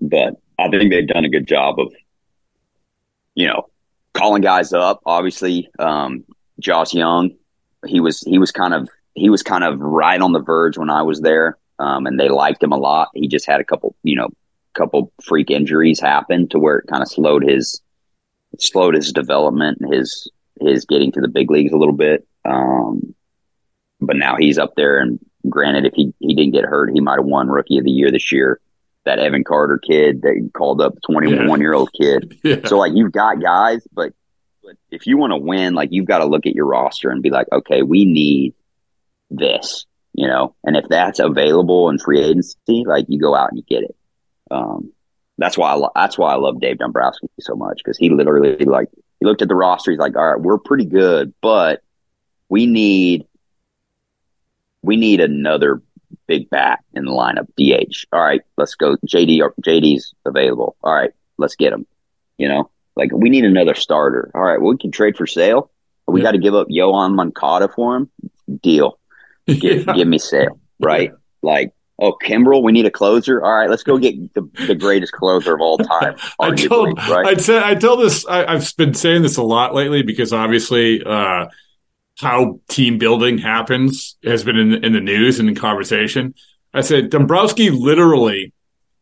but 0.00 0.34
I 0.58 0.68
think 0.68 0.90
they've 0.90 1.06
done 1.06 1.24
a 1.24 1.28
good 1.28 1.46
job 1.46 1.78
of, 1.78 1.92
you 3.34 3.46
know, 3.46 3.68
calling 4.14 4.42
guys 4.42 4.72
up. 4.72 5.00
Obviously, 5.04 5.68
um, 5.78 6.24
Josh 6.58 6.94
Jung, 6.94 7.32
he 7.86 8.00
was 8.00 8.20
he 8.22 8.38
was 8.38 8.52
kind 8.52 8.74
of 8.74 8.88
he 9.14 9.28
was 9.28 9.42
kind 9.42 9.64
of 9.64 9.78
right 9.80 10.20
on 10.20 10.32
the 10.32 10.40
verge 10.40 10.78
when 10.78 10.90
I 10.90 11.02
was 11.02 11.20
there, 11.20 11.58
um, 11.78 12.06
and 12.06 12.18
they 12.18 12.28
liked 12.28 12.62
him 12.62 12.72
a 12.72 12.78
lot. 12.78 13.08
He 13.14 13.28
just 13.28 13.46
had 13.46 13.60
a 13.60 13.64
couple, 13.64 13.94
you 14.02 14.16
know, 14.16 14.28
couple 14.74 15.12
freak 15.22 15.50
injuries 15.50 16.00
happen 16.00 16.48
to 16.48 16.58
where 16.58 16.78
it 16.78 16.86
kind 16.86 17.02
of 17.02 17.08
slowed 17.08 17.42
his 17.42 17.82
slowed 18.58 18.94
his 18.94 19.12
development, 19.12 19.78
his 19.90 20.30
his 20.60 20.84
getting 20.84 21.12
to 21.12 21.20
the 21.20 21.28
big 21.28 21.50
leagues 21.50 21.72
a 21.72 21.76
little 21.76 21.94
bit. 21.94 22.26
Um, 22.44 23.14
but 24.00 24.16
now 24.16 24.36
he's 24.36 24.58
up 24.58 24.74
there, 24.76 24.98
and 24.98 25.18
granted, 25.48 25.86
if 25.86 25.94
he 25.94 26.12
he 26.18 26.34
didn't 26.34 26.52
get 26.52 26.64
hurt, 26.64 26.90
he 26.92 27.00
might 27.00 27.18
have 27.18 27.26
won 27.26 27.48
Rookie 27.48 27.78
of 27.78 27.84
the 27.84 27.90
Year 27.90 28.10
this 28.10 28.32
year. 28.32 28.60
That 29.04 29.18
Evan 29.18 29.44
Carter 29.44 29.78
kid 29.78 30.22
that 30.22 30.50
called 30.52 30.80
up, 30.80 30.94
twenty 31.08 31.46
one 31.46 31.60
year 31.60 31.72
old 31.72 31.90
kid. 31.92 32.38
Yeah. 32.44 32.66
So 32.66 32.78
like 32.78 32.92
you've 32.94 33.12
got 33.12 33.40
guys, 33.40 33.86
but 33.92 34.12
but 34.62 34.76
if 34.90 35.06
you 35.06 35.16
want 35.16 35.32
to 35.32 35.38
win, 35.38 35.74
like 35.74 35.90
you've 35.92 36.06
got 36.06 36.18
to 36.18 36.26
look 36.26 36.46
at 36.46 36.54
your 36.54 36.66
roster 36.66 37.10
and 37.10 37.22
be 37.22 37.30
like, 37.30 37.46
okay, 37.50 37.82
we 37.82 38.04
need 38.04 38.54
this, 39.30 39.86
you 40.12 40.26
know, 40.26 40.54
and 40.62 40.76
if 40.76 40.84
that's 40.88 41.20
available 41.20 41.88
in 41.88 41.98
free 41.98 42.22
agency, 42.22 42.84
like 42.86 43.06
you 43.08 43.18
go 43.18 43.34
out 43.34 43.48
and 43.50 43.58
you 43.58 43.64
get 43.64 43.84
it. 43.84 43.96
Um, 44.50 44.92
that's 45.38 45.56
why 45.56 45.70
I 45.70 45.74
lo- 45.74 45.92
that's 45.94 46.18
why 46.18 46.32
I 46.32 46.36
love 46.36 46.60
Dave 46.60 46.78
Dombrowski 46.78 47.28
so 47.40 47.54
much 47.54 47.78
because 47.78 47.96
he 47.96 48.10
literally 48.10 48.56
like 48.64 48.88
he 49.20 49.26
looked 49.26 49.42
at 49.42 49.48
the 49.48 49.54
roster. 49.54 49.90
He's 49.90 50.00
like, 50.00 50.16
all 50.16 50.32
right, 50.32 50.40
we're 50.40 50.58
pretty 50.58 50.84
good, 50.84 51.32
but 51.40 51.82
we 52.48 52.66
need 52.66 53.26
we 54.82 54.96
need 54.96 55.20
another 55.20 55.82
big 56.26 56.50
bat 56.50 56.80
in 56.92 57.04
the 57.04 57.10
lineup. 57.10 57.46
DH. 57.56 58.06
All 58.12 58.20
right, 58.20 58.42
let's 58.56 58.74
go. 58.74 58.96
JD 59.06 59.40
or 59.40 59.54
JD's 59.64 60.14
available. 60.24 60.76
All 60.82 60.92
right, 60.92 61.12
let's 61.36 61.56
get 61.56 61.72
him. 61.72 61.86
You 62.36 62.48
know, 62.48 62.70
like 62.96 63.12
we 63.12 63.30
need 63.30 63.44
another 63.44 63.74
starter. 63.74 64.30
All 64.34 64.42
right, 64.42 64.60
well, 64.60 64.72
we 64.72 64.78
can 64.78 64.90
trade 64.90 65.16
for 65.16 65.26
Sale. 65.26 65.70
We 66.06 66.20
yeah. 66.20 66.28
got 66.28 66.32
to 66.32 66.38
give 66.38 66.54
up 66.54 66.68
Yoan 66.68 67.14
Moncada 67.14 67.68
for 67.68 67.96
him. 67.96 68.10
Deal. 68.62 68.98
Give, 69.46 69.62
yeah. 69.86 69.94
give 69.94 70.08
me 70.08 70.18
Sale, 70.18 70.58
right? 70.80 71.12
like, 71.42 71.72
oh, 71.98 72.16
Kimbrel, 72.22 72.62
we 72.62 72.72
need 72.72 72.86
a 72.86 72.90
closer. 72.90 73.42
All 73.42 73.54
right, 73.54 73.68
let's 73.68 73.82
go 73.82 73.98
get 73.98 74.34
the, 74.34 74.48
the 74.66 74.74
greatest 74.74 75.12
closer 75.12 75.54
of 75.54 75.60
all 75.60 75.78
time. 75.78 76.16
I 76.40 76.54
told, 76.54 76.98
right? 76.98 77.26
I, 77.26 77.34
t- 77.34 77.56
I 77.56 77.74
tell 77.74 77.96
this, 77.96 78.26
I, 78.26 78.52
have 78.52 78.76
been 78.76 78.94
saying 78.94 79.22
this 79.22 79.36
a 79.36 79.42
lot 79.42 79.74
lately 79.74 80.02
because 80.02 80.32
obviously, 80.32 81.02
uh, 81.04 81.46
how 82.18 82.60
team 82.68 82.98
building 82.98 83.38
happens 83.38 84.16
has 84.24 84.42
been 84.42 84.56
in, 84.56 84.84
in 84.84 84.92
the 84.92 85.00
news 85.00 85.38
and 85.38 85.48
in 85.48 85.54
conversation. 85.54 86.34
I 86.74 86.80
said, 86.80 87.10
Dombrowski 87.10 87.70
literally 87.70 88.52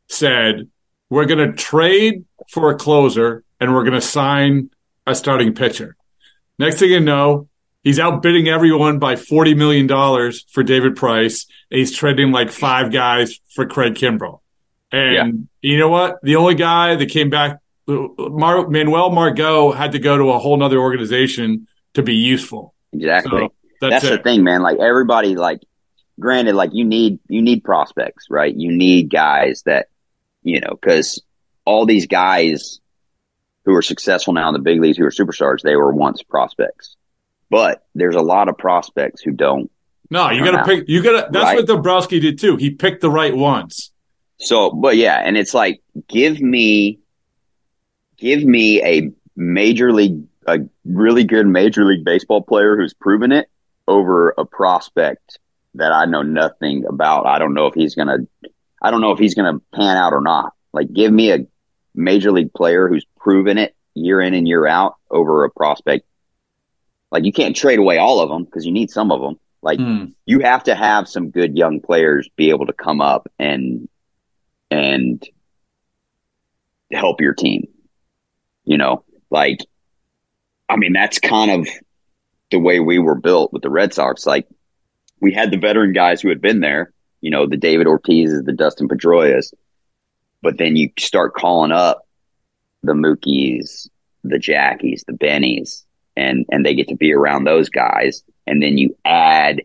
said, 0.08 0.68
we're 1.08 1.24
going 1.24 1.50
to 1.50 1.56
trade 1.56 2.24
for 2.50 2.70
a 2.70 2.76
closer 2.76 3.42
and 3.58 3.74
we're 3.74 3.84
going 3.84 3.94
to 3.94 4.00
sign 4.00 4.70
a 5.06 5.14
starting 5.14 5.54
pitcher. 5.54 5.96
Next 6.58 6.78
thing 6.78 6.90
you 6.90 7.00
know, 7.00 7.48
He's 7.86 8.00
outbidding 8.00 8.48
everyone 8.48 8.98
by 8.98 9.14
forty 9.14 9.54
million 9.54 9.86
dollars 9.86 10.44
for 10.50 10.64
David 10.64 10.96
Price. 10.96 11.46
He's 11.70 11.94
trading 11.94 12.32
like 12.32 12.50
five 12.50 12.90
guys 12.90 13.38
for 13.54 13.64
Craig 13.64 13.94
Kimbrel. 13.94 14.40
And 14.90 15.48
yeah. 15.62 15.70
you 15.70 15.78
know 15.78 15.88
what? 15.88 16.18
The 16.24 16.34
only 16.34 16.56
guy 16.56 16.96
that 16.96 17.06
came 17.06 17.30
back, 17.30 17.60
Mar- 17.86 18.66
Manuel 18.66 19.10
Margot, 19.10 19.70
had 19.70 19.92
to 19.92 20.00
go 20.00 20.18
to 20.18 20.32
a 20.32 20.38
whole 20.40 20.60
other 20.64 20.80
organization 20.80 21.68
to 21.94 22.02
be 22.02 22.16
useful. 22.16 22.74
Exactly. 22.92 23.42
So 23.42 23.52
that's, 23.80 24.02
that's 24.02 24.16
the 24.16 24.18
thing, 24.20 24.42
man. 24.42 24.62
Like 24.62 24.80
everybody, 24.80 25.36
like 25.36 25.60
granted, 26.18 26.56
like 26.56 26.70
you 26.72 26.84
need 26.84 27.20
you 27.28 27.40
need 27.40 27.62
prospects, 27.62 28.26
right? 28.28 28.52
You 28.52 28.72
need 28.72 29.12
guys 29.12 29.62
that 29.64 29.90
you 30.42 30.58
know 30.58 30.70
because 30.70 31.22
all 31.64 31.86
these 31.86 32.08
guys 32.08 32.80
who 33.64 33.76
are 33.76 33.82
successful 33.82 34.32
now 34.32 34.48
in 34.48 34.54
the 34.54 34.58
big 34.58 34.80
leagues, 34.80 34.98
who 34.98 35.04
are 35.04 35.10
superstars, 35.10 35.62
they 35.62 35.76
were 35.76 35.92
once 35.92 36.24
prospects. 36.24 36.96
But 37.50 37.86
there's 37.94 38.16
a 38.16 38.22
lot 38.22 38.48
of 38.48 38.58
prospects 38.58 39.22
who 39.22 39.32
don't. 39.32 39.70
No, 40.10 40.30
you 40.30 40.44
got 40.44 40.58
to 40.58 40.64
pick. 40.64 40.88
You 40.88 41.02
got 41.02 41.26
to. 41.26 41.30
That's 41.30 41.44
right? 41.44 41.56
what 41.56 41.66
Dombrowski 41.66 42.20
did 42.20 42.38
too. 42.38 42.56
He 42.56 42.70
picked 42.70 43.00
the 43.00 43.10
right 43.10 43.36
ones. 43.36 43.92
So, 44.38 44.70
but 44.70 44.96
yeah, 44.96 45.16
and 45.16 45.36
it's 45.36 45.54
like, 45.54 45.82
give 46.08 46.40
me, 46.40 46.98
give 48.18 48.44
me 48.44 48.82
a 48.82 49.10
major 49.34 49.92
league, 49.92 50.24
a 50.46 50.58
really 50.84 51.24
good 51.24 51.46
major 51.46 51.84
league 51.84 52.04
baseball 52.04 52.42
player 52.42 52.76
who's 52.76 52.92
proven 52.94 53.32
it 53.32 53.48
over 53.88 54.34
a 54.36 54.44
prospect 54.44 55.38
that 55.74 55.92
I 55.92 56.04
know 56.04 56.22
nothing 56.22 56.84
about. 56.86 57.26
I 57.26 57.38
don't 57.38 57.54
know 57.54 57.66
if 57.66 57.74
he's 57.74 57.94
gonna, 57.94 58.18
I 58.82 58.90
don't 58.90 59.00
know 59.00 59.12
if 59.12 59.18
he's 59.18 59.34
gonna 59.34 59.60
pan 59.74 59.96
out 59.96 60.12
or 60.12 60.20
not. 60.20 60.52
Like, 60.72 60.92
give 60.92 61.12
me 61.12 61.32
a 61.32 61.46
major 61.94 62.30
league 62.30 62.52
player 62.52 62.88
who's 62.88 63.06
proven 63.18 63.56
it 63.56 63.74
year 63.94 64.20
in 64.20 64.34
and 64.34 64.46
year 64.46 64.66
out 64.66 64.96
over 65.10 65.44
a 65.44 65.50
prospect 65.50 66.06
like 67.16 67.24
you 67.24 67.32
can't 67.32 67.56
trade 67.56 67.78
away 67.78 67.96
all 67.96 68.20
of 68.20 68.28
them 68.28 68.44
because 68.44 68.66
you 68.66 68.72
need 68.72 68.90
some 68.90 69.10
of 69.10 69.22
them. 69.22 69.40
Like 69.62 69.78
mm. 69.78 70.12
you 70.26 70.40
have 70.40 70.64
to 70.64 70.74
have 70.74 71.08
some 71.08 71.30
good 71.30 71.56
young 71.56 71.80
players 71.80 72.28
be 72.36 72.50
able 72.50 72.66
to 72.66 72.74
come 72.74 73.00
up 73.00 73.26
and 73.38 73.88
and 74.70 75.26
help 76.92 77.22
your 77.22 77.32
team. 77.32 77.68
You 78.64 78.76
know, 78.76 79.02
like 79.30 79.60
I 80.68 80.76
mean 80.76 80.92
that's 80.92 81.18
kind 81.18 81.50
of 81.50 81.68
the 82.50 82.58
way 82.58 82.80
we 82.80 82.98
were 82.98 83.14
built 83.14 83.50
with 83.50 83.62
the 83.62 83.70
Red 83.70 83.94
Sox. 83.94 84.26
Like 84.26 84.46
we 85.18 85.32
had 85.32 85.50
the 85.50 85.56
veteran 85.56 85.94
guys 85.94 86.20
who 86.20 86.28
had 86.28 86.42
been 86.42 86.60
there, 86.60 86.92
you 87.22 87.30
know, 87.30 87.46
the 87.46 87.56
David 87.56 87.86
Ortiz's, 87.86 88.44
the 88.44 88.52
Dustin 88.52 88.88
Pedroias, 88.88 89.54
but 90.42 90.58
then 90.58 90.76
you 90.76 90.90
start 90.98 91.32
calling 91.32 91.72
up 91.72 92.06
the 92.82 92.92
Mookies, 92.92 93.88
the 94.22 94.38
Jackies, 94.38 95.02
the 95.06 95.14
Bennies, 95.14 95.85
and 96.16 96.46
and 96.50 96.64
they 96.64 96.74
get 96.74 96.88
to 96.88 96.96
be 96.96 97.12
around 97.12 97.44
those 97.44 97.68
guys. 97.68 98.22
And 98.46 98.62
then 98.62 98.78
you 98.78 98.96
add 99.04 99.62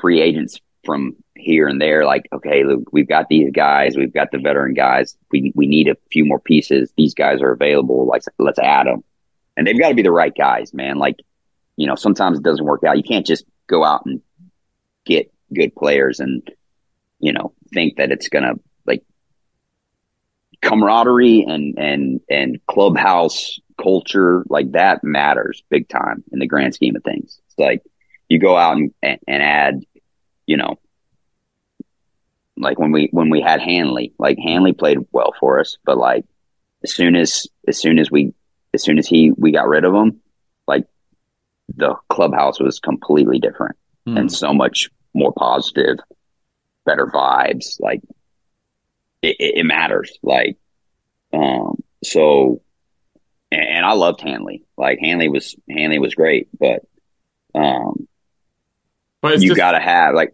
free 0.00 0.20
agents 0.20 0.60
from 0.84 1.16
here 1.34 1.68
and 1.68 1.80
there 1.80 2.04
like 2.04 2.28
okay 2.32 2.64
look, 2.64 2.92
we've 2.92 3.08
got 3.08 3.28
these 3.28 3.50
guys 3.50 3.96
we've 3.96 4.12
got 4.12 4.30
the 4.30 4.38
veteran 4.38 4.74
guys. 4.74 5.16
We 5.30 5.52
we 5.54 5.66
need 5.66 5.88
a 5.88 5.96
few 6.10 6.24
more 6.24 6.40
pieces. 6.40 6.92
These 6.96 7.14
guys 7.14 7.42
are 7.42 7.52
available. 7.52 8.06
Like 8.06 8.22
let's 8.38 8.58
add 8.58 8.86
them 8.86 9.04
and 9.56 9.66
they've 9.66 9.78
got 9.78 9.88
to 9.88 9.94
be 9.94 10.02
the 10.02 10.12
right 10.12 10.34
guys 10.34 10.72
man. 10.72 10.98
Like 10.98 11.16
you 11.76 11.86
know 11.86 11.96
sometimes 11.96 12.38
it 12.38 12.44
doesn't 12.44 12.64
work 12.64 12.84
out. 12.84 12.96
You 12.96 13.02
can't 13.02 13.26
just 13.26 13.44
go 13.66 13.84
out 13.84 14.06
and 14.06 14.22
get 15.04 15.32
good 15.54 15.74
players 15.74 16.20
and 16.20 16.48
you 17.18 17.32
know 17.32 17.52
think 17.72 17.96
that 17.96 18.10
it's 18.10 18.28
gonna 18.28 18.54
like 18.86 19.04
camaraderie 20.62 21.42
and 21.42 21.78
and 21.78 22.20
and 22.28 22.60
clubhouse 22.66 23.58
culture, 23.80 24.44
like 24.48 24.72
that 24.72 25.04
matters 25.04 25.62
big 25.68 25.88
time 25.88 26.24
in 26.32 26.38
the 26.38 26.46
grand 26.46 26.74
scheme 26.74 26.96
of 26.96 27.04
things. 27.04 27.40
It's 27.46 27.58
like 27.58 27.82
you 28.28 28.38
go 28.38 28.56
out 28.56 28.76
and, 28.76 28.94
and, 29.02 29.18
and 29.26 29.42
add, 29.42 29.84
you 30.46 30.56
know, 30.56 30.78
like 32.56 32.78
when 32.78 32.92
we 32.92 33.08
when 33.12 33.30
we 33.30 33.40
had 33.40 33.60
Hanley, 33.60 34.12
like 34.18 34.38
Hanley 34.38 34.72
played 34.72 34.98
well 35.12 35.34
for 35.38 35.60
us, 35.60 35.76
but 35.84 35.98
like 35.98 36.24
as 36.82 36.94
soon 36.94 37.14
as 37.16 37.46
as 37.68 37.78
soon 37.78 37.98
as 37.98 38.10
we 38.10 38.32
as 38.72 38.82
soon 38.82 38.98
as 38.98 39.06
he 39.06 39.32
we 39.36 39.52
got 39.52 39.68
rid 39.68 39.84
of 39.84 39.94
him, 39.94 40.20
like 40.66 40.86
the 41.74 41.94
clubhouse 42.08 42.60
was 42.60 42.80
completely 42.80 43.38
different 43.38 43.76
mm. 44.06 44.18
and 44.18 44.32
so 44.32 44.54
much 44.54 44.90
more 45.14 45.32
positive, 45.32 45.98
better 46.84 47.06
vibes. 47.06 47.78
Like 47.80 48.02
it, 49.22 49.36
it 49.38 49.66
matters. 49.66 50.18
Like 50.22 50.56
um 51.32 51.82
so 52.02 52.62
and, 53.56 53.86
I 53.86 53.92
loved 53.92 54.20
Hanley. 54.20 54.64
Like 54.76 54.98
Hanley 55.00 55.28
was 55.28 55.54
Hanley 55.70 55.98
was 55.98 56.14
great, 56.14 56.48
but 56.58 56.84
um, 57.54 58.08
but 59.20 59.40
you 59.40 59.54
got 59.54 59.72
to 59.72 59.80
have 59.80 60.14
like 60.14 60.32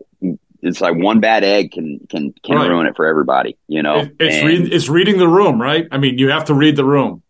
it's 0.62 0.80
like 0.80 0.94
one 0.94 1.20
bad 1.20 1.44
egg 1.44 1.72
can 1.72 2.00
can 2.08 2.32
can 2.44 2.56
right. 2.56 2.68
ruin 2.68 2.86
it 2.86 2.96
for 2.96 3.06
everybody. 3.06 3.58
You 3.66 3.82
know, 3.82 4.00
it, 4.00 4.16
it's 4.20 4.36
and, 4.36 4.46
read, 4.46 4.72
it's 4.72 4.88
reading 4.88 5.18
the 5.18 5.28
room, 5.28 5.60
right? 5.60 5.86
I 5.90 5.98
mean, 5.98 6.18
you 6.18 6.30
have 6.30 6.46
to 6.46 6.54
read 6.54 6.76
the 6.76 6.84
room, 6.84 7.22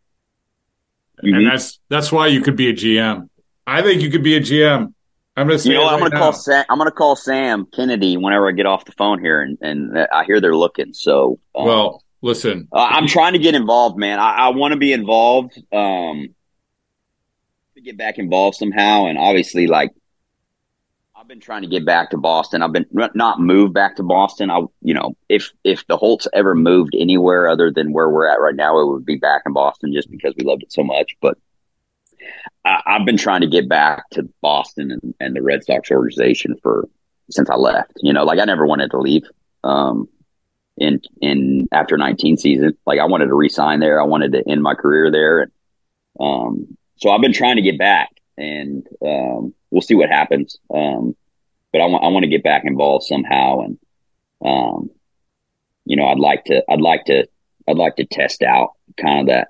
mm-hmm. 1.23 1.35
and 1.35 1.47
that's 1.47 1.81
that's 1.89 2.13
why 2.13 2.27
you 2.29 2.43
could 2.43 2.57
be 2.57 2.69
a 2.69 2.73
GM. 2.75 3.29
I 3.67 3.83
think 3.83 4.03
you 4.03 4.11
could 4.11 4.23
be 4.23 4.37
a 4.37 4.41
GM. 4.41 4.93
I'm 5.35 5.49
gonna 5.49 5.59
you 5.63 5.73
know 5.73 5.85
right 5.85 5.95
I'm 5.95 5.99
gonna 5.99 6.11
now. 6.11 6.19
call 6.19 6.33
Sam. 6.35 6.65
I'm 6.69 6.77
gonna 6.77 6.91
call 6.91 7.17
Sam 7.17 7.67
Kennedy 7.67 8.19
whenever 8.19 8.49
I 8.49 8.53
get 8.53 8.67
off 8.67 8.85
the 8.85 8.93
phone 8.93 9.19
here, 9.19 9.41
and, 9.41 9.57
and 9.63 9.99
I 10.13 10.25
hear 10.25 10.41
they're 10.41 10.55
looking. 10.55 10.93
So 10.93 11.39
um, 11.55 11.65
well, 11.65 12.05
Listen, 12.23 12.69
uh, 12.73 12.89
I'm 12.91 13.09
trying 13.09 13.33
to 13.33 13.41
get 13.41 13.55
involved, 13.55 13.99
man. 13.99 14.21
I, 14.21 14.37
I 14.37 14.49
want 14.51 14.73
to 14.73 14.79
be 14.79 14.93
involved. 14.93 15.61
Um, 15.73 16.35
to 17.75 17.81
get 17.81 17.99
back 17.99 18.19
involved 18.19 18.57
somehow, 18.57 19.07
and 19.07 19.19
obviously, 19.19 19.67
like 19.67 19.91
I've 21.23 21.29
been 21.29 21.41
trying 21.41 21.63
to 21.63 21.69
get 21.69 21.87
back 21.87 22.11
to 22.11 22.17
Boston. 22.17 22.63
I've 22.63 22.73
been 22.73 22.87
not 22.93 23.41
moved 23.41 23.75
back 23.75 23.95
to 23.97 24.03
Boston. 24.03 24.51
I, 24.51 24.63
you 24.81 24.93
know, 24.93 25.17
if 25.29 25.53
if 25.63 25.87
the 25.87 25.97
Holts 25.97 26.27
ever 26.33 26.55
moved 26.55 26.95
anywhere 26.99 27.49
other 27.49 27.71
than 27.71 27.93
where 27.93 28.11
we're 28.11 28.27
at 28.27 28.41
right 28.41 28.57
now, 28.57 28.81
it 28.81 28.87
would 28.87 29.05
be 29.05 29.17
back 29.17 29.43
in 29.47 29.53
Boston, 29.53 29.93
just 29.93 30.11
because 30.11 30.35
we 30.37 30.45
loved 30.45 30.65
it 30.65 30.73
so 30.73 30.83
much. 30.83 31.17
But 31.21 31.39
I, 32.65 32.83
have 32.87 33.07
been 33.07 33.17
trying 33.17 33.43
to 33.43 33.47
get 33.47 33.69
back 33.69 34.11
to 34.11 34.29
Boston 34.41 34.91
and, 34.91 35.15
and 35.21 35.37
the 35.37 35.43
Red 35.43 35.65
Sox 35.65 35.91
organization 35.93 36.57
for 36.61 36.89
since 37.31 37.49
I 37.49 37.55
left. 37.55 37.93
You 37.97 38.13
know, 38.13 38.25
like 38.25 38.41
I 38.41 38.45
never 38.45 38.67
wanted 38.67 38.91
to 38.91 38.99
leave. 38.99 39.23
Um, 39.63 40.09
in 40.77 41.01
in 41.21 41.69
after 41.73 41.97
19 41.97 42.37
season. 42.37 42.77
Like 42.87 42.99
I 42.99 43.07
wanted 43.07 43.27
to 43.27 43.35
resign 43.35 43.81
there. 43.81 44.01
I 44.01 44.05
wanted 44.05 44.33
to 44.33 44.43
end 44.49 44.63
my 44.63 44.75
career 44.75 45.11
there. 45.11 45.41
And, 45.43 45.53
um, 46.21 46.79
so 46.97 47.11
I've 47.11 47.21
been 47.21 47.33
trying 47.33 47.57
to 47.57 47.63
get 47.63 47.79
back, 47.79 48.11
and 48.37 48.87
um, 49.05 49.55
we'll 49.71 49.83
see 49.83 49.95
what 49.95 50.09
happens. 50.09 50.59
Um, 50.73 51.17
but 51.73 51.81
I 51.81 51.87
want 51.87 52.05
I 52.05 52.09
want 52.09 52.25
to 52.25 52.31
get 52.31 52.45
back 52.45 52.65
involved 52.65 53.05
somehow, 53.07 53.61
and 53.61 53.79
um, 54.45 54.91
you 55.85 55.97
know, 55.97 56.07
I'd 56.07 56.19
like 56.19 56.45
to 56.45 56.63
I'd 56.71 56.81
like 56.81 57.07
to 57.07 57.27
I'd 57.69 57.77
like 57.77 57.97
to 57.97 58.05
test 58.05 58.43
out 58.43 58.73
kind 58.97 59.21
of 59.21 59.27
that 59.27 59.49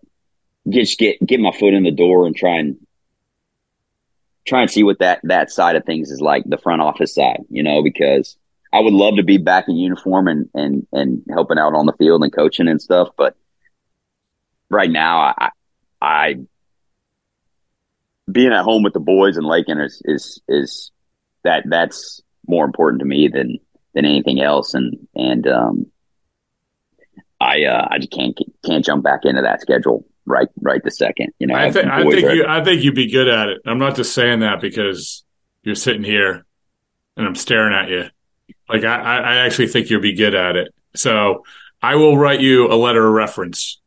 just 0.68 0.98
get 0.98 1.24
get 1.24 1.40
my 1.40 1.52
foot 1.52 1.74
in 1.74 1.82
the 1.82 1.90
door 1.90 2.26
and 2.26 2.36
try 2.36 2.58
and 2.58 2.78
try 4.46 4.62
and 4.62 4.70
see 4.70 4.82
what 4.82 4.98
that 5.00 5.20
that 5.24 5.50
side 5.50 5.76
of 5.76 5.84
things 5.84 6.10
is 6.10 6.20
like 6.20 6.44
the 6.46 6.58
front 6.58 6.82
office 6.82 7.14
side 7.14 7.40
you 7.48 7.62
know 7.62 7.82
because 7.82 8.36
I 8.72 8.80
would 8.80 8.92
love 8.94 9.16
to 9.16 9.22
be 9.22 9.36
back 9.36 9.66
in 9.68 9.76
uniform 9.76 10.28
and 10.28 10.48
and 10.54 10.86
and 10.92 11.22
helping 11.28 11.58
out 11.58 11.74
on 11.74 11.86
the 11.86 11.92
field 11.94 12.22
and 12.22 12.34
coaching 12.34 12.68
and 12.68 12.80
stuff. 12.80 13.08
But 13.16 13.36
right 14.70 14.90
now, 14.90 15.34
I 15.38 15.50
I 16.00 16.34
being 18.30 18.52
at 18.52 18.64
home 18.64 18.82
with 18.82 18.94
the 18.94 19.00
boys 19.00 19.36
and 19.36 19.46
Lakin 19.46 19.78
is 19.80 20.00
is 20.04 20.40
is 20.48 20.90
that 21.44 21.64
that's 21.68 22.22
more 22.46 22.64
important 22.64 23.00
to 23.00 23.06
me 23.06 23.28
than 23.28 23.58
than 23.94 24.04
anything 24.04 24.40
else. 24.40 24.74
And 24.74 25.06
and 25.14 25.46
um, 25.46 25.86
I 27.40 27.64
uh, 27.64 27.88
I 27.90 27.98
just 27.98 28.12
can't 28.12 28.38
can't 28.64 28.84
jump 28.84 29.04
back 29.04 29.20
into 29.24 29.42
that 29.42 29.60
schedule 29.60 30.06
right 30.24 30.48
right 30.60 30.82
the 30.82 30.90
second. 30.90 31.32
You 31.38 31.48
know, 31.48 31.54
I, 31.54 31.70
th- 31.70 31.84
I 31.84 32.02
think 32.04 32.24
are- 32.24 32.34
you 32.34 32.46
I 32.46 32.64
think 32.64 32.82
you'd 32.82 32.94
be 32.94 33.10
good 33.10 33.28
at 33.28 33.48
it. 33.48 33.60
I'm 33.66 33.78
not 33.78 33.96
just 33.96 34.14
saying 34.14 34.40
that 34.40 34.60
because 34.60 35.24
you're 35.62 35.74
sitting 35.74 36.04
here 36.04 36.44
and 37.16 37.26
I'm 37.26 37.34
staring 37.34 37.74
at 37.74 37.90
you. 37.90 38.04
Like 38.68 38.84
I, 38.84 39.18
I 39.18 39.34
actually 39.46 39.68
think 39.68 39.90
you'll 39.90 40.00
be 40.00 40.14
good 40.14 40.34
at 40.34 40.56
it. 40.56 40.74
So 40.94 41.44
I 41.82 41.96
will 41.96 42.16
write 42.16 42.40
you 42.40 42.72
a 42.72 42.76
letter 42.76 43.06
of 43.06 43.12
reference. 43.12 43.80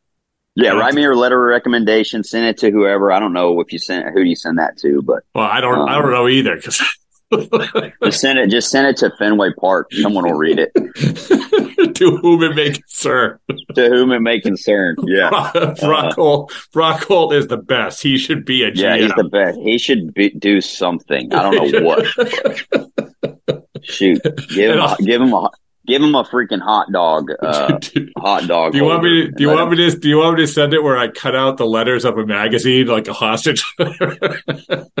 Yeah, 0.54 0.70
write 0.70 0.94
me 0.94 1.02
your 1.02 1.16
letter 1.16 1.48
of 1.48 1.50
recommendation. 1.50 2.24
Send 2.24 2.46
it 2.46 2.58
to 2.58 2.70
whoever. 2.70 3.12
I 3.12 3.20
don't 3.20 3.34
know 3.34 3.60
if 3.60 3.72
you 3.72 3.78
send 3.78 4.08
who 4.14 4.24
do 4.24 4.28
you 4.28 4.36
send 4.36 4.58
that 4.58 4.78
to, 4.78 5.02
but 5.02 5.22
well, 5.34 5.44
I 5.44 5.60
don't. 5.60 5.80
Um, 5.80 5.88
I 5.88 6.00
don't 6.00 6.10
know 6.10 6.28
either 6.28 6.56
because. 6.56 6.82
just 8.02 8.20
send 8.20 8.38
it. 8.38 8.48
Just 8.50 8.70
send 8.70 8.86
it 8.86 8.96
to 8.98 9.10
Fenway 9.18 9.50
Park. 9.58 9.92
Someone 9.92 10.24
will 10.24 10.38
read 10.38 10.58
it. 10.58 10.72
to 11.96 12.16
whom 12.18 12.42
it 12.42 12.54
may 12.54 12.70
concern. 12.70 13.38
to 13.74 13.88
whom 13.88 14.12
it 14.12 14.20
may 14.20 14.40
concern. 14.40 14.96
Yeah. 15.02 15.30
Brock, 15.52 15.82
uh, 15.82 16.12
Holt. 16.14 16.52
Brock 16.72 17.04
Holt 17.04 17.34
is 17.34 17.48
the 17.48 17.56
best. 17.56 18.02
He 18.02 18.16
should 18.16 18.44
be 18.44 18.62
a 18.62 18.70
GM. 18.70 18.76
Yeah, 18.76 18.96
he's 18.96 19.14
the 19.14 19.24
best. 19.24 19.58
He 19.58 19.76
should 19.76 20.14
be, 20.14 20.30
do 20.30 20.60
something. 20.60 21.34
I 21.34 21.50
don't 21.50 21.72
know 21.72 21.82
what. 21.82 23.65
Shoot, 23.86 24.22
give 24.48 24.72
him, 24.72 24.80
a, 24.80 24.96
give 25.02 25.20
him 25.20 25.32
a, 25.32 25.50
Give 25.86 26.02
him 26.02 26.16
a 26.16 26.24
freaking 26.24 26.60
hot 26.60 26.90
dog. 26.92 27.30
Uh, 27.46 27.78
hot 28.18 28.48
dog. 28.48 28.72
Do 28.72 28.78
you 28.78 28.84
want 28.84 29.04
me? 29.04 29.26
To, 29.26 29.30
do 29.30 29.42
you 29.44 29.50
want 29.50 29.70
me 29.70 29.76
to? 29.76 29.96
Do 29.96 30.08
you 30.08 30.18
want 30.18 30.36
me 30.36 30.44
to 30.44 30.48
send 30.48 30.74
it 30.74 30.82
where 30.82 30.98
I 30.98 31.08
cut 31.08 31.36
out 31.36 31.58
the 31.58 31.66
letters 31.66 32.04
of 32.04 32.18
a 32.18 32.26
magazine 32.26 32.86
like 32.86 33.06
a 33.06 33.12
hostage? 33.12 33.64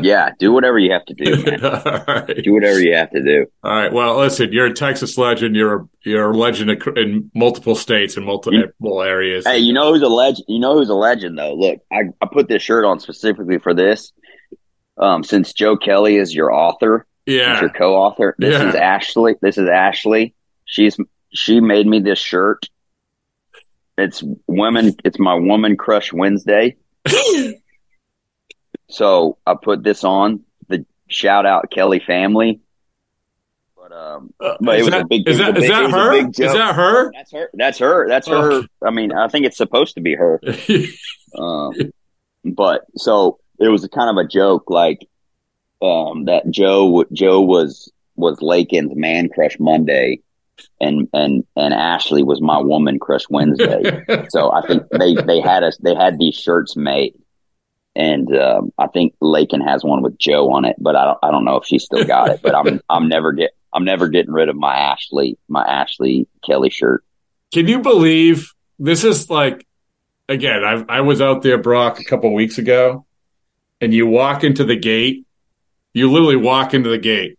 Yeah, 0.00 0.30
do 0.38 0.52
whatever 0.52 0.78
you 0.78 0.92
have 0.92 1.04
to 1.06 1.14
do, 1.14 1.32
right. 1.32 2.44
do 2.44 2.52
whatever 2.52 2.78
you 2.78 2.94
have 2.94 3.10
to 3.10 3.22
do. 3.22 3.46
All 3.64 3.72
right. 3.72 3.92
Well, 3.92 4.18
listen, 4.18 4.52
you're 4.52 4.66
a 4.66 4.74
Texas 4.74 5.18
legend. 5.18 5.56
You're 5.56 5.74
a, 5.74 5.88
you're 6.02 6.30
a 6.30 6.36
legend 6.36 6.82
in 6.96 7.30
multiple 7.34 7.74
states 7.74 8.16
and 8.16 8.24
multiple 8.24 9.02
areas. 9.02 9.46
Hey, 9.46 9.58
you 9.58 9.72
know 9.72 9.92
who's 9.92 10.02
a 10.02 10.08
legend? 10.08 10.44
You 10.46 10.60
know 10.60 10.74
who's 10.74 10.90
a 10.90 10.94
legend 10.94 11.38
though. 11.38 11.54
Look, 11.54 11.80
I, 11.90 12.02
I 12.20 12.28
put 12.30 12.48
this 12.48 12.62
shirt 12.62 12.84
on 12.84 13.00
specifically 13.00 13.58
for 13.58 13.74
this. 13.74 14.12
Um, 14.98 15.24
since 15.24 15.52
Joe 15.52 15.76
Kelly 15.76 16.16
is 16.16 16.34
your 16.34 16.52
author, 16.52 17.06
Yeah. 17.26 17.56
is 17.56 17.60
your 17.62 17.70
co-author. 17.70 18.34
This 18.38 18.52
Yeah. 18.54 18.68
is 18.68 18.74
Ashley. 18.74 19.34
This 19.42 19.58
is 19.58 19.68
Ashley. 19.68 20.34
She's 20.64 20.96
she 21.30 21.60
made 21.60 21.86
me 21.86 22.00
this 22.00 22.18
shirt. 22.18 22.68
It's 23.98 24.22
women. 24.46 24.94
It's 25.04 25.18
my 25.18 25.34
woman 25.34 25.76
crush 25.76 26.12
Wednesday. 26.12 26.76
so 28.88 29.38
I 29.46 29.54
put 29.60 29.82
this 29.82 30.04
on. 30.04 30.40
The 30.68 30.84
shout 31.08 31.46
out 31.46 31.70
Kelly 31.70 32.00
family. 32.00 32.60
But 33.76 33.92
um, 33.92 34.32
but 34.38 34.78
it 34.78 34.82
was 34.82 34.90
that, 34.90 35.02
a 35.02 35.06
big. 35.06 35.28
is 35.28 35.38
that, 35.38 35.56
a 35.56 35.60
is 35.60 35.68
that 35.68 35.82
it 35.82 35.86
was 35.86 35.94
a 35.94 35.96
her? 35.96 36.28
Is 36.28 36.36
that 36.36 36.74
her? 36.74 37.12
That's 37.12 37.32
her. 37.32 37.50
That's 37.54 37.78
her. 37.78 38.08
That's 38.08 38.28
Oh. 38.28 38.62
her. 38.62 38.68
I 38.86 38.90
mean, 38.90 39.12
I 39.12 39.28
think 39.28 39.46
it's 39.46 39.56
supposed 39.56 39.94
to 39.94 40.00
be 40.00 40.14
her. 40.14 40.40
Um, 41.36 41.74
but 42.44 42.86
so 42.94 43.40
it 43.60 43.68
was 43.68 43.86
kind 43.92 44.08
of 44.08 44.24
a 44.24 44.26
joke, 44.26 44.70
like 44.70 45.06
um, 45.82 46.24
that 46.26 46.50
Joe 46.50 47.04
Joe 47.12 47.40
was 47.40 47.92
was 48.16 48.40
Lakin's 48.40 48.96
man 48.96 49.28
crush 49.28 49.58
Monday, 49.58 50.20
and 50.80 51.08
and 51.12 51.44
and 51.56 51.74
Ashley 51.74 52.22
was 52.22 52.40
my 52.40 52.58
woman 52.58 52.98
crush 52.98 53.28
Wednesday. 53.28 54.04
so 54.28 54.52
I 54.52 54.66
think 54.66 54.84
they 54.90 55.14
they 55.14 55.40
had 55.40 55.62
us 55.62 55.76
they 55.78 55.94
had 55.94 56.18
these 56.18 56.34
shirts 56.34 56.76
made. 56.76 57.14
And 57.94 58.36
um, 58.36 58.74
I 58.76 58.88
think 58.88 59.14
Lakin 59.22 59.62
has 59.62 59.82
one 59.82 60.02
with 60.02 60.18
Joe 60.18 60.52
on 60.52 60.66
it, 60.66 60.76
but 60.78 60.96
I 60.96 61.06
don't. 61.06 61.18
I 61.22 61.30
don't 61.30 61.46
know 61.46 61.56
if 61.56 61.64
she 61.64 61.78
still 61.78 62.04
got 62.04 62.28
it. 62.28 62.42
But 62.42 62.54
I'm. 62.54 62.78
I'm 62.90 63.08
never 63.08 63.32
get. 63.32 63.52
I'm 63.72 63.86
never 63.86 64.08
getting 64.08 64.32
rid 64.32 64.50
of 64.50 64.56
my 64.56 64.76
Ashley. 64.76 65.38
My 65.48 65.64
Ashley 65.64 66.28
Kelly 66.44 66.68
shirt. 66.68 67.02
Can 67.54 67.68
you 67.68 67.80
believe 67.80 68.52
this 68.78 69.02
is 69.02 69.30
like 69.30 69.66
again? 70.28 70.62
I 70.62 70.84
I 70.98 71.00
was 71.00 71.22
out 71.22 71.40
there, 71.40 71.56
Brock, 71.56 71.98
a 71.98 72.04
couple 72.04 72.34
weeks 72.34 72.58
ago, 72.58 73.06
and 73.80 73.94
you 73.94 74.06
walk 74.06 74.44
into 74.44 74.64
the 74.64 74.76
gate. 74.76 75.25
You 75.96 76.12
literally 76.12 76.36
walk 76.36 76.74
into 76.74 76.90
the 76.90 76.98
gate, 76.98 77.38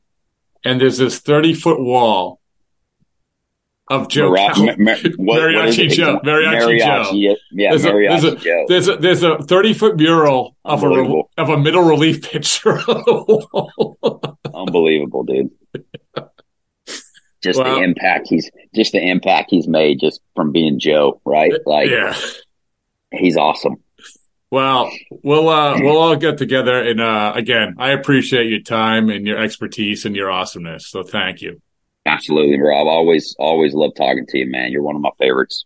and 0.63 0.81
there's 0.81 0.97
this 0.97 1.19
thirty 1.19 1.53
foot 1.53 1.79
wall 1.79 2.39
of 3.87 4.09
Joe 4.09 4.31
Mara- 4.31 4.51
Cal- 4.55 4.65
ma- 4.65 4.73
ma- 4.79 4.95
what- 4.95 5.17
what 5.17 5.41
Mariachi 5.43 5.85
it? 5.85 5.89
Joe. 5.91 6.19
Mariachi, 6.25 6.79
Joe. 6.79 7.11
Yeah, 7.13 7.33
yeah 7.51 7.69
There's 7.69 7.85
a- 7.85 7.91
Mariachi 7.91 8.09
there's 8.09 8.23
a, 8.23 8.35
Joe. 8.35 8.65
There's 8.67 8.87
a 8.87 8.97
there's 8.97 9.23
a 9.23 9.37
thirty 9.43 9.73
foot 9.73 9.95
mural 9.97 10.55
of 10.65 10.81
a 10.81 10.87
of 11.37 11.49
a 11.49 11.57
middle 11.59 11.83
relief 11.83 12.23
picture. 12.31 12.79
on 12.79 13.03
the 13.05 13.45
wall. 13.53 14.39
Unbelievable, 14.53 15.23
dude. 15.23 15.51
Just 17.43 17.59
Wow. 17.59 17.75
the 17.75 17.83
impact 17.83 18.27
he's 18.27 18.49
just 18.73 18.91
the 18.93 19.07
impact 19.07 19.51
he's 19.51 19.67
made 19.67 19.99
just 19.99 20.19
from 20.35 20.51
being 20.51 20.79
Joe, 20.79 21.21
right? 21.25 21.53
Like 21.67 21.91
yeah. 21.91 22.17
he's 23.13 23.37
awesome. 23.37 23.75
Well, 24.49 24.91
we'll 25.23 25.49
uh, 25.49 25.77
we'll 25.81 25.97
all 25.97 26.15
get 26.15 26.37
together, 26.37 26.81
and 26.81 27.01
uh, 27.01 27.33
again, 27.35 27.75
I 27.77 27.91
appreciate 27.91 28.49
your 28.49 28.61
time 28.61 29.09
and 29.09 29.27
your 29.27 29.37
expertise 29.37 30.05
and 30.05 30.15
your 30.15 30.31
awesomeness. 30.31 30.87
So 30.87 31.03
thank 31.03 31.41
you. 31.41 31.61
Absolutely, 32.05 32.57
Rob. 32.59 32.87
Always 32.87 33.35
always 33.37 33.73
love 33.73 33.91
talking 33.95 34.25
to 34.27 34.37
you, 34.37 34.49
man. 34.49 34.71
You're 34.71 34.83
one 34.83 34.95
of 34.95 35.01
my 35.01 35.09
favorites. 35.19 35.65